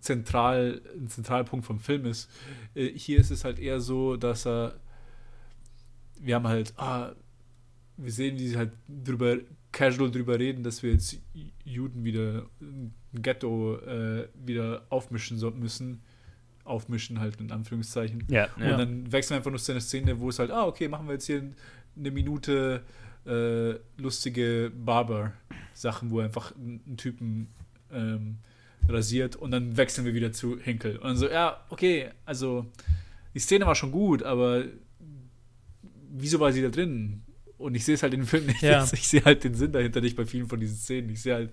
zentral, 0.00 0.80
ein 0.96 1.08
Zentralpunkt 1.08 1.66
vom 1.66 1.80
Film 1.80 2.06
ist. 2.06 2.30
Äh, 2.74 2.90
hier 2.94 3.18
ist 3.18 3.30
es 3.30 3.44
halt 3.44 3.58
eher 3.58 3.80
so, 3.80 4.16
dass 4.16 4.46
er 4.46 4.80
wir 6.22 6.36
haben 6.36 6.46
halt, 6.46 6.72
ah, 6.76 7.14
wir 7.96 8.12
sehen, 8.12 8.38
wie 8.38 8.48
sie 8.48 8.56
halt 8.56 8.72
drüber, 8.88 9.38
casual 9.72 10.10
drüber 10.10 10.38
reden, 10.38 10.62
dass 10.62 10.82
wir 10.82 10.92
jetzt 10.92 11.18
Juden 11.64 12.04
wieder, 12.04 12.46
ein 12.60 12.94
Ghetto 13.12 13.76
äh, 13.78 14.28
wieder 14.34 14.86
aufmischen 14.88 15.38
so 15.38 15.50
müssen. 15.50 16.02
Aufmischen 16.64 17.20
halt 17.20 17.40
in 17.40 17.50
Anführungszeichen. 17.50 18.24
ja, 18.28 18.48
Und 18.56 18.62
ja. 18.62 18.76
dann 18.76 19.10
wechseln 19.10 19.34
wir 19.34 19.36
einfach 19.38 19.50
nur 19.50 19.60
zu 19.60 19.72
einer 19.72 19.80
Szene, 19.80 20.20
wo 20.20 20.28
es 20.28 20.38
halt, 20.38 20.50
ah, 20.50 20.66
okay, 20.66 20.88
machen 20.88 21.06
wir 21.06 21.14
jetzt 21.14 21.26
hier 21.26 21.42
eine 21.96 22.10
Minute 22.10 22.82
äh, 23.26 23.74
lustige 24.00 24.72
Barber-Sachen, 24.74 26.10
wo 26.10 26.20
einfach 26.20 26.54
ein, 26.56 26.80
ein 26.86 26.96
Typen 26.96 27.48
ähm, 27.92 28.38
rasiert 28.88 29.36
und 29.36 29.50
dann 29.50 29.76
wechseln 29.76 30.04
wir 30.04 30.14
wieder 30.14 30.32
zu 30.32 30.58
Hinkel. 30.58 30.96
Und 30.96 31.04
dann 31.04 31.16
so, 31.16 31.28
ja, 31.28 31.64
okay, 31.70 32.10
also 32.24 32.66
die 33.34 33.38
Szene 33.38 33.66
war 33.66 33.74
schon 33.74 33.92
gut, 33.92 34.22
aber 34.22 34.64
wieso 36.10 36.40
war 36.40 36.52
sie 36.52 36.62
da 36.62 36.68
drin? 36.68 37.22
Und 37.58 37.74
ich 37.74 37.84
sehe 37.84 37.94
es 37.94 38.02
halt 38.02 38.12
in 38.14 38.20
dem 38.20 38.26
Film 38.26 38.46
nicht. 38.46 38.62
Ja. 38.62 38.86
Ich 38.92 39.08
sehe 39.08 39.24
halt 39.24 39.44
den 39.44 39.54
Sinn 39.54 39.72
dahinter 39.72 40.00
nicht 40.00 40.16
bei 40.16 40.26
vielen 40.26 40.48
von 40.48 40.58
diesen 40.58 40.76
Szenen. 40.76 41.10
Ich 41.10 41.22
sehe 41.22 41.34
halt, 41.34 41.50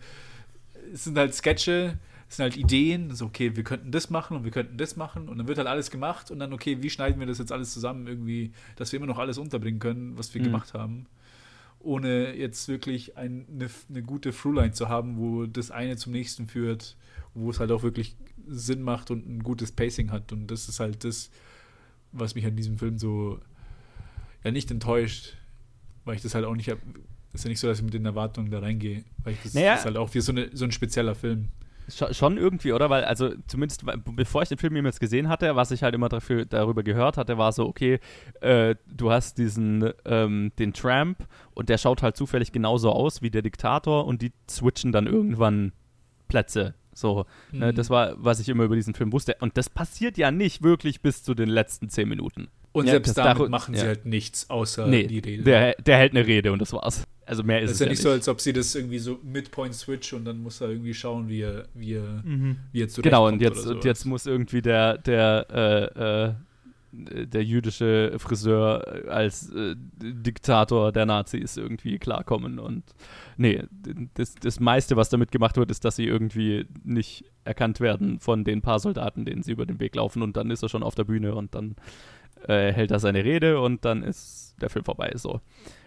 es 0.92 1.04
sind 1.04 1.18
halt 1.18 1.34
Sketche, 1.36 1.98
es 2.30 2.36
sind 2.38 2.44
halt 2.44 2.58
Ideen, 2.58 3.14
so, 3.16 3.26
okay, 3.26 3.56
wir 3.56 3.64
könnten 3.64 3.92
das 3.92 4.10
machen 4.12 4.38
und 4.38 4.44
wir 4.44 4.52
könnten 4.52 4.78
das 4.78 4.96
machen 4.96 5.28
und 5.30 5.38
dann 5.40 5.48
wird 5.48 5.58
halt 5.58 5.68
alles 5.68 5.90
gemacht 5.90 6.30
und 6.30 6.40
dann, 6.40 6.54
okay, 6.54 6.78
wie 6.82 6.90
schneiden 6.90 7.20
wir 7.20 7.26
das 7.28 7.40
jetzt 7.40 7.52
alles 7.52 7.74
zusammen 7.74 8.06
irgendwie, 8.08 8.52
dass 8.76 8.92
wir 8.92 8.98
immer 8.98 9.08
noch 9.08 9.18
alles 9.18 9.38
unterbringen 9.40 9.80
können, 9.80 10.18
was 10.18 10.34
wir 10.34 10.42
Mhm. 10.42 10.46
gemacht 10.46 10.74
haben, 10.76 11.08
ohne 11.80 12.36
jetzt 12.36 12.68
wirklich 12.68 13.18
ein, 13.18 13.46
eine, 13.52 13.70
eine 13.90 14.04
gute 14.04 14.32
Throughline 14.32 14.74
zu 14.74 14.90
haben, 14.90 15.18
wo 15.18 15.46
das 15.48 15.72
eine 15.72 15.98
zum 15.98 16.12
nächsten 16.12 16.48
führt, 16.48 16.96
wo 17.34 17.50
es 17.50 17.60
halt 17.60 17.72
auch 17.72 17.82
wirklich 17.84 18.16
Sinn 18.48 18.84
macht 18.84 19.10
und 19.12 19.28
ein 19.28 19.42
gutes 19.44 19.72
Pacing 19.72 20.12
hat 20.12 20.32
und 20.32 20.48
das 20.48 20.70
ist 20.70 20.80
halt 20.80 21.04
das, 21.04 21.32
was 22.12 22.36
mich 22.36 22.46
an 22.46 22.56
diesem 22.56 22.78
Film 22.78 22.98
so, 23.00 23.40
ja, 24.44 24.52
nicht 24.52 24.70
enttäuscht, 24.72 25.36
weil 26.06 26.16
ich 26.16 26.22
das 26.22 26.36
halt 26.36 26.46
auch 26.46 26.56
nicht 26.56 26.70
hab, 26.70 26.78
ist 27.34 27.44
ja 27.44 27.50
nicht 27.50 27.60
so, 27.60 27.68
dass 27.68 27.80
ich 27.80 27.84
mit 27.86 27.94
den 27.94 28.06
Erwartungen 28.06 28.52
da 28.52 28.60
reingehe, 28.60 29.04
weil 29.24 29.34
ich 29.34 29.40
das 29.44 29.54
Naja. 29.54 29.76
ist 29.76 29.86
halt 29.86 29.98
auch 29.98 30.14
wie 30.14 30.22
so, 30.22 30.32
eine, 30.32 30.50
so 30.56 30.66
ein 30.66 30.72
spezieller 30.72 31.16
Film. 31.16 31.50
Scho- 31.90 32.14
Schon 32.14 32.38
irgendwie, 32.38 32.74
oder? 32.74 32.90
Weil, 32.90 33.04
also 33.04 33.32
zumindest 33.48 33.84
bevor 34.16 34.42
ich 34.44 34.50
den 34.50 34.58
Film 34.58 34.76
jemals 34.76 35.00
gesehen 35.00 35.28
hatte, 35.30 35.56
was 35.56 35.72
ich 35.72 35.84
halt 35.84 35.94
immer 35.96 36.10
dafür, 36.10 36.46
darüber 36.46 36.84
gehört 36.84 37.18
hatte, 37.18 37.38
war 37.38 37.52
so, 37.52 37.68
okay, 37.68 38.00
äh, 38.42 38.76
du 38.88 39.12
hast 39.12 39.38
diesen, 39.38 39.92
ähm, 40.06 40.52
den 40.60 40.74
Tramp 40.74 41.28
und 41.54 41.70
der 41.70 41.78
schaut 41.78 42.02
halt 42.04 42.16
zufällig 42.18 42.52
genauso 42.52 42.92
aus 42.92 43.22
wie 43.22 43.30
der 43.30 43.42
Diktator 43.42 44.06
und 44.06 44.22
die 44.22 44.32
switchen 44.50 44.92
dann 44.92 45.08
irgendwann 45.08 45.72
Plätze. 46.28 46.76
So, 46.94 47.26
ne, 47.52 47.72
Mhm. 47.72 47.76
das 47.76 47.90
war, 47.90 48.14
was 48.18 48.40
ich 48.40 48.50
immer 48.50 48.64
über 48.66 48.76
diesen 48.76 48.94
Film 48.94 49.14
wusste. 49.14 49.36
Und 49.40 49.58
das 49.58 49.70
passiert 49.70 50.18
ja 50.18 50.32
nicht 50.32 50.64
wirklich 50.64 51.02
bis 51.02 51.24
zu 51.24 51.34
den 51.34 51.48
letzten 51.50 51.90
zehn 51.90 52.10
Minuten. 52.10 52.50
Und 52.72 52.86
Ja, 52.86 52.92
selbst 52.92 53.18
damit 53.18 53.50
machen 53.50 53.74
sie 53.74 53.82
ja. 53.82 53.88
halt 53.88 54.06
nichts, 54.06 54.50
außer 54.50 54.86
nee, 54.86 55.08
die 55.08 55.20
Rede. 55.20 55.44
Der, 55.44 55.74
der 55.76 55.98
hält 55.98 56.12
eine 56.16 56.28
Rede 56.28 56.52
und 56.52 56.60
das 56.60 56.74
war's. 56.74 57.06
Also 57.30 57.44
mehr 57.44 57.62
ist 57.62 57.70
das 57.70 57.70
es 57.70 57.76
ist 57.76 57.80
ja 57.82 57.86
ja 57.86 57.92
nicht 57.92 58.02
so, 58.02 58.10
als 58.10 58.28
ob 58.28 58.42
sie 58.42 58.54
das 58.54 58.74
irgendwie 58.74 58.98
so 58.98 59.20
Midpoint-Switch 59.22 60.14
und 60.14 60.26
dann 60.26 60.40
muss 60.40 60.62
er 60.62 60.70
irgendwie 60.70 60.96
schauen, 60.96 61.30
wie 61.30 61.42
er, 61.42 61.68
wie 61.76 61.94
er, 61.94 62.24
wie 62.72 62.82
er 62.82 62.88
Genau, 62.88 63.28
und 63.28 63.40
jetzt, 63.40 63.68
und 63.68 63.86
jetzt 63.86 64.06
muss 64.06 64.26
irgendwie 64.26 64.64
der, 64.64 64.98
der, 64.98 65.46
äh, 65.52 66.30
äh, 66.30 66.34
der 66.92 67.44
jüdische 67.44 68.16
Friseur 68.18 69.10
als 69.10 69.52
äh, 69.52 69.76
Diktator 69.78 70.92
der 70.92 71.06
Nazis 71.06 71.56
irgendwie 71.56 72.00
klarkommen. 72.00 72.58
Und 72.58 72.84
nee, 73.38 73.62
das, 74.16 74.34
das 74.34 74.60
meiste, 74.60 74.96
was 74.96 75.10
damit 75.10 75.32
gemacht 75.32 75.56
wird, 75.56 75.70
ist, 75.70 75.86
dass 75.86 75.98
sie 75.98 76.06
irgendwie 76.06 76.66
nicht 76.84 77.26
erkannt 77.44 77.80
werden 77.80 78.20
von 78.20 78.44
den 78.44 78.64
paar 78.64 78.80
Soldaten, 78.80 79.26
denen 79.26 79.44
sie 79.44 79.52
über 79.52 79.68
den 79.68 79.80
Weg 79.80 79.94
laufen. 79.94 80.24
Und 80.24 80.36
dann 80.36 80.50
ist 80.50 80.64
er 80.64 80.70
schon 80.70 80.82
auf 80.82 80.96
der 80.96 81.04
Bühne 81.04 81.36
und 81.36 81.54
dann 81.54 81.76
äh, 82.48 82.72
hält 82.74 82.92
er 82.92 83.00
seine 83.00 83.24
Rede 83.24 83.60
und 83.62 83.86
dann 83.86 84.04
ist 84.04 84.56
der 84.62 84.70
Film 84.70 84.86
vorbei. 84.86 85.12
So. 85.16 85.42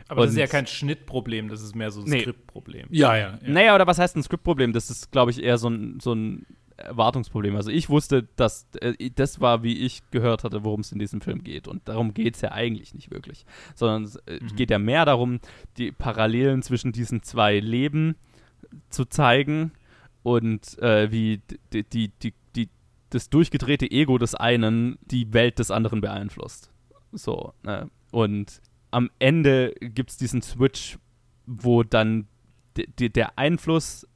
Aber 0.09 0.23
das 0.23 0.31
ist 0.33 0.37
Und- 0.37 0.41
ja 0.41 0.47
kein 0.47 0.67
Schnittproblem, 0.67 1.49
das 1.49 1.63
ist 1.63 1.75
mehr 1.75 1.91
so 1.91 2.01
ein 2.03 2.09
Nee. 2.11 2.21
Skriptproblem. 2.21 2.87
Ja, 2.91 3.17
ja. 3.17 3.39
ja. 3.43 3.49
Naja, 3.51 3.75
oder 3.75 3.87
was 3.87 3.99
heißt 3.99 4.17
ein 4.17 4.23
Skriptproblem? 4.23 4.73
Das 4.73 4.91
ist, 4.91 5.11
glaube 5.13 5.31
ich, 5.31 5.43
eher 5.43 5.59
so 5.59 5.69
ein, 5.69 6.01
so 6.01 6.15
ein 6.15 6.47
Erwartungsproblem. 6.77 7.55
Also 7.57 7.71
ich 7.71 7.89
wusste, 7.91 8.27
dass 8.37 8.67
äh, 8.81 9.11
das 9.15 9.41
war, 9.41 9.63
wie 9.63 9.79
ich 9.79 10.03
gehört 10.11 10.43
hatte, 10.43 10.65
worum 10.65 10.81
es 10.81 10.91
in 10.93 10.99
diesem 10.99 11.21
Film 11.21 11.43
geht. 11.45 11.69
Und 11.69 11.87
darum 11.89 12.13
geht 12.15 12.35
es 12.35 12.41
ja 12.41 12.53
eigentlich 12.53 12.95
nicht 12.95 13.11
wirklich. 13.11 13.45
Sondern 13.75 14.05
es 14.05 14.17
äh, 14.27 14.39
Mhm. 14.43 14.57
geht 14.57 14.71
ja 14.71 14.79
mehr 14.79 15.05
darum, 15.05 15.39
die 15.79 15.93
Parallelen 15.93 16.63
zwischen 16.63 16.93
diesen 16.93 17.23
zwei 17.23 17.61
Leben 17.61 18.17
zu 18.89 19.05
zeigen 19.05 19.73
und 20.23 20.79
äh, 20.81 21.11
wie 21.13 21.41
die, 21.73 21.85
die, 21.85 21.85
die, 21.85 22.09
die, 22.23 22.35
das 23.15 23.29
durchgedrehte 23.31 23.91
Ego 23.91 24.19
des 24.19 24.35
einen 24.35 24.99
die 25.03 25.33
Welt 25.33 25.59
des 25.59 25.71
anderen 25.71 26.01
beeinflusst. 26.01 26.71
So, 27.13 27.53
ne? 27.63 27.91
Und 28.11 28.61
am 28.91 29.11
Ende 29.19 29.75
gibt 29.81 30.11
es 30.11 30.17
diesen 30.17 30.43
Switch, 30.43 30.99
wo 31.47 31.83
dann 31.83 32.27
de- 32.77 32.87
de- 32.87 33.09
der 33.09 33.39
Einfluss, 33.39 34.07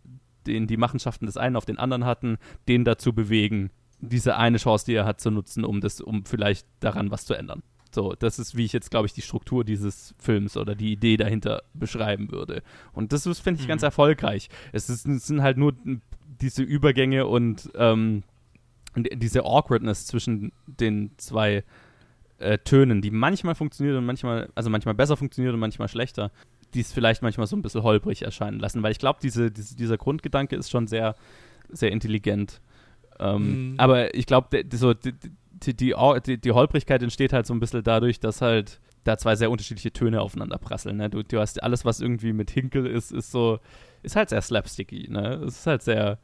den 0.47 0.67
die 0.67 0.77
Machenschaften 0.77 1.27
des 1.27 1.37
einen 1.37 1.57
auf 1.57 1.65
den 1.65 1.79
anderen 1.79 2.05
hatten, 2.05 2.39
den 2.69 2.85
dazu 2.85 3.13
bewegen, 3.13 3.71
diese 4.01 4.37
eine 4.37 4.59
Chance, 4.59 4.85
die 4.87 4.95
er 4.95 5.05
hat, 5.07 5.21
zu 5.21 5.31
nutzen, 5.31 5.65
um 5.65 5.81
das, 5.81 6.01
um 6.01 6.25
vielleicht 6.25 6.67
daran 6.81 7.11
was 7.11 7.25
zu 7.25 7.35
ändern. 7.35 7.63
So, 7.95 8.15
das 8.15 8.39
ist, 8.39 8.57
wie 8.57 8.65
ich 8.65 8.73
jetzt, 8.75 8.91
glaube 8.91 9.07
ich, 9.07 9.15
die 9.15 9.23
Struktur 9.23 9.65
dieses 9.65 10.15
Films 10.19 10.57
oder 10.59 10.75
die 10.75 10.93
Idee 10.93 11.17
dahinter 11.17 11.63
beschreiben 11.73 12.31
würde. 12.31 12.63
Und 12.93 13.13
das 13.13 13.25
ist, 13.27 13.41
finde 13.41 13.61
ich, 13.63 13.69
ganz 13.69 13.81
Mhm. 13.83 13.87
erfolgreich. 13.87 14.51
Es, 14.73 14.91
ist, 14.91 15.07
es 15.07 15.27
sind 15.27 15.41
halt 15.43 15.57
nur 15.57 15.75
diese 16.41 16.63
Übergänge 16.63 17.27
und 17.27 17.71
ähm, 17.75 18.23
und 18.23 18.25
diese 18.97 19.45
Awkwardness 19.45 20.07
zwischen 20.07 20.53
den 20.67 21.11
zwei 21.17 21.65
äh, 22.39 22.59
Tönen, 22.59 23.03
die 23.03 23.11
manchmal 23.11 23.55
funktioniert 23.55 23.97
und 23.97 24.05
manchmal, 24.05 24.49
also 24.55 24.71
manchmal 24.71 24.95
besser 24.95 25.17
funktioniert 25.17 25.55
und 25.55 25.61
manchmal 25.61 25.89
schlechter, 25.89 26.31
die 26.75 26.81
es 26.81 26.93
vielleicht 26.93 27.23
manchmal 27.23 27.47
so 27.47 27.57
ein 27.57 27.63
bisschen 27.63 27.83
holprig 27.83 28.23
erscheinen 28.23 28.59
lassen. 28.59 28.83
Weil 28.83 28.93
ich 28.93 28.99
glaube, 28.99 29.19
diese, 29.23 29.51
diese, 29.51 29.77
dieser 29.77 29.97
Grundgedanke 29.97 30.57
ist 30.57 30.71
schon 30.71 30.87
sehr, 30.87 31.15
sehr 31.71 31.93
intelligent. 31.93 32.61
Ähm, 33.19 33.71
Mhm. 33.73 33.75
Aber 33.79 34.15
ich 34.15 34.27
glaube, 34.27 34.65
so, 34.73 34.95
die, 34.95 35.13
die, 35.13 35.75
die, 35.75 35.95
die, 36.27 36.39
die 36.39 36.53
Holprigkeit 36.53 37.03
entsteht 37.03 37.33
halt 37.33 37.47
so 37.47 37.55
ein 37.55 37.61
bisschen 37.61 37.83
dadurch, 37.83 38.21
dass 38.21 38.43
halt 38.43 38.81
da 39.05 39.17
zwei 39.17 39.37
sehr 39.37 39.51
unterschiedliche 39.51 39.93
Töne 39.93 40.21
aufeinander 40.21 40.59
prasseln. 40.59 40.97
Ne? 40.97 41.09
Du, 41.09 41.23
du 41.23 41.39
hast 41.39 41.63
alles, 41.63 41.85
was 41.85 42.01
irgendwie 42.01 42.33
mit 42.33 42.51
Hinkel 42.51 42.87
ist, 42.87 43.13
ist 43.13 43.31
so, 43.31 43.61
ist 44.03 44.17
halt 44.17 44.31
sehr 44.31 44.43
slapsticky. 44.43 45.09
Ne? 45.11 45.35
Es 45.47 45.61
ist 45.61 45.67
halt 45.67 45.83
sehr 45.83 46.19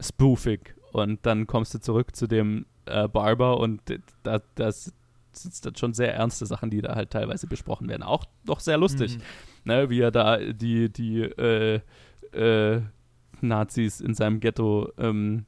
spoofig. 0.00 0.74
Und 0.92 1.24
dann 1.26 1.46
kommst 1.46 1.74
du 1.74 1.80
zurück 1.80 2.14
zu 2.16 2.26
dem 2.26 2.66
äh, 2.86 3.08
Barber 3.08 3.58
und 3.60 3.80
da, 4.22 4.40
das 4.54 4.92
sind 5.32 5.64
dann 5.66 5.76
schon 5.76 5.92
sehr 5.94 6.14
ernste 6.14 6.46
Sachen, 6.46 6.70
die 6.70 6.80
da 6.80 6.94
halt 6.94 7.10
teilweise 7.10 7.46
besprochen 7.46 7.88
werden. 7.88 8.02
Auch 8.02 8.24
doch 8.44 8.60
sehr 8.60 8.78
lustig, 8.78 9.16
Mhm. 9.18 9.22
ne? 9.64 9.90
wie 9.90 10.00
er 10.00 10.10
da 10.10 10.38
die, 10.38 10.90
die 10.92 11.20
äh, 11.22 11.80
äh, 12.32 12.80
Nazis 13.40 14.00
in 14.00 14.14
seinem 14.14 14.40
Ghetto 14.40 14.90
ähm, 14.98 15.44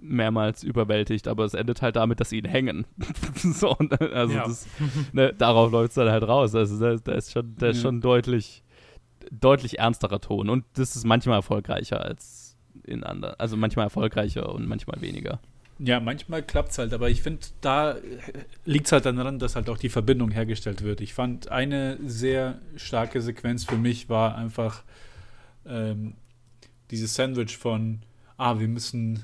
mehrmals 0.00 0.62
überwältigt, 0.62 1.26
aber 1.28 1.44
es 1.44 1.54
endet 1.54 1.82
halt 1.82 1.96
damit, 1.96 2.20
dass 2.20 2.30
sie 2.30 2.38
ihn 2.38 2.44
hängen. 2.44 2.86
so, 3.36 3.76
ne? 3.80 3.98
also 4.12 4.34
Ja. 4.34 4.46
das, 4.46 4.66
ne, 5.12 5.32
darauf 5.32 5.72
läuft 5.72 5.88
es 5.90 5.94
dann 5.94 6.10
halt 6.10 6.22
raus. 6.28 6.54
Also 6.54 6.78
da, 6.78 6.94
da 7.02 7.12
ist 7.12 7.32
schon, 7.32 7.54
da 7.58 7.68
ist 7.68 7.78
Ja. 7.78 7.82
schon 7.82 8.00
deutlich, 8.00 8.62
deutlich 9.32 9.78
ernsterer 9.80 10.20
Ton 10.20 10.48
und 10.50 10.64
das 10.74 10.94
ist 10.94 11.04
manchmal 11.04 11.36
erfolgreicher 11.38 12.00
als 12.00 12.35
in 12.84 13.04
anderen, 13.04 13.34
also 13.38 13.56
manchmal 13.56 13.86
erfolgreicher 13.86 14.52
und 14.52 14.66
manchmal 14.68 15.00
weniger. 15.00 15.40
Ja, 15.78 16.00
manchmal 16.00 16.42
klappt 16.42 16.70
es 16.70 16.78
halt, 16.78 16.94
aber 16.94 17.10
ich 17.10 17.20
finde, 17.20 17.40
da 17.60 17.96
liegt 18.64 18.86
es 18.86 18.92
halt 18.92 19.04
daran, 19.04 19.38
dass 19.38 19.56
halt 19.56 19.68
auch 19.68 19.76
die 19.76 19.90
Verbindung 19.90 20.30
hergestellt 20.30 20.82
wird. 20.82 21.02
Ich 21.02 21.12
fand 21.12 21.50
eine 21.50 21.98
sehr 22.06 22.58
starke 22.76 23.20
Sequenz 23.20 23.64
für 23.64 23.76
mich 23.76 24.08
war 24.08 24.36
einfach 24.36 24.82
ähm, 25.66 26.14
dieses 26.90 27.14
Sandwich 27.14 27.58
von, 27.58 28.00
ah, 28.38 28.58
wir 28.58 28.68
müssen 28.68 29.22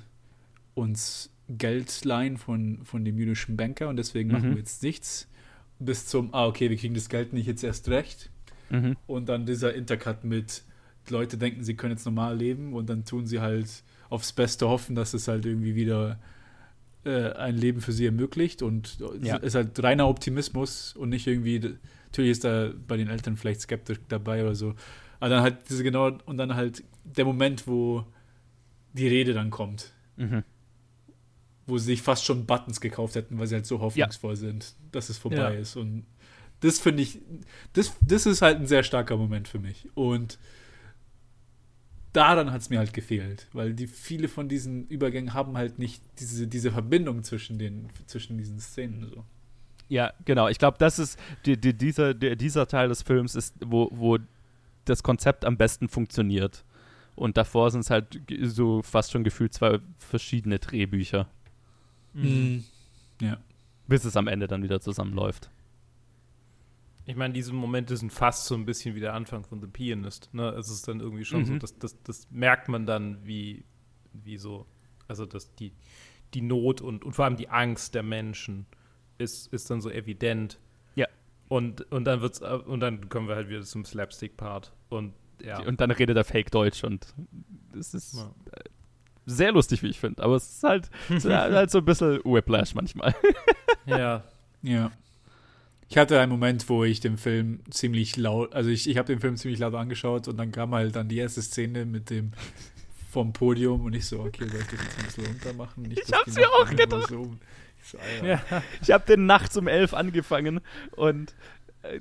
uns 0.75 1.31
Geld 1.49 2.05
leihen 2.05 2.37
von, 2.37 2.81
von 2.85 3.05
dem 3.05 3.17
jüdischen 3.19 3.57
Banker 3.57 3.89
und 3.89 3.97
deswegen 3.97 4.31
machen 4.31 4.51
Mhm. 4.51 4.55
wir 4.55 4.59
jetzt 4.59 4.83
nichts, 4.83 5.29
bis 5.79 6.07
zum, 6.07 6.35
ah, 6.35 6.47
okay, 6.47 6.69
wir 6.71 6.77
kriegen 6.77 6.95
das 6.95 7.09
Geld 7.09 7.33
nicht 7.33 7.47
jetzt 7.47 7.65
erst 7.65 7.89
recht. 7.89 8.31
Mhm. 8.71 8.97
Und 9.07 9.29
dann 9.29 9.47
dieser 9.47 9.75
Intercut 9.75 10.25
mit, 10.25 10.63
Leute 11.11 11.37
denken, 11.39 11.65
sie 11.65 11.75
können 11.75 11.93
jetzt 11.93 12.05
normal 12.07 12.37
leben 12.37 12.73
und 12.75 12.89
dann 12.89 13.05
tun 13.05 13.27
sie 13.27 13.41
halt 13.41 13.69
aufs 14.09 14.33
Beste 14.33 14.69
hoffen, 14.69 14.95
dass 14.95 15.15
es 15.15 15.27
halt 15.29 15.45
irgendwie 15.47 15.75
wieder 15.75 16.19
äh, 17.05 17.33
ein 17.33 17.57
Leben 17.57 17.81
für 17.81 17.93
sie 17.93 18.07
ermöglicht 18.07 18.63
und 18.63 18.99
Ja. 19.21 19.37
es 19.39 19.43
ist 19.43 19.55
halt 19.57 19.83
reiner 19.83 20.07
Optimismus 20.09 20.95
und 20.95 21.09
nicht 21.09 21.27
irgendwie, 21.27 21.77
natürlich 22.07 22.31
ist 22.33 22.45
da 22.45 22.71
bei 22.87 22.97
den 22.97 23.09
Eltern 23.09 23.37
vielleicht 23.37 23.63
skeptisch 23.63 23.99
dabei 24.09 24.43
oder 24.43 24.55
so, 24.55 24.75
aber 25.19 25.31
dann 25.31 25.43
halt 25.43 25.59
diese 25.69 25.83
genau, 25.83 26.17
und 26.27 26.37
dann 26.37 26.55
halt 26.55 26.85
der 27.05 27.25
Moment, 27.25 27.67
wo 27.67 28.05
die 28.93 29.09
Rede 29.09 29.33
dann 29.35 29.51
kommt, 29.51 29.93
Mhm. 30.17 30.45
wo 31.67 31.79
sie 31.79 31.87
sich 31.87 32.03
fast 32.03 32.25
schon 32.25 32.45
Buttons 32.47 32.81
gekauft 32.81 33.15
hätten, 33.17 33.39
weil 33.39 33.47
sie 33.47 33.55
halt 33.55 33.67
so 33.67 33.81
hoffnungsvoll 33.81 34.37
sind, 34.37 34.75
dass 34.93 35.09
es 35.09 35.19
vorbei 35.19 35.55
Ja. 35.55 35.61
ist. 35.61 35.77
Und 35.77 36.05
das 36.61 36.79
finde 36.79 37.03
ich, 37.03 37.19
das, 37.73 37.93
das 38.07 38.27
ist 38.27 38.43
halt 38.43 38.59
ein 38.59 38.67
sehr 38.67 38.83
starker 38.83 39.17
Moment 39.17 39.49
für 39.49 39.59
mich. 39.59 39.89
Und 39.95 40.39
daran 42.13 42.51
hat 42.53 42.61
es 42.61 42.71
mir 42.71 42.79
halt 42.79 42.93
gefehlt, 42.93 43.49
weil 43.53 43.75
die 43.75 43.87
viele 43.87 44.29
von 44.29 44.49
diesen 44.49 44.87
Übergängen 44.89 45.35
haben 45.35 45.57
halt 45.57 45.79
nicht 45.79 46.03
diese, 46.19 46.47
diese 46.47 46.71
Verbindung 46.71 47.23
zwischen 47.23 47.59
den, 47.59 47.89
zwischen 48.07 48.39
diesen 48.39 48.61
Szenen. 48.61 49.09
So. 49.09 49.25
Ja, 49.89 50.13
genau. 50.25 50.49
Ich 50.49 50.59
glaube, 50.59 50.79
das 50.79 50.99
ist 50.99 51.19
die, 51.47 51.61
die, 51.61 51.75
dieser, 51.75 52.15
der, 52.15 52.37
dieser 52.37 52.67
Teil 52.67 52.89
des 52.89 53.03
Films 53.03 53.35
ist, 53.35 53.55
wo, 53.65 53.89
wo 53.93 54.19
das 54.85 55.03
Konzept 55.03 55.45
am 55.45 55.57
besten 55.57 55.89
funktioniert. 55.89 56.65
Und 57.15 57.37
davor 57.37 57.71
sind 57.71 57.81
es 57.81 57.91
halt 57.91 58.21
so 58.43 58.83
fast 58.83 59.13
schon 59.13 59.23
gefühlt 59.23 59.53
zwei 59.53 59.79
verschiedene 59.99 60.59
Drehbücher, 60.59 61.29
Mhm. 62.15 62.65
Ja. 63.21 63.39
bis 63.87 64.05
es 64.05 64.17
am 64.17 64.29
Ende 64.29 64.47
dann 64.49 64.63
wieder 64.63 64.81
zusammenläuft. 64.81 65.51
Ich 67.13 67.19
meine, 67.19 67.35
diese 67.35 67.53
Momente 67.53 67.95
sind 67.99 68.11
fast 68.11 68.47
so 68.47 68.55
ein 68.55 68.65
bisschen 68.65 68.95
wie 68.95 69.01
der 69.01 69.13
Anfang 69.13 69.45
von 69.45 69.61
The 69.61 69.67
Pianist. 69.67 70.31
Ne? 70.33 70.49
Es 70.59 70.71
ist 70.71 70.89
dann 70.89 71.01
irgendwie 71.01 71.27
schon 71.27 71.45
so, 71.45 71.53
Mhm. 71.53 71.59
dass 71.59 71.77
das, 71.79 72.03
das 72.05 72.27
merkt 72.31 72.69
man 72.71 72.87
dann, 72.87 73.19
wie, 73.27 73.67
wie 74.15 74.39
so, 74.39 74.65
also 75.09 75.27
dass 75.27 75.55
die, 75.57 75.75
die 76.33 76.41
Not 76.41 76.81
und, 76.81 77.05
und 77.05 77.13
vor 77.13 77.27
allem 77.27 77.37
die 77.37 77.51
Angst 77.51 77.95
der 77.95 78.03
Menschen 78.03 78.65
ist, 79.19 79.53
ist 79.53 79.69
dann 79.71 79.83
so 79.83 79.91
evident. 79.91 80.59
Ja. 80.95 81.07
Und, 81.49 81.83
und 81.93 82.05
dann 82.07 82.23
wird's, 82.23 82.41
und 82.41 82.81
dann 82.81 83.11
kommen 83.11 83.29
wir 83.29 83.35
halt 83.37 83.51
wieder 83.51 83.61
zum 83.61 83.85
Slapstick-Part. 83.85 84.73
Und 84.89 85.13
ja. 85.45 85.61
Und 85.67 85.83
dann 85.83 85.91
redet 85.91 86.17
er 86.17 86.25
Fake 86.25 86.51
Deutsch 86.51 86.83
und 86.83 87.13
das 87.75 87.93
ist 87.93 88.15
Ja. 88.17 88.35
äh, 88.53 88.65
sehr 89.27 89.53
lustig, 89.53 89.83
wie 89.83 89.89
ich 89.89 90.01
finde. 90.01 90.23
Aber 90.23 90.37
es 90.37 90.49
ist 90.49 90.63
halt, 90.65 90.91
es 91.11 91.27
ist 91.27 91.31
halt 91.31 91.71
so 91.71 91.77
ein 91.79 91.85
bisschen 91.85 92.21
Whiplash 92.25 92.75
manchmal. 92.75 93.15
ja. 93.85 94.25
Ja. 94.63 94.91
Ich 95.93 95.99
hatte 95.99 96.19
einen 96.19 96.33
Moment, 96.33 96.71
wo 96.71 96.85
ich 96.85 97.01
den 97.01 97.19
Film 97.19 97.61
ziemlich 97.69 98.17
laut, 98.17 98.55
also 98.55 98.71
ich, 98.71 98.89
ich 98.89 98.97
habe 98.97 99.09
den 99.09 99.21
Film 99.21 99.37
ziemlich 99.37 99.61
laut 99.61 99.75
angeschaut 99.75 100.27
und 100.27 100.39
dann 100.39 100.51
kam 100.51 100.75
halt 100.75 100.97
dann 100.97 101.07
die 101.07 101.19
erste 101.19 101.43
Szene 101.43 101.85
mit 101.85 102.09
dem 102.09 102.33
vom 103.11 103.35
Podium 103.35 103.83
und 103.85 103.95
ich 103.95 104.07
so, 104.07 104.21
okay, 104.21 104.49
soll 104.49 104.61
ich 104.61 104.69
das 104.69 104.83
jetzt 104.83 104.99
ein 104.99 105.05
bisschen 105.05 105.27
runter 105.27 105.53
machen? 105.53 105.83
Nicht, 105.83 106.01
Ich 106.07 106.11
hab's 106.15 106.35
mir 106.35 106.49
auch 106.49 106.71
gedacht. 106.71 107.11
So, 107.11 107.37
ich 107.79 107.89
so, 107.91 107.99
ah, 107.99 108.27
ja. 108.27 108.43
ja. 108.51 108.63
Ich 108.81 108.91
habe 108.91 109.05
den 109.05 109.27
nachts 109.27 109.55
um 109.59 109.69
elf 109.69 109.93
angefangen 109.93 110.61
und 110.93 111.35
äh, 111.83 112.01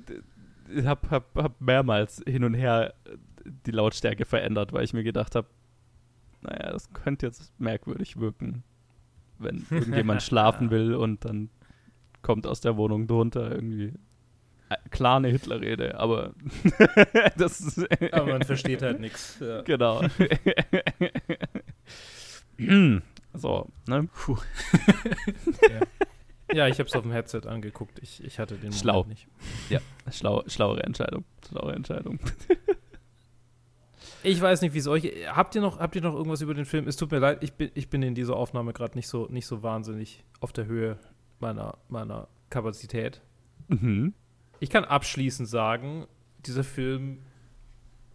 habe 0.86 1.10
hab, 1.10 1.36
hab 1.36 1.60
mehrmals 1.60 2.22
hin 2.26 2.44
und 2.44 2.54
her 2.54 2.94
äh, 3.04 3.10
die 3.66 3.72
Lautstärke 3.72 4.24
verändert, 4.24 4.72
weil 4.72 4.84
ich 4.84 4.94
mir 4.94 5.04
gedacht 5.04 5.34
habe, 5.34 5.48
naja, 6.40 6.72
das 6.72 6.94
könnte 6.94 7.26
jetzt 7.26 7.52
merkwürdig 7.60 8.18
wirken, 8.18 8.64
wenn 9.38 9.66
irgendjemand 9.70 10.22
schlafen 10.22 10.70
will 10.70 10.94
und 10.94 11.26
dann 11.26 11.50
kommt 12.22 12.46
aus 12.46 12.60
der 12.60 12.76
Wohnung 12.76 13.06
drunter 13.06 13.50
irgendwie 13.50 13.92
äh, 14.72 14.76
klar 14.90 15.16
eine 15.18 15.28
Hitlerrede, 15.28 15.98
aber 15.98 16.32
das 17.36 17.60
ist 17.60 17.86
Aber 18.12 18.26
man 18.32 18.42
versteht 18.42 18.82
halt 18.82 19.00
nichts. 19.00 19.38
Ja. 19.40 19.62
genau. 19.62 20.02
so, 23.34 23.68
ne? 23.86 24.08
Puh. 24.14 24.38
ja, 26.52 26.68
ich 26.68 26.78
habe 26.78 26.88
es 26.88 26.94
auf 26.94 27.02
dem 27.02 27.12
Headset 27.12 27.42
angeguckt. 27.46 27.98
Ich, 28.00 28.22
ich 28.24 28.38
hatte 28.38 28.56
den 28.56 28.72
Schlau. 28.72 29.02
Moment 29.02 29.10
nicht. 29.10 29.26
Ja, 29.68 29.80
schlau, 30.10 30.42
schlauere 30.46 30.82
Entscheidung. 30.84 31.24
Schlauere 31.46 31.74
Entscheidung. 31.74 32.18
Ich 34.24 34.40
weiß 34.40 34.62
nicht, 34.62 34.72
wie 34.72 34.78
es 34.78 34.86
euch. 34.86 35.12
Habt 35.26 35.54
ihr 35.56 35.60
noch, 35.60 35.80
habt 35.80 35.96
ihr 35.96 36.02
noch 36.02 36.14
irgendwas 36.14 36.40
über 36.40 36.54
den 36.54 36.64
Film? 36.64 36.86
Es 36.86 36.96
tut 36.96 37.10
mir 37.10 37.18
leid, 37.18 37.42
ich 37.42 37.54
bin, 37.54 37.70
ich 37.74 37.90
bin 37.90 38.02
in 38.02 38.14
dieser 38.14 38.36
Aufnahme 38.36 38.72
gerade 38.72 38.96
nicht 38.96 39.08
so, 39.08 39.26
nicht 39.26 39.46
so 39.46 39.62
wahnsinnig 39.62 40.24
auf 40.40 40.52
der 40.52 40.66
Höhe 40.66 40.98
meiner, 41.42 41.76
meiner 41.88 42.28
Kapazität. 42.48 43.20
Mhm. 43.68 44.14
Ich 44.60 44.70
kann 44.70 44.84
abschließend 44.84 45.48
sagen, 45.48 46.06
dieser 46.46 46.64
Film. 46.64 47.18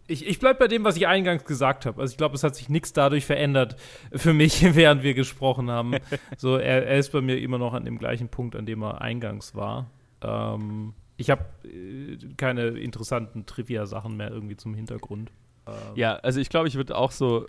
Ich, 0.06 0.26
ich 0.26 0.38
bleibe 0.38 0.60
bei 0.60 0.68
dem, 0.68 0.84
was 0.84 0.96
ich 0.96 1.06
eingangs 1.06 1.44
gesagt 1.44 1.84
habe. 1.84 2.00
Also 2.00 2.12
ich 2.12 2.16
glaube, 2.16 2.34
es 2.34 2.42
hat 2.42 2.56
sich 2.56 2.70
nichts 2.70 2.94
dadurch 2.94 3.26
verändert 3.26 3.76
für 4.12 4.32
mich, 4.32 4.62
während 4.74 5.02
wir 5.02 5.14
gesprochen 5.14 5.70
haben. 5.70 5.96
so, 6.38 6.56
er, 6.56 6.86
er 6.86 6.98
ist 6.98 7.12
bei 7.12 7.20
mir 7.20 7.38
immer 7.38 7.58
noch 7.58 7.74
an 7.74 7.84
dem 7.84 7.98
gleichen 7.98 8.28
Punkt, 8.28 8.56
an 8.56 8.64
dem 8.64 8.82
er 8.82 9.02
eingangs 9.02 9.54
war. 9.54 9.90
Ähm, 10.22 10.94
ich 11.18 11.30
habe 11.30 11.44
äh, 11.64 12.16
keine 12.36 12.68
interessanten 12.68 13.44
Trivia-Sachen 13.44 14.16
mehr 14.16 14.30
irgendwie 14.30 14.56
zum 14.56 14.72
Hintergrund. 14.74 15.30
Ähm, 15.66 15.74
Ja, 15.94 16.14
also 16.16 16.40
ich 16.40 16.48
glaube, 16.48 16.68
ich 16.68 16.76
würde 16.76 16.96
auch 16.96 17.10
so 17.10 17.46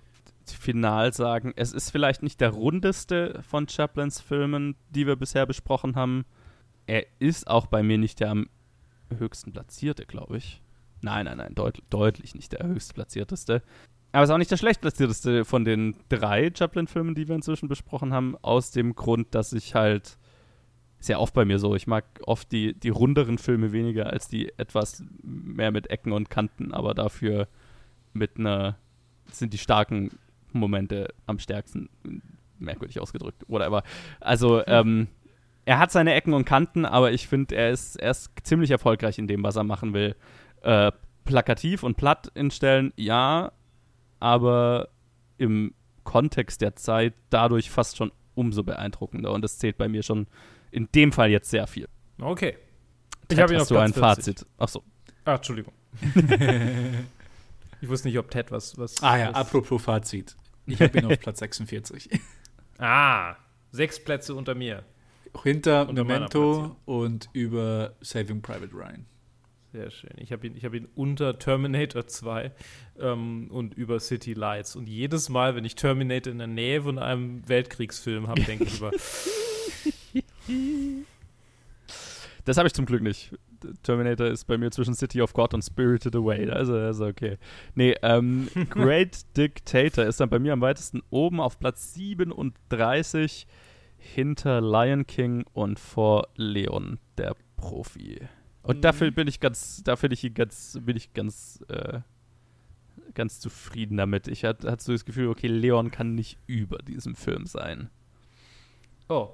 final 0.52 1.14
sagen, 1.14 1.54
es 1.56 1.74
ist 1.74 1.91
vielleicht 1.91 2.24
nicht 2.24 2.41
der 2.41 2.50
rundeste 2.50 3.41
von 3.47 3.68
Chaplins 3.68 4.22
Filmen, 4.22 4.76
die 4.89 5.08
wir 5.08 5.16
bisher 5.16 5.45
besprochen 5.45 5.95
haben. 5.95 6.26
Er 6.86 7.06
ist 7.20 7.47
auch 7.47 7.68
bei 7.68 7.84
mir 7.84 7.97
nicht 7.97 8.20
der 8.20 8.32
am 8.32 8.50
höchsten 9.18 9.52
platzierte, 9.52 10.06
glaube 10.06 10.38
ich. 10.38 10.62
Nein, 11.02 11.26
nein, 11.26 11.38
nein, 11.38 11.56
deut 11.56 11.82
deutlich 11.89 12.36
nicht 12.36 12.52
der 12.52 12.66
höchst 12.66 12.93
platzierteste. 12.93 13.62
Aber 14.12 14.24
es 14.24 14.30
ist 14.30 14.34
auch 14.34 14.39
nicht 14.39 14.52
der 14.52 14.58
schlecht 14.58 14.82
platzierteste 14.82 15.45
von 15.45 15.66
den 15.66 15.95
drei 16.10 16.52
Chaplin-Filmen, 16.54 17.16
die 17.16 17.28
wir 17.28 17.36
inzwischen 17.36 17.70
besprochen 17.70 18.14
haben, 18.14 18.36
aus 18.41 18.72
dem 18.72 18.95
Grund, 18.95 19.36
dass 19.36 19.54
ich 19.54 19.76
halt 19.76 20.18
sehr 21.00 21.22
oft 21.22 21.34
bei 21.34 21.45
mir 21.45 21.60
so. 21.60 21.76
Ich 21.76 21.88
mag 21.88 22.06
oft 22.26 22.52
die, 22.52 22.74
die 22.74 22.89
runderen 22.89 23.38
Filme 23.38 23.72
weniger 23.72 24.08
als 24.08 24.28
die 24.28 24.52
etwas 24.58 25.04
mehr 25.24 25.72
mit 25.72 25.89
Ecken 25.89 26.12
und 26.12 26.30
Kanten, 26.30 26.74
aber 26.74 26.93
dafür 26.93 27.47
mit 28.14 28.38
einer 28.38 28.78
sind 29.32 29.54
die 29.54 29.58
starken 29.60 30.10
Momente 30.54 31.14
am 31.26 31.39
stärksten 31.39 31.89
merkwürdig 32.60 33.00
ausgedrückt. 33.00 33.43
Whatever. 33.47 33.84
Also, 34.20 34.66
ähm, 34.68 35.08
er 35.66 35.80
hat 35.80 35.91
seine 35.91 36.14
Ecken 36.14 36.34
und 36.34 36.45
Kanten, 36.45 36.86
aber 36.86 37.12
ich 37.12 37.28
finde, 37.28 37.56
er 37.56 37.70
ist, 37.72 37.95
er 37.97 38.12
ist 38.12 38.32
ziemlich 38.43 38.72
erfolgreich 38.72 39.20
in 39.20 39.28
dem, 39.28 39.43
was 39.43 39.56
er 39.56 39.64
machen 39.64 39.93
will. 39.93 40.16
Äh, 40.62 40.91
plakativ 41.26 41.84
und 41.84 41.95
platt 41.95 42.32
in 42.34 42.50
Stellen, 42.52 42.91
ja, 42.95 43.52
aber 44.20 44.89
im 45.38 45.74
Kontext 46.04 46.62
der 46.62 46.76
Zeit 46.76 47.14
dadurch 47.30 47.70
fast 47.70 47.97
schon 47.97 48.12
umso 48.34 48.64
beeindruckender. 48.64 49.32
Und 49.32 49.43
das 49.43 49.60
zählt 49.60 49.78
bei 49.78 49.88
mir 49.88 50.02
schon 50.02 50.28
in 50.72 50.89
dem 50.95 51.12
Fall 51.12 51.30
jetzt 51.30 51.50
sehr 51.50 51.68
viel. 51.68 51.88
Okay. 52.20 52.58
Ted, 53.28 53.38
Ich 53.38 53.39
habe 53.39 53.54
ihn 53.54 53.60
hast 53.60 53.72
auf 53.72 53.78
du 53.78 53.78
ein 53.78 53.93
Platz 53.93 54.26
40. 54.26 54.36
Fazit? 54.39 54.47
Ach 54.58 54.68
so. 54.68 54.84
Ach, 55.26 55.36
Entschuldigung. 55.36 55.74
ich 57.82 57.90
wusste 57.90 58.08
nicht, 58.08 58.18
ob 58.18 58.30
Ted 58.32 58.52
was. 58.52 58.78
was 58.78 59.02
Ah 59.02 59.18
ja, 59.18 59.30
was, 59.30 59.36
apropos 59.36 59.82
Fazit. 59.82 60.36
Ich 60.66 60.82
habe 60.82 60.98
ihn 60.98 61.06
auf 61.06 61.20
Platz 61.20 61.40
46. 61.40 62.10
Ah, 62.82 63.36
sechs 63.74 64.02
Plätze 64.02 64.34
unter 64.34 64.56
mir. 64.56 64.86
Hinter 65.44 65.90
Unter 65.90 66.06
Memento 66.06 66.78
und 66.86 67.30
über 67.34 67.94
Saving 68.00 68.42
Private 68.42 68.74
Ryan. 68.74 69.06
Sehr 69.74 69.92
schön. 69.92 70.14
Ich 70.16 70.32
habe 70.32 70.48
ihn, 70.48 70.56
ich 70.56 70.64
hab 70.64 70.74
ihn 70.74 70.88
unter 70.96 71.38
Terminator 71.38 72.08
2 72.08 72.52
ähm, 73.00 73.52
und 73.52 73.74
über 73.76 74.00
City 74.00 74.34
Lights. 74.34 74.78
Und 74.78 74.88
jedes 74.88 75.28
Mal, 75.28 75.56
wenn 75.56 75.66
ich 75.66 75.76
Terminator 75.76 76.32
in 76.32 76.40
der 76.40 76.48
Nähe 76.48 76.82
von 76.84 76.98
einem 76.98 77.48
Weltkriegsfilm 77.48 78.28
habe, 78.28 78.42
denke 78.44 78.64
ich 78.64 78.78
über. 78.78 78.92
Das 82.46 82.58
habe 82.58 82.68
ich 82.68 82.74
zum 82.74 82.88
Glück 82.88 83.04
nicht. 83.04 83.32
Terminator 83.84 84.28
ist 84.28 84.45
bei 84.45 84.57
mir 84.57 84.72
zwischen 84.72 84.93
City 84.93 85.22
of 85.22 85.34
God 85.34 85.53
und 85.53 85.62
Spirited 85.62 86.16
Away. 86.16 86.49
Also, 86.49 86.74
also 86.76 87.05
okay. 87.07 87.38
Nee, 87.76 87.95
ähm, 88.01 88.47
Great 88.70 89.26
Dictator 89.38 90.05
ist 90.05 90.20
dann 90.20 90.30
bei 90.30 90.39
mir 90.39 90.53
am 90.53 90.62
weitesten 90.62 91.01
oben 91.10 91.39
auf 91.39 91.60
Platz 91.60 91.93
37 91.93 93.47
hinter 93.97 94.62
Lion 94.62 95.05
King 95.05 95.45
und 95.53 95.80
vor 95.80 96.28
Leon, 96.36 96.99
der 97.18 97.36
Profi. 97.57 98.20
Und 98.64 98.78
Mhm. 98.78 98.82
dafür 98.82 99.12
bin 99.12 99.28
ich 99.28 99.39
ganz, 99.39 99.82
da 99.84 99.95
bin 99.95 100.12
ich 100.12 100.34
ganz, 100.34 100.80
bin 100.82 100.95
ich 100.95 101.14
ganz, 101.14 101.64
äh, 101.68 101.99
ganz 103.14 103.39
zufrieden 103.39 103.97
damit. 103.97 104.28
Ich 104.28 104.45
hatte 104.45 104.70
hat 104.72 104.82
so 104.82 104.91
das 104.91 105.03
Gefühl, 105.05 105.28
okay, 105.28 105.47
Leon 105.47 105.91
kann 105.91 106.16
nicht 106.16 106.38
über 106.47 106.78
diesem 106.78 107.16
Film 107.16 107.45
sein. 107.45 107.89
Oh. 109.10 109.30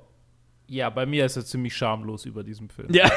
Ja, 0.67 0.89
bei 0.89 1.05
mir 1.05 1.25
ist 1.25 1.35
er 1.35 1.45
ziemlich 1.45 1.75
schamlos 1.75 2.25
über 2.25 2.43
diesem 2.43 2.69
Film. 2.69 2.87
Ja, 2.91 3.09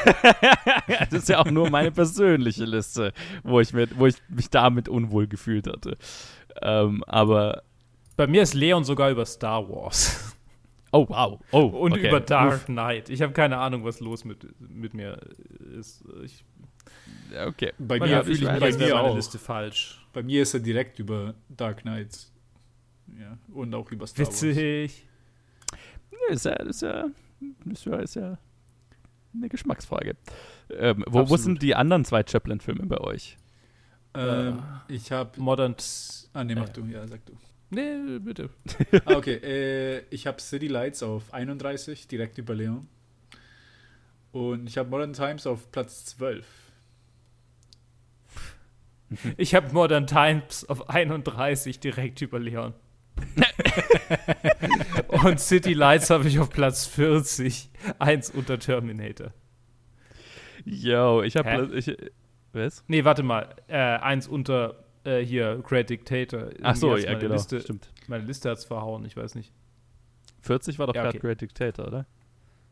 das 1.09 1.23
ist 1.23 1.29
ja 1.29 1.39
auch 1.39 1.49
nur 1.49 1.69
meine 1.69 1.91
persönliche 1.91 2.65
Liste, 2.65 3.11
wo 3.43 3.59
ich, 3.59 3.73
mit, 3.73 3.97
wo 3.97 4.05
ich 4.05 4.15
mich 4.29 4.49
damit 4.49 4.87
unwohl 4.87 5.27
gefühlt 5.27 5.67
hatte. 5.67 5.97
Ähm, 6.61 7.03
aber, 7.07 7.63
Bei 8.15 8.27
mir 8.27 8.43
ist 8.43 8.53
Leon 8.53 8.83
sogar 8.83 9.09
über 9.09 9.25
Star 9.25 9.67
Wars. 9.67 10.35
oh 10.91 11.05
wow, 11.09 11.39
oh, 11.51 11.61
Und 11.65 11.93
okay. 11.93 12.07
über 12.07 12.19
Dark 12.19 12.65
Knight. 12.65 13.09
Ich 13.09 13.21
habe 13.21 13.33
keine 13.33 13.57
Ahnung, 13.57 13.83
was 13.83 13.99
los 13.99 14.25
mit, 14.25 14.47
mit 14.59 14.93
mir 14.93 15.19
ist. 15.77 16.03
Ich, 16.23 16.43
Okay. 17.45 17.73
Bei 17.77 17.99
mir, 17.99 18.07
ja, 18.07 18.23
fühle 18.23 18.37
ich 18.37 18.43
bei 18.59 18.71
mir 18.71 18.93
meine 18.95 19.01
auch. 19.01 19.15
Liste 19.15 19.37
falsch. 19.37 20.05
Bei 20.13 20.23
mir 20.23 20.41
ist 20.41 20.53
er 20.53 20.59
direkt 20.59 20.99
über 20.99 21.35
Dark 21.49 21.81
Knight. 21.81 22.27
Ja, 23.19 23.37
und 23.53 23.73
auch 23.73 23.91
über 23.91 24.07
Star 24.07 24.25
Wars. 24.25 24.41
Witzig. 24.41 25.05
Ja, 26.11 26.33
Ist 26.33 26.45
ja, 26.45 26.53
ist 26.53 26.81
ja, 26.81 27.05
ist 27.71 27.85
ja, 27.85 27.95
ist 27.97 28.15
ja 28.15 28.37
eine 29.33 29.49
Geschmacksfrage. 29.49 30.15
Ähm, 30.71 31.03
wo, 31.07 31.29
wo 31.29 31.37
sind 31.37 31.61
die 31.61 31.75
anderen 31.75 32.05
zwei 32.05 32.23
Chaplin-Filme 32.25 32.85
bei 32.85 32.99
euch? 32.99 33.37
Ähm, 34.13 34.63
ich 34.87 35.11
habe. 35.11 35.39
Modern. 35.39 35.75
Ah, 36.33 36.43
nee, 36.43 36.55
mach 36.55 36.69
Äh. 36.69 36.73
du. 36.73 36.85
Ja, 36.85 37.07
sag 37.07 37.25
du. 37.25 37.33
Nee, 37.69 38.19
bitte. 38.19 38.49
Ah, 39.05 39.13
okay. 39.15 39.35
Äh, 39.43 39.99
ich 40.09 40.25
habe 40.25 40.41
City 40.41 40.67
Lights 40.67 41.03
auf 41.03 41.33
31, 41.33 42.07
direkt 42.07 42.37
über 42.39 42.55
Leon. 42.55 42.87
Und 44.31 44.67
ich 44.67 44.77
habe 44.77 44.89
Modern 44.89 45.13
Times 45.13 45.45
auf 45.47 45.71
Platz 45.71 46.05
12. 46.05 46.45
Ich 49.37 49.55
habe 49.55 49.71
Modern 49.73 50.05
Times 50.05 50.69
auf 50.69 50.87
31 50.89 51.79
direkt 51.79 52.21
über 52.21 52.39
Leon. 52.39 52.73
Und 55.25 55.39
City 55.39 55.73
Lights 55.73 56.09
habe 56.09 56.27
ich 56.27 56.39
auf 56.39 56.49
Platz 56.49 56.85
40, 56.85 57.69
eins 57.99 58.29
unter 58.29 58.59
Terminator. 58.59 59.31
Yo, 60.65 61.21
ich 61.23 61.35
habe. 61.35 61.81
Was? 62.51 62.83
Nee, 62.87 63.05
warte 63.05 63.23
mal, 63.23 63.55
äh, 63.67 63.77
eins 63.77 64.27
unter 64.27 64.83
äh, 65.03 65.19
hier 65.19 65.61
Great 65.63 65.89
Dictator. 65.89 66.49
Ach 66.63 66.75
so, 66.75 66.95
Irgendwie 66.95 67.11
ja, 67.11 67.19
genau. 67.19 67.33
Liste, 67.33 67.61
Stimmt. 67.61 67.91
meine 68.07 68.23
Liste 68.25 68.49
hat's 68.49 68.65
verhauen, 68.65 69.05
ich 69.05 69.15
weiß 69.15 69.35
nicht. 69.35 69.51
40 70.41 70.79
war 70.79 70.87
doch 70.87 70.95
Ja, 70.95 71.03
gerade 71.03 71.17
okay. 71.17 71.27
Great 71.27 71.41
Dictator, 71.41 71.87
oder? 71.87 72.05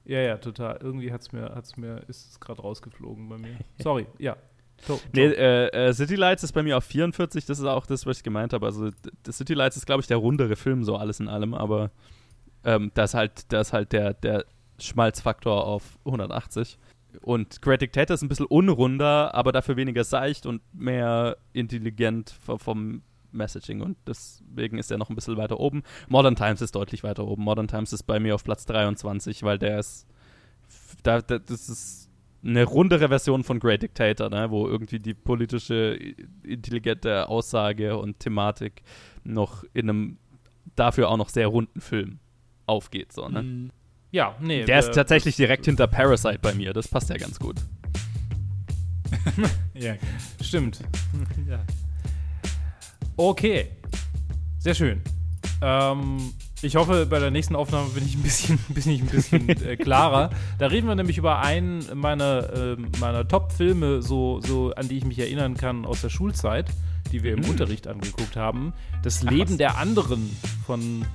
Ja, 0.05 0.19
ja, 0.19 0.37
total. 0.37 0.79
Irgendwie 0.81 1.11
hat's 1.11 1.31
mir, 1.31 1.53
hat's 1.53 1.77
mir, 1.77 2.01
ist 2.07 2.31
es 2.31 2.39
gerade 2.39 2.61
rausgeflogen 2.61 3.27
bei 3.29 3.37
mir. 3.37 3.57
Sorry, 3.79 4.07
ja. 4.17 4.37
To 4.85 4.99
nee, 5.11 5.25
äh, 5.25 5.67
äh, 5.69 5.93
City 5.93 6.15
Lights 6.15 6.43
ist 6.43 6.53
bei 6.53 6.61
mir 6.61 6.77
auf 6.77 6.83
44, 6.83 7.45
das 7.45 7.57
ist 7.59 7.65
auch 7.65 7.87
das, 7.87 8.05
was 8.05 8.17
ich 8.17 8.23
gemeint 8.23 8.53
habe. 8.53 8.65
Also 8.67 8.91
City 9.29 9.53
Lights 9.53 9.75
ist, 9.75 9.85
glaube 9.85 10.01
ich, 10.01 10.07
der 10.07 10.17
rundere 10.17 10.55
Film, 10.55 10.83
so 10.83 10.95
alles 10.95 11.19
in 11.19 11.27
allem, 11.27 11.53
aber 11.55 11.91
ähm, 12.64 12.91
da 12.93 13.03
ist 13.03 13.14
halt, 13.14 13.51
da 13.51 13.62
ist 13.62 13.74
halt 13.74 13.91
der, 13.91 14.14
der 14.14 14.45
Schmalzfaktor 14.80 15.66
auf 15.66 15.97
180. 16.05 16.78
Und 17.22 17.62
Great 17.62 17.82
Dictator 17.82 18.14
ist 18.14 18.22
ein 18.22 18.30
bisschen 18.30 18.45
unrunder, 18.45 19.34
aber 19.34 19.51
dafür 19.51 19.76
weniger 19.76 20.03
seicht 20.03 20.45
und 20.45 20.62
mehr 20.74 21.38
intelligent 21.53 22.36
vom 22.58 23.01
Messaging 23.32 23.82
und 23.82 23.97
deswegen 24.08 24.78
ist 24.78 24.91
er 24.91 24.97
noch 24.97 25.10
ein 25.10 25.16
bisschen 25.16 25.38
weiter 25.38 25.60
oben. 25.60 25.84
Modern 26.08 26.36
Times 26.36 26.62
ist 26.62 26.76
deutlich 26.76 27.03
weiter 27.03 27.26
oben. 27.28 27.43
Modern 27.43 27.68
Times 27.68 27.93
ist 27.93 28.03
bei 28.03 28.20
mir 28.20 28.36
auf 28.36 28.43
Platz 28.43 28.66
23, 28.66 29.43
weil 29.43 29.60
der 29.60 29.80
ist 29.80 30.08
da, 31.03 31.22
da, 31.22 31.39
das 31.39 31.70
ist 31.70 32.10
eine 32.43 32.64
rundere 32.64 33.10
Version 33.10 33.43
von 33.43 33.60
Great 33.60 33.82
Dictator, 33.82 34.30
ne, 34.30 34.49
wo 34.51 34.68
irgendwie 34.68 34.99
die 34.99 35.14
politische, 35.14 35.97
intelligente 36.43 37.28
Aussage 37.30 37.97
und 37.97 38.20
Thematik 38.20 38.84
noch 39.24 39.64
in 39.74 39.89
einem 39.89 40.18
dafür 40.76 41.10
auch 41.10 41.18
noch 41.18 41.30
sehr 41.30 41.47
runden 41.47 41.82
Film 41.82 42.20
aufgeht. 42.68 43.11
So, 43.11 43.28
ne? 43.28 43.41
Mhm. 43.41 43.72
Ja, 44.11 44.36
nee. 44.39 44.63
Der 44.63 44.80
ist 44.80 44.93
tatsächlich 44.93 45.36
direkt 45.36 45.65
hinter 45.65 45.88
Parasite 45.88 46.39
bei 46.41 46.53
mir. 46.53 46.74
Das 46.74 46.88
passt 46.88 47.09
ja 47.09 47.18
ganz 47.18 47.39
gut. 47.39 47.57
ja, 49.74 49.95
stimmt. 50.41 50.82
ja. 51.49 51.59
Okay. 53.15 53.70
Sehr 54.59 54.76
schön. 54.76 55.01
Ähm, 55.61 56.34
ich 56.61 56.76
hoffe, 56.76 57.05
bei 57.05 57.20
der 57.20 57.32
nächsten 57.32 57.55
Aufnahme 57.55 57.89
bin 57.89 58.05
ich 58.05 58.15
ein 58.15 58.24
bisschen, 58.24 58.57
bin 58.70 58.89
ich 58.89 59.01
ein 59.01 59.07
bisschen 59.07 59.49
äh, 59.49 59.78
klarer. 59.78 60.32
Da 60.57 60.68
reden 60.68 60.88
wir 60.88 60.95
nämlich 60.95 61.18
über 61.18 61.39
einen 61.39 61.86
meiner, 61.93 62.53
äh, 62.53 62.78
meiner 62.99 63.28
Top-Filme, 63.28 64.01
so, 64.01 64.41
so, 64.41 64.74
an 64.74 64.88
die 64.88 64.97
ich 64.97 65.05
mich 65.05 65.20
erinnern 65.20 65.55
kann 65.55 65.86
aus 65.86 66.01
der 66.01 66.09
Schulzeit, 66.09 66.65
die 67.11 67.24
wir 67.24 67.34
im 67.34 67.41
mhm. 67.41 67.49
Unterricht 67.49 67.88
angeguckt 67.88 68.36
haben. 68.36 68.74
Das 69.03 69.24
Leben 69.24 69.53
Ach, 69.53 69.57
der 69.57 69.78
anderen 69.78 70.36
von 70.65 71.05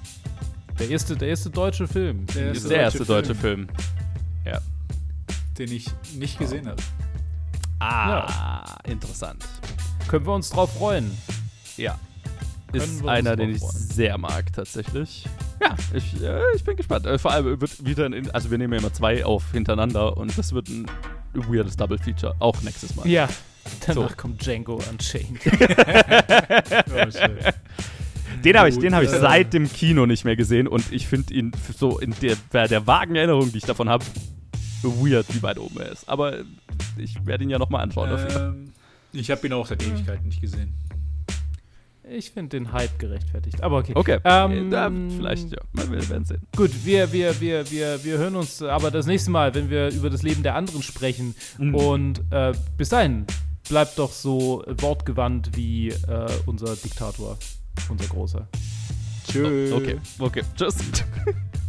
der 0.78 0.90
erste, 0.90 1.16
der 1.16 1.28
erste 1.28 1.50
deutsche 1.50 1.86
Film. 1.86 2.26
Der 2.26 2.48
erste, 2.48 2.68
der 2.68 2.80
erste 2.80 3.04
deutsche, 3.04 3.34
Film. 3.34 3.68
Film. 3.68 3.76
Ja. 4.44 4.60
Den 5.58 5.72
ich 5.72 5.86
nicht 6.14 6.38
gesehen 6.38 6.66
habe. 6.66 6.82
Ah, 7.78 8.08
ja. 8.08 8.90
interessant. 8.90 9.44
Können 10.08 10.26
wir 10.26 10.34
uns 10.34 10.50
drauf 10.50 10.72
freuen? 10.76 11.10
Ja 11.76 11.98
ist 12.72 13.06
einer, 13.06 13.36
den 13.36 13.50
ich 13.50 13.62
sehr 13.62 14.18
mag, 14.18 14.52
tatsächlich. 14.52 15.26
Ja, 15.60 15.76
ich, 15.94 16.22
äh, 16.22 16.40
ich 16.54 16.64
bin 16.64 16.76
gespannt. 16.76 17.06
Äh, 17.06 17.18
vor 17.18 17.32
allem 17.32 17.60
wird 17.60 17.84
wieder, 17.84 18.06
ein, 18.06 18.30
also 18.30 18.50
wir 18.50 18.58
nehmen 18.58 18.72
ja 18.72 18.78
immer 18.80 18.92
zwei 18.92 19.24
auf 19.24 19.52
hintereinander 19.52 20.16
und 20.16 20.36
das 20.36 20.52
wird 20.52 20.68
ein 20.68 20.86
weirdes 21.34 21.76
Double 21.76 21.98
Feature, 21.98 22.34
auch 22.38 22.60
nächstes 22.62 22.94
Mal. 22.96 23.06
Ja, 23.06 23.28
danach 23.86 24.10
so. 24.10 24.16
kommt 24.16 24.44
Django 24.44 24.80
Unchained. 24.90 25.40
oh, 26.90 27.10
den 28.44 28.58
habe 28.58 28.68
ich, 28.68 28.76
hab 28.76 29.02
ich 29.02 29.10
seit 29.10 29.52
dem 29.52 29.70
Kino 29.70 30.06
nicht 30.06 30.24
mehr 30.24 30.36
gesehen 30.36 30.68
und 30.68 30.92
ich 30.92 31.06
finde 31.06 31.34
ihn 31.34 31.52
so 31.76 31.98
in 31.98 32.14
der, 32.20 32.68
der 32.68 32.86
vagen 32.86 33.16
Erinnerung, 33.16 33.50
die 33.52 33.58
ich 33.58 33.64
davon 33.64 33.88
habe, 33.88 34.04
weird, 34.82 35.26
wie 35.34 35.42
weit 35.42 35.58
oben 35.58 35.78
er 35.80 35.92
ist. 35.92 36.08
Aber 36.08 36.38
ich 36.96 37.24
werde 37.24 37.44
ihn 37.44 37.50
ja 37.50 37.58
nochmal 37.58 37.82
anschauen. 37.82 38.10
Ähm, 38.36 38.72
ich 39.12 39.30
habe 39.30 39.46
ihn 39.46 39.52
auch 39.52 39.66
seit 39.66 39.82
Ewigkeiten 39.82 40.26
nicht 40.26 40.40
gesehen. 40.40 40.74
Ich 42.10 42.32
finde 42.32 42.58
den 42.58 42.72
Hype 42.72 42.98
gerechtfertigt. 42.98 43.62
Aber 43.62 43.78
okay. 43.78 43.92
Okay. 43.94 44.18
Ähm, 44.24 44.70
da, 44.70 44.90
vielleicht, 44.90 45.52
ja. 45.52 45.58
Wir 45.72 46.10
werden 46.10 46.24
sehen. 46.24 46.42
Gut, 46.56 46.70
wir, 46.84 47.12
wir, 47.12 47.40
wir, 47.40 47.70
wir, 47.70 48.04
wir 48.04 48.18
hören 48.18 48.34
uns 48.34 48.60
aber 48.60 48.90
das 48.90 49.06
nächste 49.06 49.30
Mal, 49.30 49.54
wenn 49.54 49.70
wir 49.70 49.88
über 49.90 50.10
das 50.10 50.22
Leben 50.22 50.42
der 50.42 50.56
anderen 50.56 50.82
sprechen. 50.82 51.34
Mhm. 51.58 51.74
Und 51.74 52.22
äh, 52.30 52.52
bis 52.76 52.88
dahin, 52.88 53.24
bleibt 53.68 53.98
doch 53.98 54.12
so 54.12 54.64
wortgewandt 54.66 55.56
wie 55.56 55.90
äh, 55.90 56.26
unser 56.46 56.74
Diktator, 56.74 57.38
unser 57.88 58.06
großer. 58.06 58.48
Tschüss. 59.26 59.72
Oh, 59.72 59.76
okay, 59.76 59.98
okay. 60.18 60.42
Tschüss. 60.56 60.76